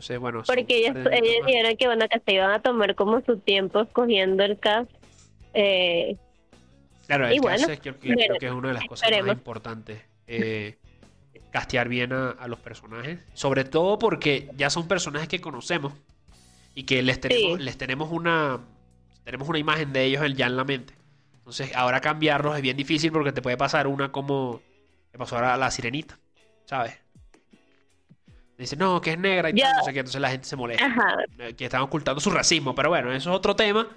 Sé, 0.00 0.18
bueno. 0.18 0.42
Porque 0.46 0.78
ellos, 0.78 0.94
dijeron 1.46 1.76
que 1.76 1.86
bueno, 1.86 2.06
que 2.08 2.20
se 2.20 2.34
iban 2.34 2.50
a 2.50 2.60
tomar 2.60 2.94
como 2.94 3.20
su 3.22 3.38
tiempo 3.38 3.80
escogiendo 3.80 4.44
el 4.44 4.58
cast. 4.58 4.90
Eh, 5.54 6.16
claro, 7.06 7.28
el 7.28 7.40
cast 7.40 7.68
es, 7.70 7.80
creo, 7.80 7.98
que 7.98 8.46
es 8.46 8.52
una 8.52 8.68
de 8.68 8.74
las 8.74 8.84
cosas 8.84 9.10
más 9.22 9.36
importantes. 9.36 10.02
Eh, 10.26 10.76
castear 11.56 11.88
bien 11.88 12.12
a, 12.12 12.46
los 12.48 12.60
personajes. 12.60 13.18
Sobre 13.32 13.64
todo 13.64 13.98
porque 13.98 14.50
ya 14.58 14.68
son 14.68 14.86
personajes 14.86 15.26
que 15.26 15.40
conocemos 15.40 15.94
y 16.74 16.82
que 16.82 17.02
les 17.02 17.18
tenemos, 17.18 17.58
les 17.58 17.78
tenemos 17.78 18.12
una 18.12 18.60
tenemos 19.24 19.48
una 19.48 19.58
imagen 19.58 19.90
de 19.90 20.04
ellos 20.04 20.22
ya 20.34 20.48
en 20.48 20.56
la 20.58 20.64
mente. 20.64 20.92
Entonces, 21.32 21.74
ahora 21.74 22.02
cambiarlos 22.02 22.56
es 22.56 22.60
bien 22.60 22.76
difícil 22.76 23.10
porque 23.10 23.32
te 23.32 23.40
puede 23.40 23.56
pasar 23.56 23.86
una 23.86 24.12
como 24.12 24.60
le 25.10 25.18
pasó 25.18 25.36
ahora 25.36 25.54
a 25.54 25.56
la 25.56 25.70
sirenita, 25.70 26.18
¿sabes? 26.66 26.92
Dice, 28.58 28.76
no, 28.76 29.00
que 29.00 29.12
es 29.12 29.18
negra 29.18 29.48
y 29.48 29.54
no 29.54 29.82
sé 29.82 29.94
qué, 29.94 30.00
entonces 30.00 30.20
la 30.20 30.28
gente 30.28 30.46
se 30.46 30.56
molesta. 30.56 31.26
Eh, 31.38 31.54
que 31.54 31.64
están 31.64 31.80
ocultando 31.80 32.20
su 32.20 32.30
racismo, 32.30 32.74
pero 32.74 32.90
bueno, 32.90 33.10
eso 33.12 33.30
es 33.30 33.36
otro 33.36 33.56
tema 33.56 33.88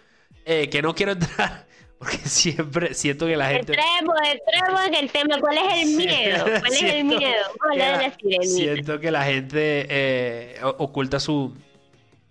eh, 0.45 0.69
que 0.69 0.81
no 0.81 0.95
quiero 0.95 1.11
entrar 1.11 1.67
porque 1.99 2.17
siempre 2.25 2.93
siento 2.93 3.27
que 3.27 3.35
la 3.35 3.49
gente. 3.49 3.73
Entremos, 3.73 4.15
entremos 4.23 4.87
en 4.87 4.95
el 4.95 5.11
tema. 5.11 5.39
¿Cuál 5.39 5.57
es 5.57 5.83
el 5.83 5.95
miedo? 5.97 6.45
¿Cuál 6.45 6.73
es 6.73 6.83
el 6.83 7.03
miedo? 7.03 7.43
la 7.75 8.13
Siento 8.41 8.99
que 8.99 9.11
la 9.11 9.23
gente 9.25 9.85
eh, 9.89 10.59
oculta 10.77 11.19
su, 11.19 11.53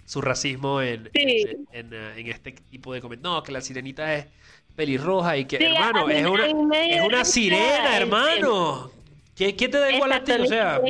su 0.07 0.23
racismo 0.23 0.81
en, 0.81 1.11
en, 1.12 1.93
en, 1.93 2.27
este 2.27 2.53
tipo 2.53 2.95
de 2.95 3.03
comentarios. 3.03 3.37
No, 3.37 3.43
que 3.43 3.53
la 3.53 3.61
sirenita 3.61 4.14
es 4.14 4.27
pelirroja 4.75 5.37
y 5.37 5.45
que, 5.45 5.57
hermano, 5.57 6.09
es 6.09 6.27
una, 6.27 6.47
es 6.87 7.03
una 7.03 7.25
sirena, 7.27 7.97
hermano. 7.97 8.91
¿Qué, 9.37 9.55
¿Qué, 9.55 9.69
te 9.69 9.79
da 9.79 9.93
igual 9.93 10.12
a 10.12 10.25
ti? 10.25 10.33
O 10.33 10.47
sea. 10.47 10.81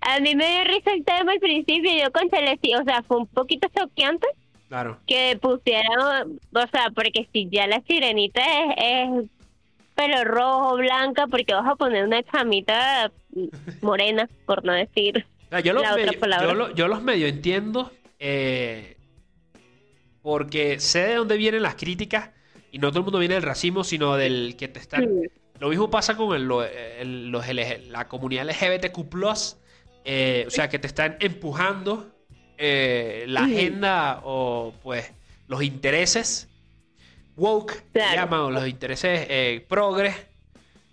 A 0.00 0.20
mí 0.20 0.34
me 0.34 0.50
dio 0.50 0.64
risa 0.64 0.92
el 0.92 1.04
tema 1.04 1.32
al 1.32 1.38
principio. 1.38 1.90
Yo 1.92 2.10
con 2.10 2.26
o 2.26 2.84
sea, 2.84 3.02
fue 3.04 3.18
un 3.18 3.26
poquito 3.28 3.68
choqueante 3.76 4.26
Claro. 4.68 4.98
Que 5.06 5.38
pusieran, 5.40 6.38
o 6.52 6.66
sea, 6.70 6.90
porque 6.94 7.26
si 7.32 7.48
ya 7.50 7.66
la 7.66 7.80
sirenita 7.82 8.42
es, 8.76 9.26
pelo 9.94 10.24
rojo, 10.24 10.76
blanca, 10.76 11.26
porque 11.26 11.54
vas 11.54 11.66
a 11.66 11.76
poner 11.76 12.04
una 12.04 12.22
chamita 12.22 13.10
morena, 13.80 14.28
por 14.46 14.64
no 14.64 14.72
decir 14.72 15.26
yo 15.64 15.72
los 15.72 15.82
la 15.82 15.94
medio, 15.94 16.08
otra 16.08 16.20
palabra. 16.20 16.72
Yo, 16.74 16.88
los 16.88 17.02
medio 17.02 17.26
entiendo, 17.26 17.90
eh, 18.18 18.96
porque 20.22 20.78
sé 20.80 21.00
de 21.00 21.14
dónde 21.14 21.36
vienen 21.36 21.62
las 21.62 21.74
críticas, 21.74 22.30
y 22.70 22.78
no 22.78 22.90
todo 22.90 22.98
el 22.98 23.04
mundo 23.04 23.18
viene 23.18 23.34
del 23.34 23.42
racismo, 23.42 23.84
sino 23.84 24.16
del 24.16 24.56
que 24.56 24.68
te 24.68 24.78
están... 24.78 25.08
Lo 25.58 25.70
mismo 25.70 25.90
pasa 25.90 26.16
con 26.16 26.36
el, 26.36 26.44
los, 26.44 27.44
la 27.88 28.06
comunidad 28.06 28.46
LGBTQ+, 28.48 29.08
eh, 30.04 30.44
o 30.46 30.50
sea, 30.50 30.68
que 30.68 30.78
te 30.78 30.86
están 30.86 31.16
empujando 31.18 32.14
eh, 32.58 33.24
la 33.28 33.44
agenda 33.44 34.20
o 34.24 34.74
pues 34.82 35.10
los 35.46 35.62
intereses. 35.62 36.48
Woke, 37.36 37.84
llaman, 37.94 38.52
los 38.52 38.66
intereses 38.66 39.26
eh, 39.30 39.64
progres, 39.68 40.16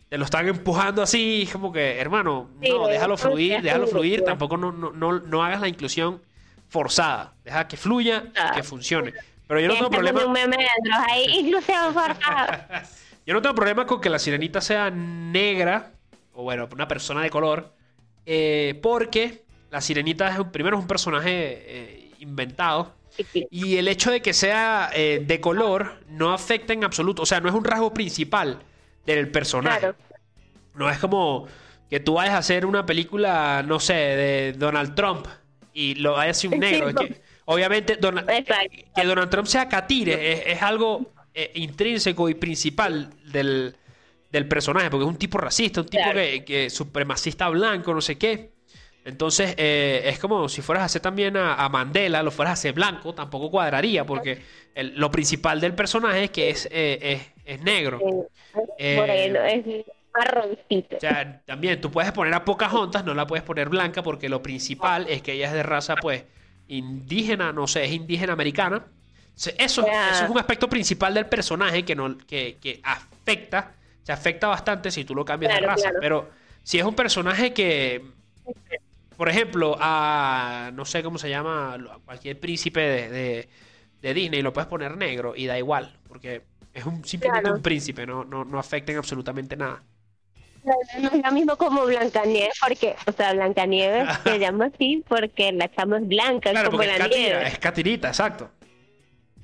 te 0.10 0.18
lo 0.18 0.26
están 0.26 0.48
empujando 0.48 1.02
así, 1.02 1.50
como 1.52 1.74
que, 1.74 2.00
hermano, 2.00 2.52
no, 2.62 2.88
déjalo 2.88 3.18
fluir, 3.18 3.64
déjalo 3.64 3.88
fluir, 3.88 4.24
tampoco 4.24 4.56
no, 4.56 4.72
no, 4.72 5.20
no, 5.20 5.44
hagas 5.44 5.62
la 5.62 5.68
inclusión 5.68 6.22
forzada, 6.70 7.34
deja 7.44 7.68
que 7.68 7.78
fluya 7.78 8.26
y 8.28 8.56
que 8.56 8.62
funcione. 8.62 9.14
Pero 9.48 9.60
yo 9.60 9.68
no 9.68 9.74
tengo 9.74 9.90
problema. 9.90 10.22
yo 13.26 13.34
no 13.34 13.42
tengo 13.42 13.56
problema 13.56 13.88
con 13.88 14.00
que 14.00 14.12
la 14.12 14.20
sirenita 14.20 14.62
sea 14.62 14.92
negra, 14.92 15.94
o 16.34 16.44
bueno, 16.44 16.70
una 16.72 16.88
persona 16.88 17.24
de 17.24 17.32
color, 17.32 17.74
eh, 18.28 18.80
porque 18.84 19.45
la 19.76 19.82
sirenita 19.82 20.30
es 20.30 20.38
primero 20.54 20.78
es 20.78 20.82
un 20.84 20.88
personaje 20.88 21.32
eh, 21.34 22.12
inventado. 22.20 22.94
Y 23.52 23.76
el 23.76 23.90
hecho 23.90 24.10
de 24.10 24.22
que 24.22 24.32
sea 24.32 24.90
eh, 24.94 25.22
de 25.28 25.42
color 25.42 26.00
no 26.08 26.32
afecta 26.32 26.72
en 26.72 26.86
absoluto. 26.86 27.24
O 27.24 27.26
sea, 27.26 27.42
no 27.42 27.50
es 27.50 27.56
un 27.56 27.66
rasgo 27.66 27.94
principal 27.94 28.60
del 29.06 29.30
personaje. 29.32 29.92
No 30.76 30.90
es 30.90 30.98
como 30.98 31.46
que 31.90 32.00
tú 32.00 32.14
vayas 32.14 32.36
a 32.36 32.38
hacer 32.38 32.66
una 32.66 32.86
película, 32.86 33.64
no 33.68 33.82
sé, 33.82 33.94
de 33.94 34.54
Donald 34.54 34.96
Trump 34.96 35.28
y 35.74 35.96
lo 35.96 36.14
vayas 36.14 36.42
a 36.46 36.48
un 36.48 36.60
negro. 36.60 36.94
obviamente, 37.44 37.98
que 37.98 39.04
Donald 39.04 39.30
Trump 39.30 39.48
sea 39.48 39.68
catire 39.68 40.54
es, 40.54 40.62
algo 40.62 41.12
eh, 41.34 41.52
intrínseco 41.56 42.30
y 42.30 42.36
principal 42.36 43.10
del, 43.26 43.76
personaje, 44.48 44.90
porque 44.90 45.04
es 45.04 45.10
un 45.10 45.18
tipo 45.18 45.38
racista, 45.38 45.82
un 45.82 45.88
tipo 45.88 46.14
que, 46.14 46.46
que 46.46 46.70
supremacista 46.70 47.50
blanco, 47.50 47.94
no 47.94 48.00
sé 48.00 48.18
qué. 48.18 48.55
Entonces, 49.06 49.54
eh, 49.58 50.02
es 50.06 50.18
como 50.18 50.50
si 50.50 50.64
fueras 50.64 50.82
a 50.82 50.86
hacer 50.86 51.00
también 51.00 51.38
a, 51.38 51.70
Mandela, 51.70 52.24
lo 52.24 52.32
fueras 52.32 52.50
a 52.50 52.54
hacer 52.54 52.74
blanco, 52.74 53.14
tampoco 53.14 53.52
cuadraría, 53.52 54.04
porque 54.04 54.42
lo 54.76 55.12
principal 55.12 55.62
del 55.62 55.76
personaje 55.76 56.24
es 56.24 56.32
que 56.32 56.50
es, 56.50 56.68
eh, 56.72 57.22
es, 57.46 57.62
negro. 57.62 58.00
Eh, 58.80 59.64
es 59.68 59.86
marroncito. 60.12 60.98
O 60.98 61.00
sea, 61.00 61.40
también 61.46 61.80
tú 61.80 61.92
puedes 61.92 62.12
poner 62.14 62.34
a 62.34 62.44
Pocahontas, 62.44 63.06
no 63.06 63.14
la 63.14 63.28
puedes 63.28 63.44
poner 63.44 63.70
blanca, 63.70 64.02
porque 64.02 64.28
lo 64.28 64.42
principal 64.42 65.06
es 65.08 65.22
que 65.22 65.34
ella 65.34 65.48
es 65.48 65.54
de 65.54 65.62
raza, 65.62 65.96
pues, 65.98 66.24
indígena, 66.68 67.54
no 67.54 67.68
sé, 67.68 67.86
es 67.86 67.92
indígena 67.92 68.34
americana. 68.34 68.88
Eso, 69.36 69.52
eso 69.56 69.86
es 69.86 70.30
un 70.30 70.40
aspecto 70.40 70.68
principal 70.68 71.14
del 71.14 71.28
personaje 71.28 71.86
que, 71.86 71.96
no, 71.96 72.18
que, 72.18 72.58
que 72.60 72.80
afecta, 72.84 73.74
se 74.02 74.12
afecta 74.12 74.48
bastante 74.48 74.90
si 74.90 75.06
tú 75.06 75.14
lo 75.14 75.24
cambias 75.24 75.54
de 75.54 75.62
raza. 75.62 75.92
Pero 76.00 76.28
si 76.64 76.80
es 76.80 76.86
un 76.86 76.96
personaje 76.96 77.54
que, 77.54 78.16
por 79.16 79.30
ejemplo, 79.30 79.78
a, 79.80 80.72
no 80.74 80.86
sé 80.86 81.04
cómo 81.04 81.18
se 81.18 81.30
llama, 81.30 81.78
cualquier 82.06 82.40
príncipe 82.40 82.82
de, 82.82 83.48
de, 84.02 84.14
Disney, 84.14 84.42
lo 84.42 84.54
puedes 84.54 84.68
poner 84.68 84.98
negro 84.98 85.34
y 85.36 85.48
da 85.48 85.58
igual, 85.58 85.98
porque 86.08 86.44
es 86.74 86.86
un, 86.86 87.04
simplemente 87.04 87.50
un 87.50 87.62
príncipe, 87.62 88.06
no, 88.06 88.24
no, 88.24 88.46
no 88.46 88.60
afecta 88.60 88.92
en 88.92 89.00
absolutamente 89.00 89.56
nada. 89.56 89.82
No, 90.64 90.74
es 91.12 91.24
lo 91.24 91.32
mismo 91.32 91.56
como 91.58 91.86
Blancanieves, 91.86 92.60
porque, 92.60 92.96
o 93.08 93.12
sea, 93.12 93.34
Blancanieves 93.34 94.08
se 94.24 94.40
llama 94.40 94.66
así 94.66 95.04
porque 95.08 95.52
la 95.52 95.72
chama 95.72 95.98
es 95.98 96.08
blanca, 96.08 96.52
como 96.66 96.84
la 96.84 97.08
nieve. 97.08 97.48
Es 97.48 97.60
catirita, 97.60 98.10
exacto. 98.10 98.50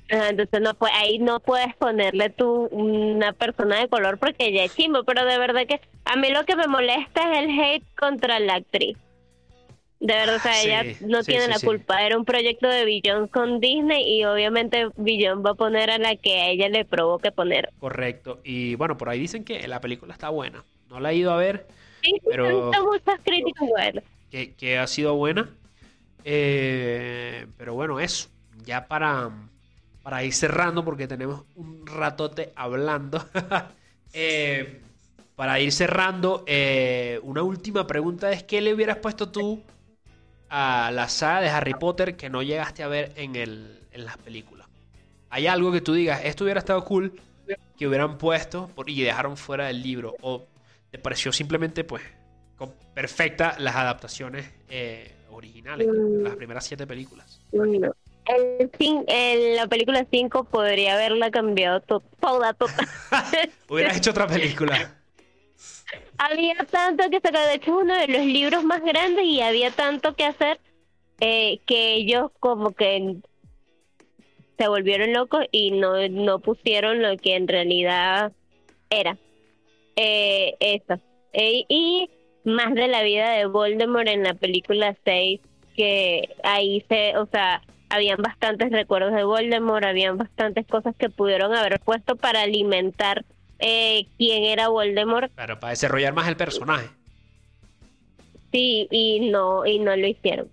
entonces 0.08 0.60
no 0.60 0.76
ahí 0.94 1.18
no 1.18 1.40
puedes 1.40 1.74
ponerle 1.76 2.30
tú 2.30 2.68
una 2.70 3.32
persona 3.32 3.80
de 3.80 3.88
color 3.88 4.18
porque 4.18 4.46
ella 4.46 4.64
es 4.64 4.74
chimbo, 4.76 5.04
pero 5.04 5.24
de 5.24 5.38
verdad 5.38 5.66
que 5.66 5.80
a 6.04 6.16
mí 6.16 6.30
lo 6.30 6.44
que 6.44 6.56
me 6.56 6.66
molesta 6.66 7.32
es 7.32 7.38
el 7.44 7.58
hate 7.58 7.84
contra 7.96 8.38
la 8.38 8.54
actriz. 8.56 8.96
De 10.02 10.14
verdad, 10.14 10.34
o 10.34 10.40
sea, 10.40 10.60
ella 10.60 10.96
no 11.06 11.22
tiene 11.22 11.46
la 11.46 11.60
culpa. 11.60 12.04
Era 12.04 12.18
un 12.18 12.24
proyecto 12.24 12.66
de 12.66 12.84
Billon 12.84 13.28
con 13.28 13.60
Disney 13.60 14.18
y 14.18 14.24
obviamente 14.24 14.88
Billon 14.96 15.44
va 15.46 15.50
a 15.50 15.54
poner 15.54 15.92
a 15.92 15.98
la 15.98 16.16
que 16.16 16.40
a 16.40 16.48
ella 16.48 16.68
le 16.68 16.84
provoque 16.84 17.30
poner. 17.30 17.70
Correcto. 17.78 18.40
Y 18.42 18.74
bueno, 18.74 18.98
por 18.98 19.08
ahí 19.08 19.20
dicen 19.20 19.44
que 19.44 19.68
la 19.68 19.80
película 19.80 20.12
está 20.12 20.28
buena. 20.28 20.64
No 20.90 20.98
la 20.98 21.12
he 21.12 21.14
ido 21.14 21.32
a 21.32 21.36
ver. 21.36 21.68
Sí, 22.02 22.16
pero 22.28 22.72
muchas 22.82 23.20
críticas 23.22 23.68
buenas. 23.68 24.02
Que, 24.28 24.76
ha 24.76 24.88
sido 24.88 25.14
buena. 25.14 25.48
Eh, 26.24 27.46
pero 27.56 27.74
bueno, 27.74 28.00
eso. 28.00 28.28
Ya 28.64 28.88
para, 28.88 29.30
para 30.02 30.24
ir 30.24 30.32
cerrando, 30.32 30.84
porque 30.84 31.06
tenemos 31.06 31.44
un 31.54 31.86
ratote 31.86 32.52
hablando. 32.56 33.24
Eh, 34.14 34.82
para 35.36 35.58
ir 35.58 35.72
cerrando, 35.72 36.44
eh, 36.46 37.18
una 37.22 37.42
última 37.42 37.86
pregunta 37.86 38.30
es: 38.30 38.42
¿qué 38.42 38.60
le 38.60 38.74
hubieras 38.74 38.98
puesto 38.98 39.30
tú 39.30 39.62
a 40.52 40.90
la 40.92 41.08
saga 41.08 41.40
de 41.40 41.48
Harry 41.48 41.74
Potter 41.74 42.16
que 42.16 42.28
no 42.28 42.42
llegaste 42.42 42.82
a 42.82 42.88
ver 42.88 43.12
en, 43.16 43.36
el, 43.36 43.80
en 43.90 44.04
las 44.04 44.18
películas? 44.18 44.68
¿Hay 45.30 45.46
algo 45.46 45.72
que 45.72 45.80
tú 45.80 45.94
digas, 45.94 46.20
esto 46.24 46.44
hubiera 46.44 46.60
estado 46.60 46.84
cool 46.84 47.18
que 47.76 47.86
hubieran 47.88 48.18
puesto 48.18 48.70
y 48.86 49.02
dejaron 49.02 49.36
fuera 49.36 49.66
del 49.66 49.82
libro? 49.82 50.14
¿O 50.20 50.44
te 50.90 50.98
pareció 50.98 51.32
simplemente, 51.32 51.84
pues, 51.84 52.02
perfecta 52.94 53.56
las 53.58 53.76
adaptaciones 53.76 54.46
eh, 54.68 55.10
originales, 55.30 55.88
mm. 55.88 56.22
las 56.22 56.36
primeras 56.36 56.64
siete 56.64 56.86
películas. 56.86 57.40
No. 57.52 57.94
El, 58.24 59.56
la 59.56 59.66
película 59.66 60.06
5 60.08 60.44
podría 60.44 60.94
haberla 60.94 61.30
cambiado 61.30 61.80
toda, 61.80 62.52
toda. 62.52 62.72
Hubieras 63.68 63.96
hecho 63.96 64.10
otra 64.10 64.28
película. 64.28 64.94
había 66.18 66.54
tanto 66.70 67.08
que 67.10 67.20
sacar, 67.20 67.48
de 67.48 67.54
hecho 67.54 67.76
uno 67.76 67.96
de 67.96 68.08
los 68.08 68.24
libros 68.24 68.64
más 68.64 68.82
grandes 68.82 69.24
y 69.24 69.40
había 69.40 69.70
tanto 69.70 70.14
que 70.14 70.24
hacer 70.24 70.60
eh, 71.20 71.60
que 71.66 71.94
ellos 71.94 72.30
como 72.40 72.72
que 72.72 73.16
se 74.58 74.68
volvieron 74.68 75.12
locos 75.12 75.44
y 75.50 75.70
no, 75.72 76.08
no 76.08 76.38
pusieron 76.38 77.02
lo 77.02 77.16
que 77.16 77.36
en 77.36 77.48
realidad 77.48 78.32
era. 78.90 79.16
Eh, 79.96 80.54
eso. 80.60 81.00
Eh, 81.32 81.64
y 81.68 82.10
más 82.44 82.74
de 82.74 82.88
la 82.88 83.02
vida 83.02 83.30
de 83.30 83.46
Voldemort 83.46 84.08
en 84.08 84.22
la 84.22 84.34
película 84.34 84.96
6, 85.04 85.40
que 85.76 86.34
ahí 86.42 86.84
se, 86.88 87.16
o 87.16 87.26
sea, 87.26 87.62
habían 87.88 88.20
bastantes 88.22 88.70
recuerdos 88.70 89.12
de 89.14 89.24
Voldemort, 89.24 89.84
habían 89.84 90.18
bastantes 90.18 90.66
cosas 90.66 90.94
que 90.96 91.08
pudieron 91.08 91.54
haber 91.54 91.80
puesto 91.80 92.16
para 92.16 92.42
alimentar 92.42 93.24
eh, 93.62 94.06
quién 94.18 94.42
era 94.42 94.68
Voldemort. 94.68 95.30
Pero 95.36 95.60
para 95.60 95.70
desarrollar 95.70 96.12
más 96.12 96.28
el 96.28 96.36
personaje. 96.36 96.88
Sí, 98.50 98.88
y 98.90 99.30
no, 99.30 99.64
y 99.64 99.78
no 99.78 99.96
lo 99.96 100.06
hicieron. 100.06 100.48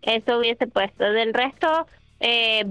Eso 0.00 0.38
hubiese 0.38 0.66
puesto. 0.68 1.04
Del 1.04 1.34
resto, 1.34 1.86
eh, 2.20 2.64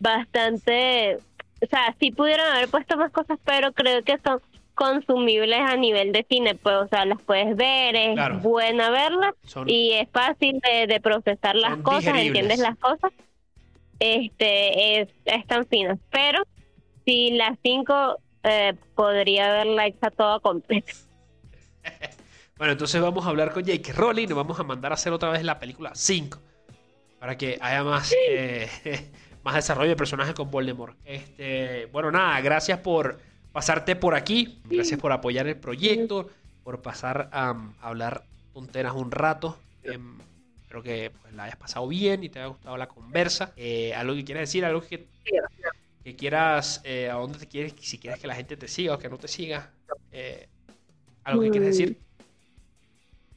bastante, 0.00 1.18
o 1.60 1.66
sea, 1.66 1.94
sí 2.00 2.10
pudieron 2.10 2.46
haber 2.46 2.68
puesto 2.68 2.96
más 2.96 3.12
cosas, 3.12 3.38
pero 3.44 3.72
creo 3.72 4.02
que 4.02 4.18
son 4.24 4.40
consumibles 4.74 5.60
a 5.60 5.76
nivel 5.76 6.12
de 6.12 6.26
cine, 6.28 6.54
pues, 6.54 6.74
o 6.76 6.88
sea, 6.88 7.04
las 7.04 7.20
puedes 7.22 7.54
ver, 7.54 7.94
es 7.94 8.42
buena 8.42 8.90
verlas 8.90 9.34
y 9.66 9.92
es 9.92 10.08
fácil 10.10 10.60
de, 10.88 11.00
procesar 11.00 11.54
las 11.54 11.76
cosas, 11.78 12.16
entiendes 12.16 12.58
las 12.58 12.78
cosas, 12.78 13.12
este, 14.00 15.02
es, 15.02 15.46
tan 15.46 15.66
finas, 15.66 15.98
pero 16.10 16.42
si 17.04 17.32
las 17.32 17.58
cinco 17.62 18.18
eh, 18.44 18.74
podría 18.94 19.50
haberla 19.50 19.86
hecha 19.86 20.10
toda 20.10 20.40
completa. 20.40 20.92
bueno, 22.56 22.72
entonces 22.72 23.00
vamos 23.00 23.26
a 23.26 23.28
hablar 23.28 23.52
con 23.52 23.64
Jake 23.64 23.92
Rowling 23.92 24.28
y 24.28 24.32
vamos 24.32 24.58
a 24.58 24.62
mandar 24.62 24.92
a 24.92 24.94
hacer 24.94 25.12
otra 25.12 25.30
vez 25.30 25.42
la 25.44 25.58
película 25.58 25.92
5 25.94 26.38
para 27.22 27.38
que 27.38 27.56
haya 27.60 27.84
más, 27.84 28.12
eh, 28.28 28.68
más 29.44 29.54
desarrollo 29.54 29.90
de 29.90 29.96
personajes 29.96 30.34
con 30.34 30.50
Voldemort. 30.50 30.96
Este, 31.04 31.86
bueno, 31.92 32.10
nada, 32.10 32.40
gracias 32.40 32.80
por 32.80 33.20
pasarte 33.52 33.94
por 33.94 34.16
aquí. 34.16 34.60
Gracias 34.64 34.98
por 34.98 35.12
apoyar 35.12 35.46
el 35.46 35.56
proyecto, 35.56 36.28
por 36.64 36.82
pasar 36.82 37.28
a, 37.32 37.54
hablar 37.80 38.24
tonteras 38.52 38.94
un 38.94 39.12
rato. 39.12 39.56
Em, 39.84 40.18
espero 40.62 40.82
que 40.82 41.12
pues, 41.22 41.32
la 41.34 41.44
hayas 41.44 41.56
pasado 41.56 41.86
bien 41.86 42.24
y 42.24 42.28
te 42.28 42.40
haya 42.40 42.48
gustado 42.48 42.76
la 42.76 42.88
conversa. 42.88 43.52
Eh, 43.56 43.94
algo 43.94 44.14
que 44.14 44.24
quieras 44.24 44.42
decir, 44.48 44.64
algo 44.64 44.80
que, 44.80 45.06
que 46.02 46.16
quieras, 46.16 46.80
eh, 46.84 47.08
a 47.10 47.14
dónde 47.14 47.38
te 47.38 47.46
quieres, 47.46 47.74
si 47.80 47.98
quieres 47.98 48.20
que 48.20 48.26
la 48.26 48.34
gente 48.34 48.56
te 48.56 48.68
siga 48.68 48.94
o 48.94 48.98
que 48.98 49.08
no 49.08 49.18
te 49.18 49.28
siga. 49.28 49.70
Eh, 50.10 50.48
algo 51.24 51.42
que 51.42 51.50
quieras 51.50 51.68
decir. 51.68 51.98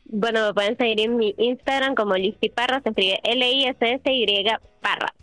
Bueno, 0.05 0.47
me 0.47 0.53
pueden 0.53 0.77
seguir 0.77 0.99
en 1.01 1.17
mi 1.17 1.33
Instagram 1.37 1.95
como 1.95 2.15
Lizzy 2.15 2.49
Parra, 2.49 2.81
se 2.81 2.89
escribe 2.89 3.19
L-I-S-S-Y 3.23 4.45
Parra. 4.81 5.13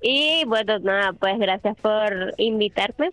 Y 0.00 0.44
bueno, 0.46 0.78
nada, 0.80 1.12
pues 1.12 1.38
gracias 1.38 1.76
por 1.76 2.34
invitarme. 2.36 3.10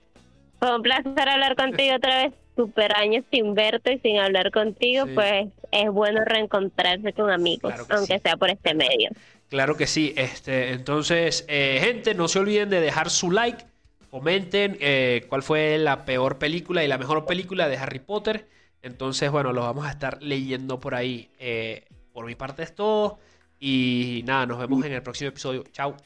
Fue 0.57 0.75
un 0.75 0.81
placer 0.81 1.29
hablar 1.29 1.55
contigo 1.55 1.95
otra 1.95 2.23
vez. 2.23 2.33
Super 2.55 2.93
años 2.97 3.23
sin 3.31 3.53
verte 3.53 3.93
y 3.93 3.99
sin 3.99 4.17
hablar 4.17 4.51
contigo, 4.51 5.05
pues 5.15 5.47
es 5.71 5.89
bueno 5.91 6.25
reencontrarse 6.25 7.13
con 7.13 7.31
amigos, 7.31 7.73
aunque 7.89 8.19
sea 8.19 8.35
por 8.35 8.49
este 8.49 8.73
medio. 8.73 9.11
Claro 9.49 9.75
que 9.75 9.87
sí. 9.87 10.13
Este, 10.15 10.71
entonces, 10.71 11.45
eh, 11.47 11.79
gente, 11.83 12.13
no 12.13 12.27
se 12.27 12.39
olviden 12.39 12.69
de 12.69 12.81
dejar 12.81 13.09
su 13.09 13.31
like. 13.31 13.65
Comenten 14.11 14.77
eh, 14.79 15.25
cuál 15.27 15.43
fue 15.43 15.77
la 15.77 16.05
peor 16.05 16.37
película 16.37 16.83
y 16.83 16.87
la 16.87 16.97
mejor 16.97 17.25
película 17.25 17.67
de 17.67 17.77
Harry 17.77 17.99
Potter. 17.99 18.47
Entonces, 18.81 19.29
bueno, 19.29 19.51
lo 19.51 19.61
vamos 19.61 19.85
a 19.85 19.91
estar 19.91 20.21
leyendo 20.21 20.79
por 20.79 20.95
ahí. 20.95 21.29
Eh, 21.39 21.85
por 22.13 22.25
mi 22.25 22.35
parte 22.35 22.63
es 22.63 22.73
todo. 22.73 23.19
Y 23.59 24.23
nada, 24.25 24.45
nos 24.45 24.59
vemos 24.59 24.85
en 24.85 24.93
el 24.93 25.01
próximo 25.01 25.29
episodio. 25.29 25.63
Chao. 25.71 25.97